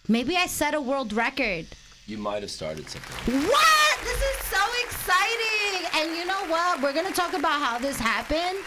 [0.08, 1.68] Maybe I set a world record.
[2.08, 3.42] You might have started something.
[3.44, 4.00] What?
[4.02, 5.88] This is so exciting.
[5.94, 6.82] And you know what?
[6.82, 8.58] We're going to talk about how this happened.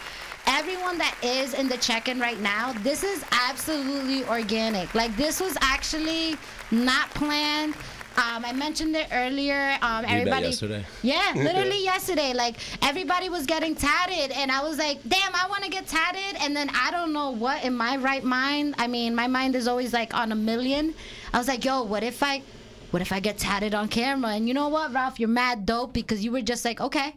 [0.47, 4.95] Everyone that is in the check in right now, this is absolutely organic.
[4.95, 6.37] Like, this was actually
[6.71, 7.75] not planned.
[8.17, 9.79] Um, I mentioned it earlier.
[9.81, 10.47] Um, everybody.
[10.47, 10.85] yesterday?
[11.03, 12.35] Yeah, literally yesterday.
[12.35, 16.41] Like everybody was getting tatted, and I was like, "Damn, I want to get tatted."
[16.43, 18.75] And then I don't know what in my right mind.
[18.77, 20.95] I mean, my mind is always like on a million.
[21.33, 22.43] I was like, "Yo, what if I,
[22.91, 25.95] what if I get tatted on camera?" And you know what, Ralph, you're mad dope
[25.95, 27.17] because you were just like, "Okay,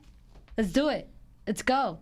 [0.58, 1.10] let's do it,
[1.46, 2.00] let's go."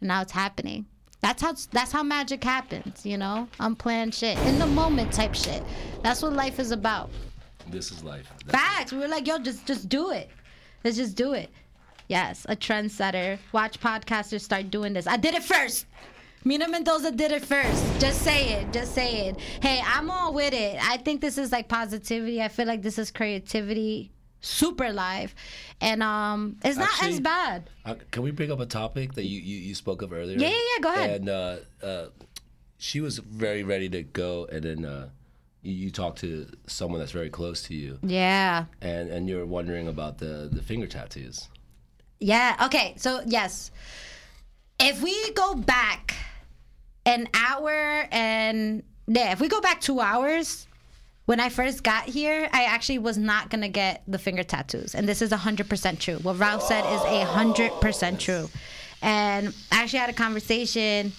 [0.00, 0.86] And now it's happening.
[1.20, 3.48] That's how that's how magic happens, you know.
[3.58, 5.62] Unplanned shit, in the moment type shit.
[6.02, 7.10] That's what life is about.
[7.68, 8.30] This is life.
[8.46, 8.92] Facts.
[8.92, 10.30] We were like, yo, just just do it.
[10.84, 11.50] Let's just do it.
[12.08, 13.38] Yes, a trendsetter.
[13.52, 15.06] Watch podcasters start doing this.
[15.06, 15.86] I did it first.
[16.44, 17.84] Mina Mendoza did it first.
[18.00, 18.72] Just say it.
[18.72, 19.40] Just say it.
[19.60, 20.78] Hey, I'm all with it.
[20.80, 22.40] I think this is like positivity.
[22.40, 24.12] I feel like this is creativity.
[24.40, 25.34] Super live,
[25.80, 27.68] and um, it's not as bad.
[27.84, 30.38] Uh, can we bring up a topic that you, you, you spoke of earlier?
[30.38, 31.20] Yeah, yeah, yeah, go ahead.
[31.20, 32.06] And uh, uh,
[32.78, 35.08] she was very ready to go, and then uh,
[35.62, 38.66] you, you talked to someone that's very close to you, Yeah.
[38.80, 41.48] and and you're wondering about the the finger tattoos.
[42.20, 42.56] Yeah.
[42.66, 42.94] Okay.
[42.96, 43.72] So yes,
[44.78, 46.14] if we go back
[47.06, 50.67] an hour and yeah, if we go back two hours,
[51.28, 55.06] when I first got here, I actually was not gonna get the finger tattoos, and
[55.06, 56.16] this is hundred percent true.
[56.22, 58.48] What Ralph said is hundred percent true.
[59.02, 61.12] And I actually had a conversation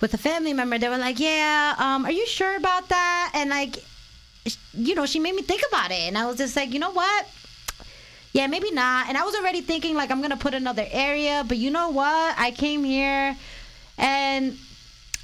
[0.00, 0.78] with a family member.
[0.78, 3.82] They were like, "Yeah, um, are you sure about that?" And like,
[4.72, 6.92] you know, she made me think about it, and I was just like, you know
[6.92, 7.26] what?
[8.34, 9.08] Yeah, maybe not.
[9.08, 12.38] And I was already thinking like I'm gonna put another area, but you know what?
[12.38, 13.36] I came here,
[13.98, 14.56] and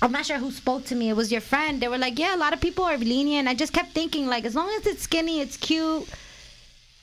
[0.02, 1.10] I'm not sure who spoke to me.
[1.10, 1.80] It was your friend.
[1.80, 3.48] They were like, yeah, a lot of people are lenient.
[3.48, 6.08] I just kept thinking like, as long as it's skinny, it's cute.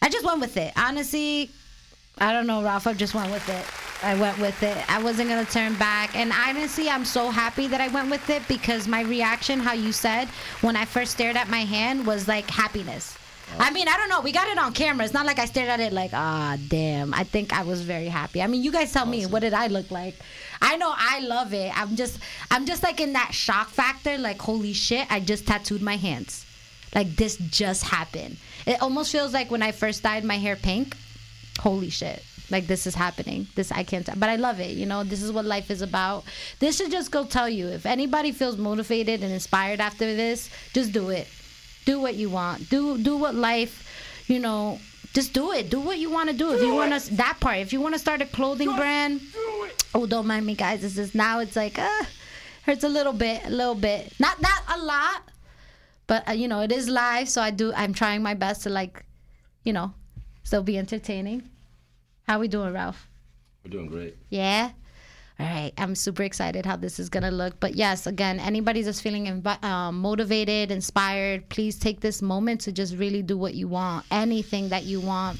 [0.02, 0.74] I just went with it.
[0.76, 1.52] Honestly,
[2.18, 2.88] I don't know, Ralph.
[2.88, 3.65] I just went with it.
[4.03, 4.78] I went with it.
[4.90, 6.15] I wasn't gonna turn back.
[6.15, 9.91] And honestly, I'm so happy that I went with it because my reaction, how you
[9.91, 10.28] said
[10.61, 13.18] when I first stared at my hand, was like happiness.
[13.60, 14.22] I mean, I don't know.
[14.22, 15.06] We got it on camera.
[15.06, 17.14] It's not like I stared at it like, ah, damn.
[17.14, 18.41] I think I was very happy.
[18.41, 20.15] I mean, you guys tell me, what did I look like?
[20.61, 21.71] I know I love it.
[21.77, 22.19] I'm just,
[22.51, 24.17] I'm just like in that shock factor.
[24.17, 25.07] Like, holy shit!
[25.11, 26.45] I just tattooed my hands.
[26.95, 28.38] Like this just happened.
[28.65, 30.95] It almost feels like when I first dyed my hair pink.
[31.59, 32.23] Holy shit!
[32.49, 33.47] Like this is happening.
[33.55, 34.07] This I can't.
[34.19, 34.75] But I love it.
[34.77, 36.23] You know, this is what life is about.
[36.59, 37.67] This should just go tell you.
[37.67, 41.27] If anybody feels motivated and inspired after this, just do it
[41.88, 43.75] do what you want do do what life
[44.27, 44.77] you know
[45.18, 45.72] just do it.
[45.72, 46.53] Do what you want to do.
[46.53, 49.19] If you want to that part if you want to start a clothing brand.
[49.95, 50.81] oh don't mind me guys.
[50.81, 52.03] This is now it's like uh
[52.68, 54.14] hurts a little bit a little bit.
[54.19, 55.23] Not not a lot
[56.06, 58.69] but uh, you know it is live so i do i'm trying my best to
[58.69, 59.03] like
[59.64, 59.91] you know
[60.44, 61.49] still be entertaining.
[62.27, 63.07] How we doing ralph?
[63.64, 64.15] We're doing great.
[64.30, 64.72] yeah.
[65.39, 65.72] All right.
[65.77, 67.59] I'm super excited how this is going to look.
[67.59, 72.95] But yes, again, anybody that's feeling um, motivated, inspired, please take this moment to just
[72.95, 75.39] really do what you want, anything that you want.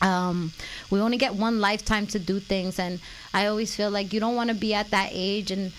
[0.00, 0.52] Um,
[0.90, 2.78] we only get one lifetime to do things.
[2.78, 2.98] And
[3.34, 5.72] I always feel like you don't want to be at that age and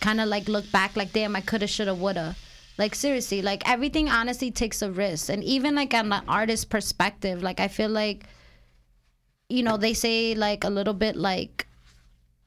[0.00, 2.34] kind of like look back like, damn, I coulda, shoulda, woulda.
[2.78, 5.28] Like seriously, like everything honestly takes a risk.
[5.28, 8.24] And even like on the artist perspective, like I feel like
[9.52, 11.66] you know, they say like a little bit like,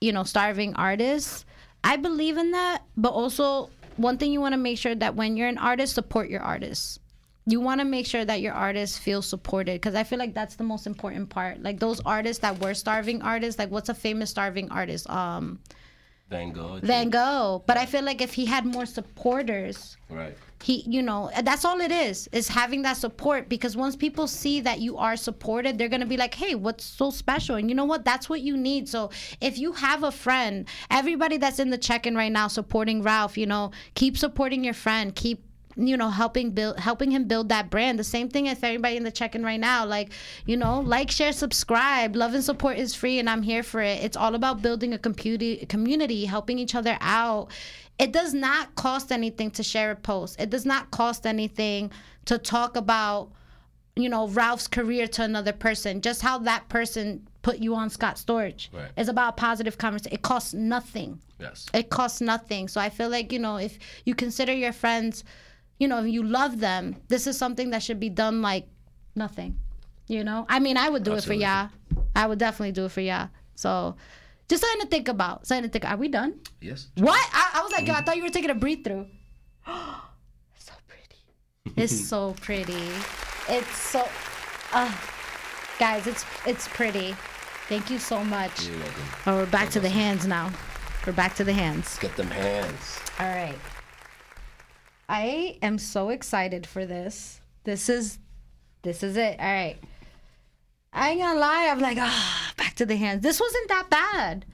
[0.01, 1.45] you know, starving artists.
[1.83, 5.37] I believe in that, but also one thing you want to make sure that when
[5.37, 6.99] you're an artist, support your artists.
[7.47, 10.55] You want to make sure that your artists feel supported because I feel like that's
[10.55, 11.61] the most important part.
[11.61, 15.07] Like those artists that were starving artists, like what's a famous starving artist?
[15.09, 15.59] Um,
[16.29, 16.79] Van Gogh.
[16.81, 17.09] Van.
[17.11, 17.63] Gogh.
[17.67, 20.35] But I feel like if he had more supporters, Right.
[20.63, 24.61] He you know that's all it is is having that support because once people see
[24.61, 27.55] that you are supported they're gonna be like hey what's so special?
[27.55, 28.05] And you know what?
[28.05, 28.87] That's what you need.
[28.89, 29.11] So
[29.41, 33.45] if you have a friend everybody that's in the check-in right now supporting ralph you
[33.45, 35.43] know keep supporting your friend keep
[35.77, 37.99] you know helping build helping him build that brand.
[37.99, 40.11] The same thing if everybody in the check-in right now like
[40.45, 42.15] you know like share subscribe.
[42.15, 44.03] Love and support is free and i'm here for it.
[44.03, 47.49] It's all about building a community community helping each other out
[47.97, 51.91] it does not cost anything to share a post it does not cost anything
[52.25, 53.31] to talk about
[53.95, 58.17] you know ralph's career to another person just how that person put you on scott
[58.17, 58.89] storage Right.
[58.97, 61.65] it's about positive conversation it costs nothing Yes.
[61.73, 62.69] it costs nothing.
[62.69, 65.25] So I feel like, you know, if you consider your friends,
[65.79, 68.67] you know, if you love them, this is something that should be done like
[69.15, 69.59] nothing.
[70.07, 70.45] You know?
[70.47, 71.43] I mean, I would do Absolutely.
[71.43, 72.05] it for y'all.
[72.15, 73.27] I would definitely do it for y'all.
[73.55, 73.97] So
[74.47, 75.47] just something to think about.
[75.47, 75.85] Something to think.
[75.85, 76.39] Are we done?
[76.61, 76.87] Yes.
[76.97, 77.29] What?
[77.33, 79.07] I, I was like, yo, I thought you were taking a breathe through.
[79.65, 81.75] so pretty.
[81.75, 82.89] It's so pretty.
[83.47, 84.07] It's so
[84.73, 84.93] uh,
[85.79, 87.15] guys, it's it's pretty.
[87.69, 88.67] Thank you so much.
[88.67, 89.03] You're welcome.
[89.25, 90.51] Oh, we're back to the hands now.
[91.07, 91.97] We're back to the hands.
[91.99, 92.99] Get them hands.
[93.19, 93.57] All right.
[95.07, 97.41] I am so excited for this.
[97.63, 98.19] This is
[98.81, 99.39] this is it.
[99.39, 99.77] All right.
[100.95, 103.21] I ain't gonna lie, I'm like, ah, back to the hands.
[103.21, 104.45] This wasn't that bad.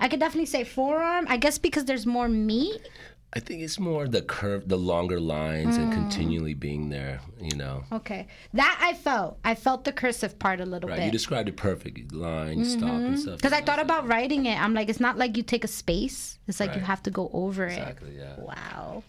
[0.00, 1.26] I could definitely say forearm.
[1.28, 2.88] I guess because there's more meat.
[3.34, 5.82] I think it's more the curve, the longer lines, Mm.
[5.82, 7.20] and continually being there.
[7.42, 7.84] You know.
[7.92, 8.26] Okay.
[8.54, 9.38] That I felt.
[9.44, 10.96] I felt the cursive part a little bit.
[10.98, 11.04] Right.
[11.06, 12.12] You described it perfect.
[12.12, 13.36] Line, stop, and stuff.
[13.36, 14.58] Because I thought about writing it.
[14.58, 16.38] I'm like, it's not like you take a space.
[16.46, 17.72] It's like you have to go over it.
[17.78, 18.16] Exactly.
[18.16, 18.36] Yeah.
[18.38, 19.02] Wow.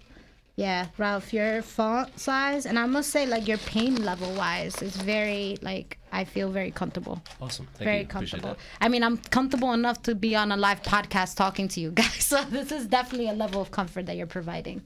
[0.59, 4.93] Yeah, Ralph, your font size and I must say like your pain level wise is
[4.93, 7.21] very like I feel very comfortable.
[7.39, 7.65] Awesome.
[7.75, 8.03] Thank very you.
[8.03, 8.49] Appreciate comfortable.
[8.55, 8.85] that.
[8.85, 12.25] I mean, I'm comfortable enough to be on a live podcast talking to you guys.
[12.25, 14.81] So this is definitely a level of comfort that you're providing.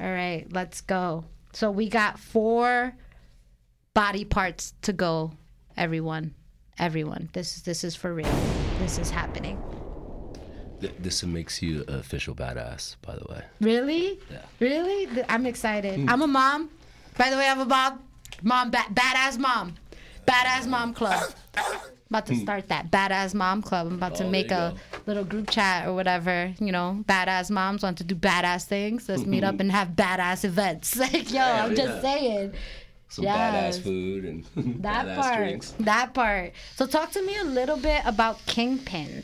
[0.00, 1.26] All right, let's go.
[1.52, 2.94] So we got four
[3.92, 5.32] body parts to go,
[5.76, 6.34] everyone.
[6.78, 7.28] Everyone.
[7.34, 8.32] This this is for real.
[8.78, 9.62] This is happening.
[10.80, 13.42] Th- This makes you an official badass, by the way.
[13.60, 14.18] Really?
[14.30, 14.42] Yeah.
[14.60, 15.06] Really?
[15.06, 16.00] Th- I'm excited.
[16.00, 16.08] Hmm.
[16.08, 16.70] I'm a mom.
[17.16, 18.00] By the way, I'm a mom.
[18.42, 19.74] Mom, ba- badass mom.
[20.26, 21.32] Badass mom club.
[22.10, 22.40] About to hmm.
[22.40, 23.86] start that badass mom club.
[23.88, 26.54] I'm about to Oh, make a you little group chat or whatever.
[26.58, 29.08] You know, badass moms want to do badass things.
[29.08, 29.62] Let's meet up mm-hmm.
[29.62, 30.96] and have badass events.
[30.98, 32.00] Like, yo, I'm just yeah.
[32.00, 32.52] saying.
[33.10, 33.78] Some Yes.
[33.78, 34.44] badass food and
[34.82, 35.36] That badass part.
[35.38, 35.74] drinks.
[35.80, 36.52] That part.
[36.76, 39.22] So talk to me a little bit about Kingpin.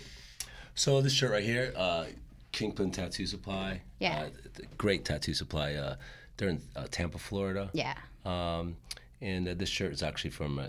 [0.75, 2.07] So this shirt right here, uh,
[2.53, 3.81] Kingpin Tattoo Supply.
[3.99, 4.27] Yeah.
[4.27, 5.75] Uh, great tattoo supply.
[5.75, 5.97] Uh,
[6.37, 7.71] they're in uh, Tampa, Florida.
[7.73, 7.95] Yeah.
[8.25, 8.77] Um,
[9.21, 10.69] and uh, this shirt is actually from, uh,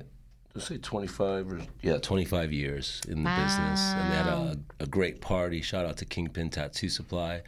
[0.54, 3.82] let's say 25 or, yeah, 25 years in the business.
[3.94, 5.62] And they had a, a great party.
[5.62, 7.42] Shout out to Kingpin Tattoo Supply.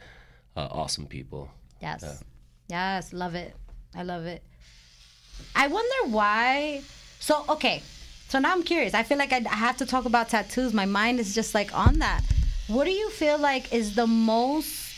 [0.56, 1.50] Uh, awesome people.
[1.80, 2.22] Yes.
[2.68, 3.54] Yes, love it.
[3.94, 4.42] I love it.
[5.54, 6.82] I wonder why.
[7.20, 7.82] So, okay.
[8.28, 8.92] So now I'm curious.
[8.92, 10.74] I feel like I I have to talk about tattoos.
[10.74, 12.22] My mind is just like on that.
[12.68, 14.94] What do you feel like is the most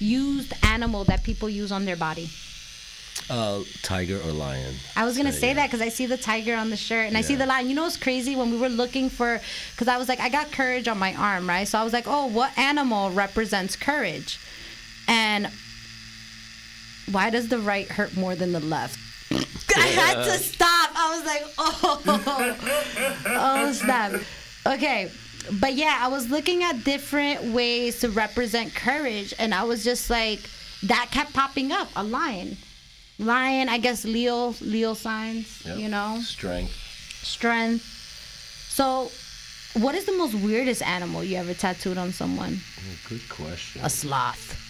[0.00, 2.28] used animal that people use on their body?
[3.30, 4.74] Uh, tiger or lion.
[4.94, 5.54] I was gonna So, say yeah.
[5.54, 7.68] that because I see the tiger on the shirt and I see the lion.
[7.68, 8.36] You know what's crazy?
[8.36, 9.40] When we were looking for,
[9.72, 11.66] because I was like, I got courage on my arm, right?
[11.66, 14.38] So I was like, oh, what animal represents courage?
[15.08, 15.48] And
[17.10, 18.98] why does the right hurt more than the left?
[19.76, 20.90] I had to stop.
[20.94, 24.20] I was like, oh, oh snap.
[24.66, 25.10] Okay.
[25.60, 30.10] But yeah, I was looking at different ways to represent courage, and I was just
[30.10, 30.40] like,
[30.84, 31.88] that kept popping up.
[31.96, 32.56] A lion,
[33.18, 33.68] lion.
[33.68, 35.64] I guess Leo, Leo signs.
[35.64, 35.78] Yep.
[35.78, 36.72] You know, Strength.
[37.22, 37.82] strength.
[38.68, 39.10] So,
[39.80, 42.60] what is the most weirdest animal you ever tattooed on someone?
[43.08, 43.82] Good question.
[43.84, 44.62] A sloth.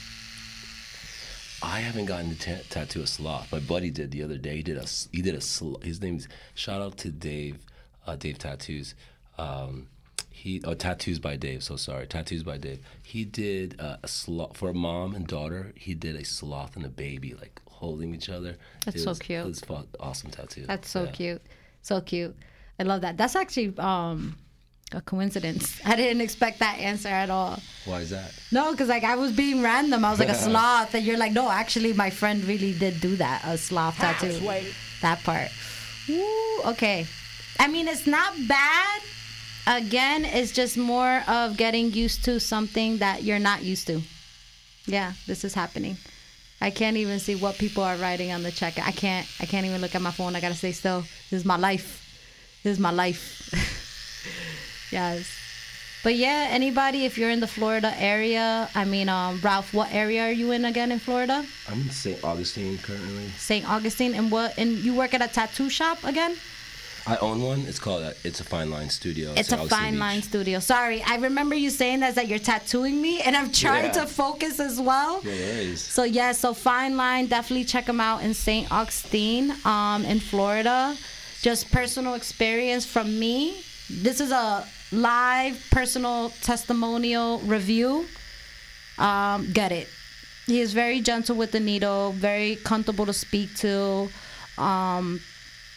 [1.63, 3.51] I haven't gotten to ta- tattoo a sloth.
[3.51, 4.57] My buddy did the other day.
[4.57, 7.65] He did a he did a sl- his name's shout out to Dave,
[8.07, 8.95] uh, Dave Tattoos.
[9.39, 9.89] Um,
[10.37, 11.63] he oh tattoos by Dave.
[11.63, 12.81] So sorry, tattoos by Dave.
[13.03, 15.73] He did uh, a sloth for a mom and daughter.
[15.77, 18.57] He did a sloth and a baby like holding each other.
[18.85, 19.41] That's It so was- cute.
[19.45, 20.65] It was fu- awesome tattoo.
[20.67, 21.11] That's so Yeah.
[21.13, 21.43] cute.
[21.83, 22.37] So cute.
[22.79, 23.17] I love that.
[23.17, 24.37] That's actually um
[24.93, 25.81] a coincidence.
[25.85, 27.59] I didn't expect that answer at all.
[27.87, 28.31] Why is that?
[28.53, 30.05] No, because like I was being random.
[30.05, 33.17] I was like a sloth, and you're like, no, actually, my friend really did do
[33.17, 34.39] that, a sloth tattoo.
[35.03, 35.49] That part.
[36.09, 37.07] Woo, okay.
[37.59, 39.01] I mean, it's not bad.
[39.67, 44.01] Again, it's just more of getting used to something that you're not used to.
[44.87, 45.97] Yeah, this is happening.
[46.61, 48.79] I can't even see what people are writing on the check.
[48.79, 49.27] I can't.
[49.41, 50.37] I can't even look at my phone.
[50.37, 51.01] I gotta stay still.
[51.31, 52.03] This is my life.
[52.63, 53.51] This is my life.
[54.93, 55.29] yes.
[56.05, 60.23] But yeah, anybody, if you're in the Florida area, I mean, um, Ralph, what area
[60.23, 61.45] are you in again in Florida?
[61.69, 62.23] I'm in St.
[62.23, 63.29] Augustine currently.
[63.37, 63.69] St.
[63.69, 64.57] Augustine, and what?
[64.57, 66.37] And you work at a tattoo shop again?
[67.09, 67.61] I own one.
[67.67, 69.33] It's called uh, It's a Fine Line Studio.
[69.37, 70.01] It's a fine Beach.
[70.01, 70.59] line studio.
[70.59, 73.93] Sorry, I remember you saying that that you're tattooing me, and I'm trying Yeah.
[74.03, 75.21] to focus as well.
[75.23, 75.77] Yeah.
[75.77, 78.71] So yeah, so Fine Line, definitely check them out in St.
[78.73, 80.97] Augustine, um, in Florida.
[81.43, 83.63] Just personal experience from me.
[83.89, 88.07] This is a live personal testimonial review.
[88.99, 89.89] Um, get it.
[90.47, 94.09] He is very gentle with the needle, very comfortable to speak to.
[94.59, 95.21] Um,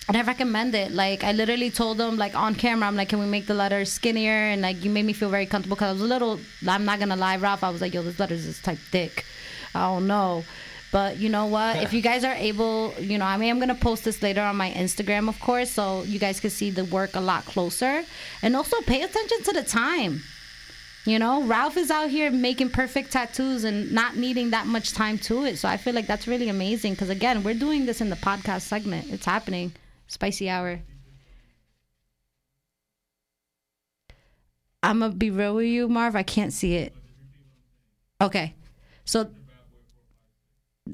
[0.10, 0.92] and I recommend it.
[0.92, 3.92] Like I literally told him like on camera, I'm like, can we make the letters
[3.92, 4.32] skinnier?
[4.32, 6.40] And like you made me feel very comfortable because I was a little.
[6.68, 7.64] I'm not gonna lie, Ralph.
[7.64, 9.24] I was like, yo, this letters is type thick.
[9.76, 10.44] I don't know.
[10.92, 11.84] But you know what?
[11.84, 14.56] if you guys are able, you know, I mean, I'm gonna post this later on
[14.56, 18.04] my Instagram, of course, so you guys can see the work a lot closer,
[18.42, 20.24] and also pay attention to the time.
[21.06, 25.20] You know, Ralph is out here making perfect tattoos and not needing that much time
[25.20, 25.58] to it.
[25.58, 28.62] So I feel like that's really amazing because again, we're doing this in the podcast
[28.62, 29.12] segment.
[29.12, 29.74] It's happening.
[30.10, 30.82] Spicy hour.
[34.82, 36.16] I'm gonna be real with you, Marv.
[36.16, 36.96] I can't see it.
[38.20, 38.56] Okay,
[39.06, 39.30] so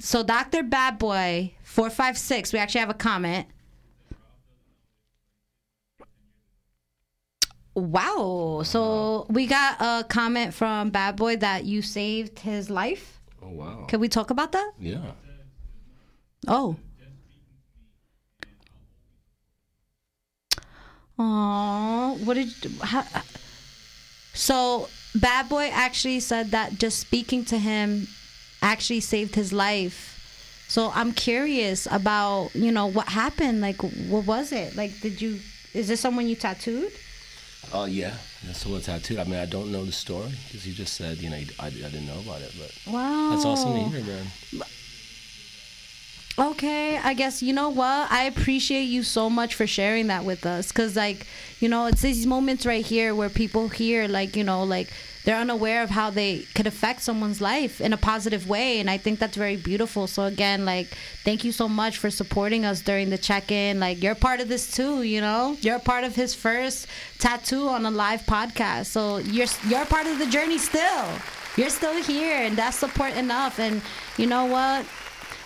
[0.01, 0.63] so Dr.
[0.63, 2.51] Bad Boy four five six.
[2.51, 3.47] We actually have a comment.
[7.73, 8.63] Wow.
[8.65, 13.21] So we got a comment from Bad Boy that you saved his life.
[13.41, 13.85] Oh wow.
[13.87, 14.73] Can we talk about that?
[14.77, 15.11] Yeah.
[16.49, 16.75] Oh.
[21.17, 23.21] Aw, what did you, how, uh,
[24.33, 28.07] so Bad Boy actually said that just speaking to him
[28.61, 30.11] actually saved his life.
[30.67, 33.61] So I'm curious about, you know, what happened.
[33.61, 34.75] Like, what was it?
[34.75, 35.39] Like, did you,
[35.73, 36.91] is this someone you tattooed?
[37.73, 38.13] Oh yeah.
[38.45, 39.19] That's someone tattooed.
[39.19, 41.69] I mean, I don't know the story because you just said, you know, I, I
[41.69, 43.29] didn't know about it, but Wow.
[43.29, 44.25] that's awesome to hear, man.
[46.37, 48.11] Okay, I guess you know what?
[48.11, 51.25] I appreciate you so much for sharing that with us cuz like,
[51.61, 54.89] you know, it's these moments right here where people hear like, you know, like
[55.23, 58.97] they're unaware of how they could affect someone's life in a positive way and I
[58.97, 60.07] think that's very beautiful.
[60.07, 60.87] So again, like
[61.23, 63.79] thank you so much for supporting us during the check-in.
[63.79, 65.55] Like you're part of this too, you know?
[65.61, 66.87] You're part of his first
[67.17, 68.87] tattoo on a live podcast.
[68.87, 71.07] So you're you're part of the journey still.
[71.55, 73.81] You're still here and that's support enough and
[74.17, 74.85] you know what?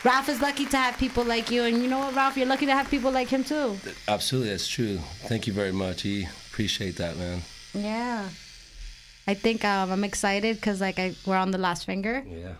[0.04, 2.66] Ralph is lucky to have people like you, and you know what, Ralph, you're lucky
[2.66, 3.78] to have people like him too.
[4.08, 4.98] Absolutely, that's true.
[5.28, 6.06] Thank you very much.
[6.06, 6.26] E.
[6.52, 7.42] Appreciate that, man.
[7.74, 8.30] Yeah.
[9.28, 12.54] I think um, I'm excited because like I, we're on the last finger, Yeah.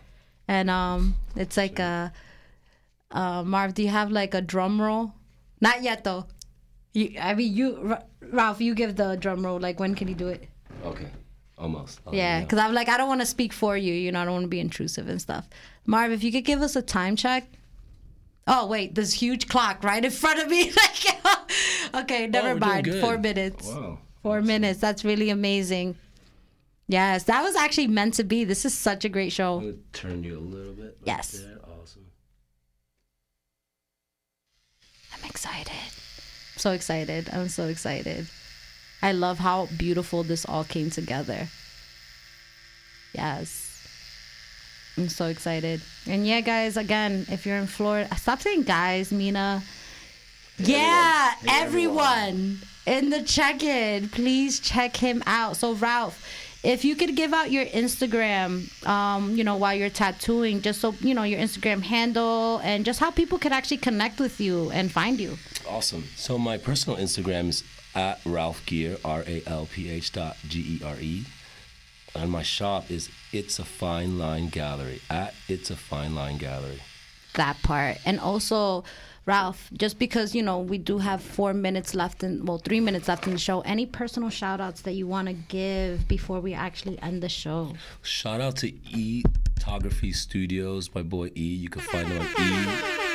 [0.48, 2.12] and um, it's like a.
[3.12, 5.14] Uh, Marv, do you have like a drum roll?
[5.62, 6.26] Not yet though.
[6.94, 9.60] You, I mean, you, Ra- Ralph, you give the drum roll.
[9.60, 10.48] Like, when can you do it?
[10.86, 11.08] Okay.
[11.60, 12.00] Almost.
[12.08, 13.94] I'll Yeah, because I'm like, I don't want to speak for you.
[13.94, 15.48] You know, I don't want to be intrusive and stuff.
[15.86, 17.48] Marv, if you could give us a time check.
[18.48, 20.72] Oh wait, this huge clock right in front of me.
[21.94, 22.94] Like, okay, oh, never Oh, mind.
[23.02, 23.68] Four minutes.
[23.68, 24.00] Wow.
[24.24, 24.80] Four minutes.
[24.80, 25.98] That's really amazing.
[26.88, 28.46] Yes, that was actually meant to be.
[28.46, 29.60] This is such a great show.
[29.60, 30.98] I'm turn you a little bit.
[31.00, 31.32] right Yes.
[31.34, 31.58] there.
[31.64, 32.06] Awesome.
[35.14, 35.72] I'm excited.
[36.56, 37.30] So excited.
[37.32, 38.28] I'm so excited.
[39.02, 41.48] I love how beautiful this all came together.
[43.14, 43.66] Yes.
[44.98, 45.82] I'm so excited.
[46.08, 49.64] And yeah, guys, again, if you're in Florida, stop saying guys, Mina.
[50.58, 51.98] Yeah, Hey, everyone.
[52.08, 55.56] everyone in the check in, please check him out.
[55.56, 56.22] So, Ralph,
[56.64, 60.94] if you could give out your Instagram, um, you know, while you're tattooing, just so,
[61.00, 64.92] you know, your Instagram handle and just how people could actually connect with you and
[64.92, 65.38] find you.
[65.66, 66.04] Awesome.
[66.18, 67.64] So my personal Instagram is
[67.96, 71.26] at Ralph Gere, R A L P H dot G E R E.
[72.16, 76.82] And my shop is It's a Fine Line Gallery at It's a Fine Line Gallery.
[77.36, 77.98] that part.
[78.06, 78.84] And also,
[79.26, 83.08] Ralph, just because, you know, we do have four minutes left in, well, three minutes
[83.08, 86.54] left in the show, any personal shout outs that you want to give before we
[86.56, 87.74] actually end the show?
[88.02, 89.24] Shout out to E
[89.56, 91.44] Photography Studios, my boy E.
[91.56, 92.66] You can find him on E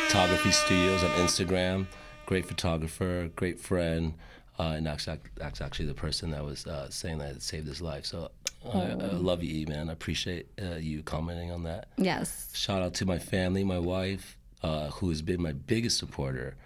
[0.06, 1.86] Photography Studios on Instagram.
[2.26, 4.14] Great photographer, great friend.
[4.58, 7.80] Uh, and that's, that's actually the person that was uh, saying that it saved his
[7.80, 8.06] life.
[8.06, 8.30] So
[8.72, 9.90] I, I love you, E, man.
[9.90, 11.88] I appreciate uh, you commenting on that.
[11.96, 12.50] Yes.
[12.54, 16.56] Shout out to my family, my wife, uh, who has been my biggest supporter.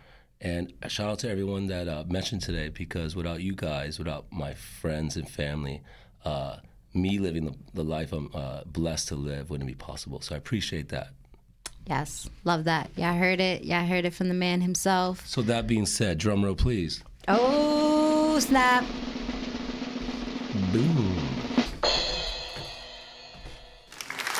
[0.40, 4.55] And shout out to everyone that uh, mentioned today because without you guys, without my
[4.55, 5.82] friends and family,
[6.24, 6.59] uh,
[6.94, 10.20] me living the, the life I'm uh, blessed to live wouldn't be possible.
[10.20, 11.09] So I appreciate that.
[11.86, 12.28] Yes.
[12.44, 12.90] Love that.
[12.97, 13.65] Yeah, I heard it.
[13.65, 15.27] Yeah, I heard it from the man himself.
[15.27, 17.02] So that being said, drum roll, please.
[17.31, 18.87] Oh, snap.
[20.73, 21.15] Boom.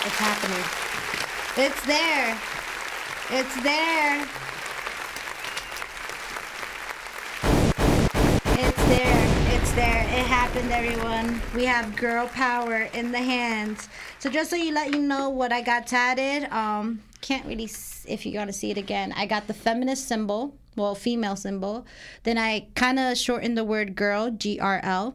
[0.07, 0.65] It's happening.
[1.59, 2.39] It's there.
[3.31, 4.27] It's there.
[8.57, 9.55] It's there.
[9.55, 10.03] It's there.
[10.05, 11.43] It happened, everyone.
[11.55, 13.91] We have girl power in the hands.
[14.19, 17.69] So just so you let you know what I got tatted, um, can't really
[18.07, 19.13] if you're gonna see it again.
[19.15, 21.87] I got the feminist symbol, well, female symbol.
[22.23, 25.15] Then I kind of shortened the word girl, G R L,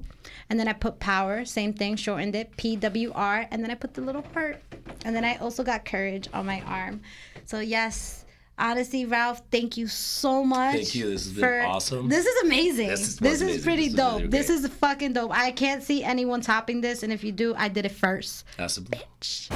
[0.49, 3.75] and then I put power, same thing, shortened it, P W R, and then I
[3.75, 4.61] put the little heart,
[5.05, 7.01] and then I also got courage on my arm.
[7.45, 8.19] So yes.
[8.55, 10.75] Honestly, Ralph, thank you so much.
[10.75, 11.09] Thank you.
[11.09, 12.07] This has been awesome.
[12.07, 12.87] This is amazing.
[12.87, 14.13] This This is- is, pretty This dope.
[14.17, 15.31] really this is fucking dope.
[15.35, 18.45] I can't see anyone topping this, and if you do, I did it first.
[18.57, 19.49] That's a, bitch.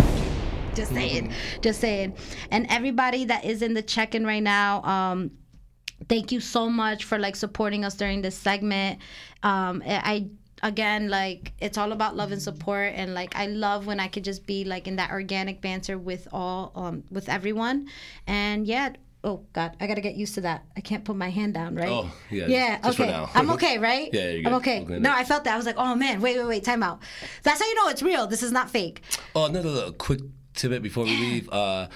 [0.76, 1.32] Just saying.
[1.62, 2.16] Just saying.
[2.50, 5.30] And everybody that is in the check-in right now, um,
[6.10, 9.00] thank you so much for like supporting us during this segment.
[9.44, 10.28] Um, I
[10.64, 14.24] again like it's all about love and support and like I love when I could
[14.24, 17.88] just be like in that organic banter with all um with everyone.
[18.26, 18.94] And yeah,
[19.24, 20.66] oh god, I got to get used to that.
[20.76, 21.90] I can't put my hand down, right?
[21.90, 23.12] Oh, yeah, Yeah, just for okay.
[23.12, 23.30] now.
[23.36, 24.10] I'm okay, right?
[24.12, 24.82] Yeah, you're I'm okay.
[24.82, 25.12] Okay, No.
[25.12, 25.54] I felt that.
[25.54, 27.02] I was like, "Oh man, wait, wait, wait, time out."
[27.44, 28.26] That's how you know it's real.
[28.28, 29.02] This is not fake.
[29.36, 30.22] Oh, another little quick
[30.54, 31.50] tidbit before we leave.
[31.52, 31.88] Uh,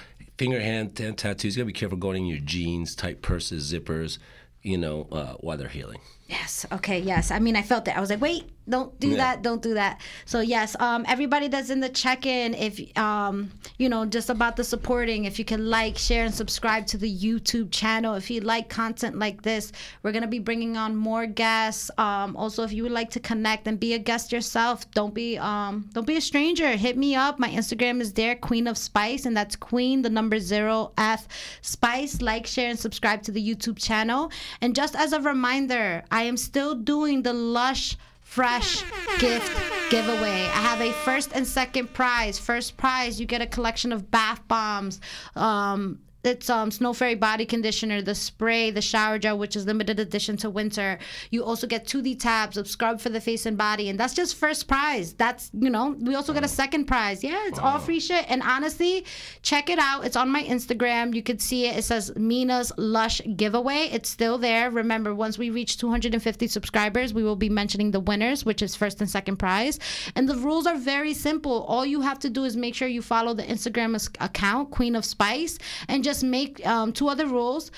[0.42, 1.56] finger hand t- tattoos.
[1.56, 4.18] You gotta be careful going in your jeans, tight purses, zippers.
[4.62, 5.98] You know, uh, while they're healing.
[6.28, 6.64] Yes.
[6.70, 7.00] Okay.
[7.00, 7.32] Yes.
[7.32, 7.96] I mean, I felt that.
[7.96, 9.16] I was like, wait, don't do Yeah.
[9.16, 9.42] that.
[9.42, 10.00] Don't do that.
[10.24, 14.64] So yes, um, everybody that's in the check-in, if um, you know, just about the
[14.64, 18.14] supporting, if you can like, share, and subscribe to the YouTube channel.
[18.14, 19.72] If you like content like this,
[20.02, 21.90] we're gonna be bringing on more guests.
[21.98, 25.38] Um, also, if you would like to connect and be a guest yourself, don't be
[25.38, 26.68] um, don't be a stranger.
[26.76, 27.38] Hit me up.
[27.38, 31.26] My Instagram is there, Queen of Spice, and that's Queen the number zero F
[31.62, 32.22] Spice.
[32.22, 34.30] Like, share, and subscribe to the YouTube channel.
[34.60, 37.96] And just as a reminder, I am still doing the Lush
[38.32, 38.82] Fresh
[39.18, 40.44] gift giveaway.
[40.46, 42.38] I have a first and second prize.
[42.38, 45.02] First prize, you get a collection of bath bombs.
[45.36, 49.98] Um, it's um Snow Fairy body conditioner, the spray, the shower gel, which is limited
[49.98, 50.98] edition to winter.
[51.30, 54.36] You also get 2D tabs of scrub for the face and body, and that's just
[54.36, 55.14] first prize.
[55.14, 57.24] That's you know we also get a second prize.
[57.24, 58.24] Yeah, it's all free shit.
[58.28, 59.04] And honestly,
[59.42, 60.04] check it out.
[60.04, 61.14] It's on my Instagram.
[61.14, 61.76] You could see it.
[61.76, 63.88] It says Mina's Lush giveaway.
[63.92, 64.70] It's still there.
[64.70, 69.00] Remember, once we reach 250 subscribers, we will be mentioning the winners, which is first
[69.00, 69.78] and second prize.
[70.14, 71.64] And the rules are very simple.
[71.64, 75.04] All you have to do is make sure you follow the Instagram account Queen of
[75.04, 75.58] Spice,
[75.88, 77.70] and just make um, two other rules.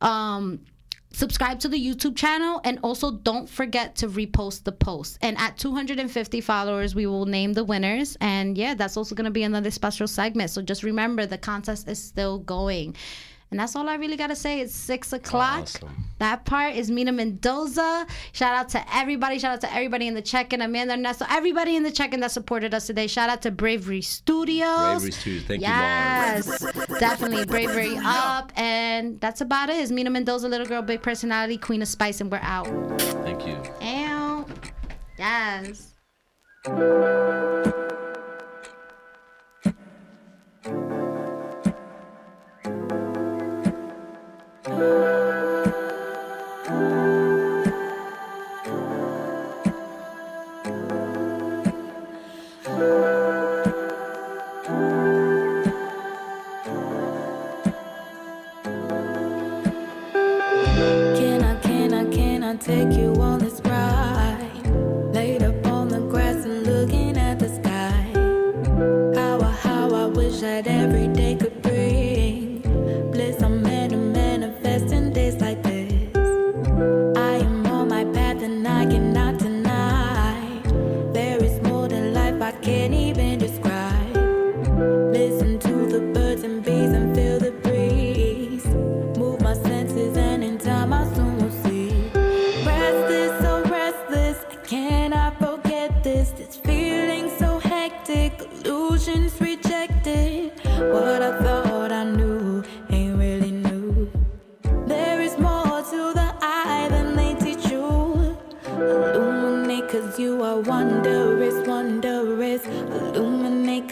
[0.00, 0.64] Um,
[1.12, 5.18] subscribe to the YouTube channel, and also don't forget to repost the post.
[5.22, 8.16] And at 250 followers, we will name the winners.
[8.20, 10.50] And yeah, that's also going to be another special segment.
[10.50, 12.96] So just remember the contest is still going.
[13.50, 14.60] And that's all I really got to say.
[14.60, 15.62] It's six o'clock.
[15.62, 16.04] Awesome.
[16.18, 18.06] That part is Mina Mendoza.
[18.32, 19.38] Shout out to everybody.
[19.38, 20.62] Shout out to everybody in the check-in.
[20.62, 21.26] Amanda Ernesto.
[21.30, 23.06] Everybody in the check-in that supported us today.
[23.06, 25.02] Shout out to Bravery Studios.
[25.02, 25.44] Bravery Studios.
[25.44, 26.46] Thank you, Mars.
[26.48, 28.52] Yes, definitely Bravery up.
[28.56, 29.76] And that's about it.
[29.76, 32.66] It's Mina Mendoza, little girl, big personality, queen of spice, and we're out.
[33.22, 33.54] Thank you.
[33.80, 34.46] And
[35.18, 35.92] yes.
[44.76, 45.25] Can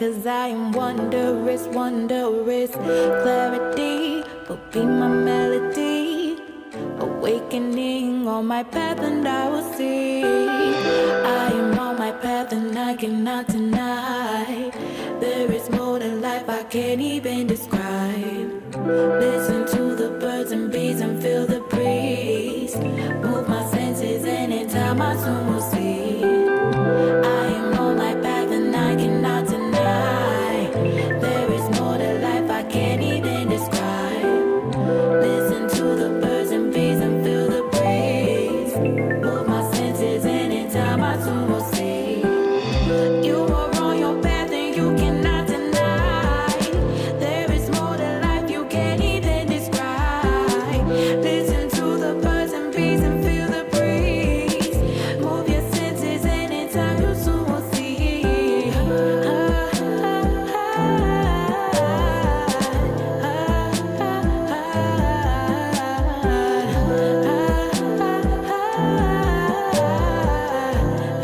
[0.04, 2.72] Cause I am wondrous, wondrous.
[2.72, 6.36] Clarity will be my melody.
[6.98, 10.22] Awakening on my path, and I will see.
[10.22, 14.70] I am on my path, and I cannot deny.
[15.20, 18.50] There is more than life I can't even describe.
[19.24, 22.76] Listen to the birds and bees and feel the breeze.
[22.76, 26.22] Move my senses, and in time I soul will see.
[26.22, 27.43] I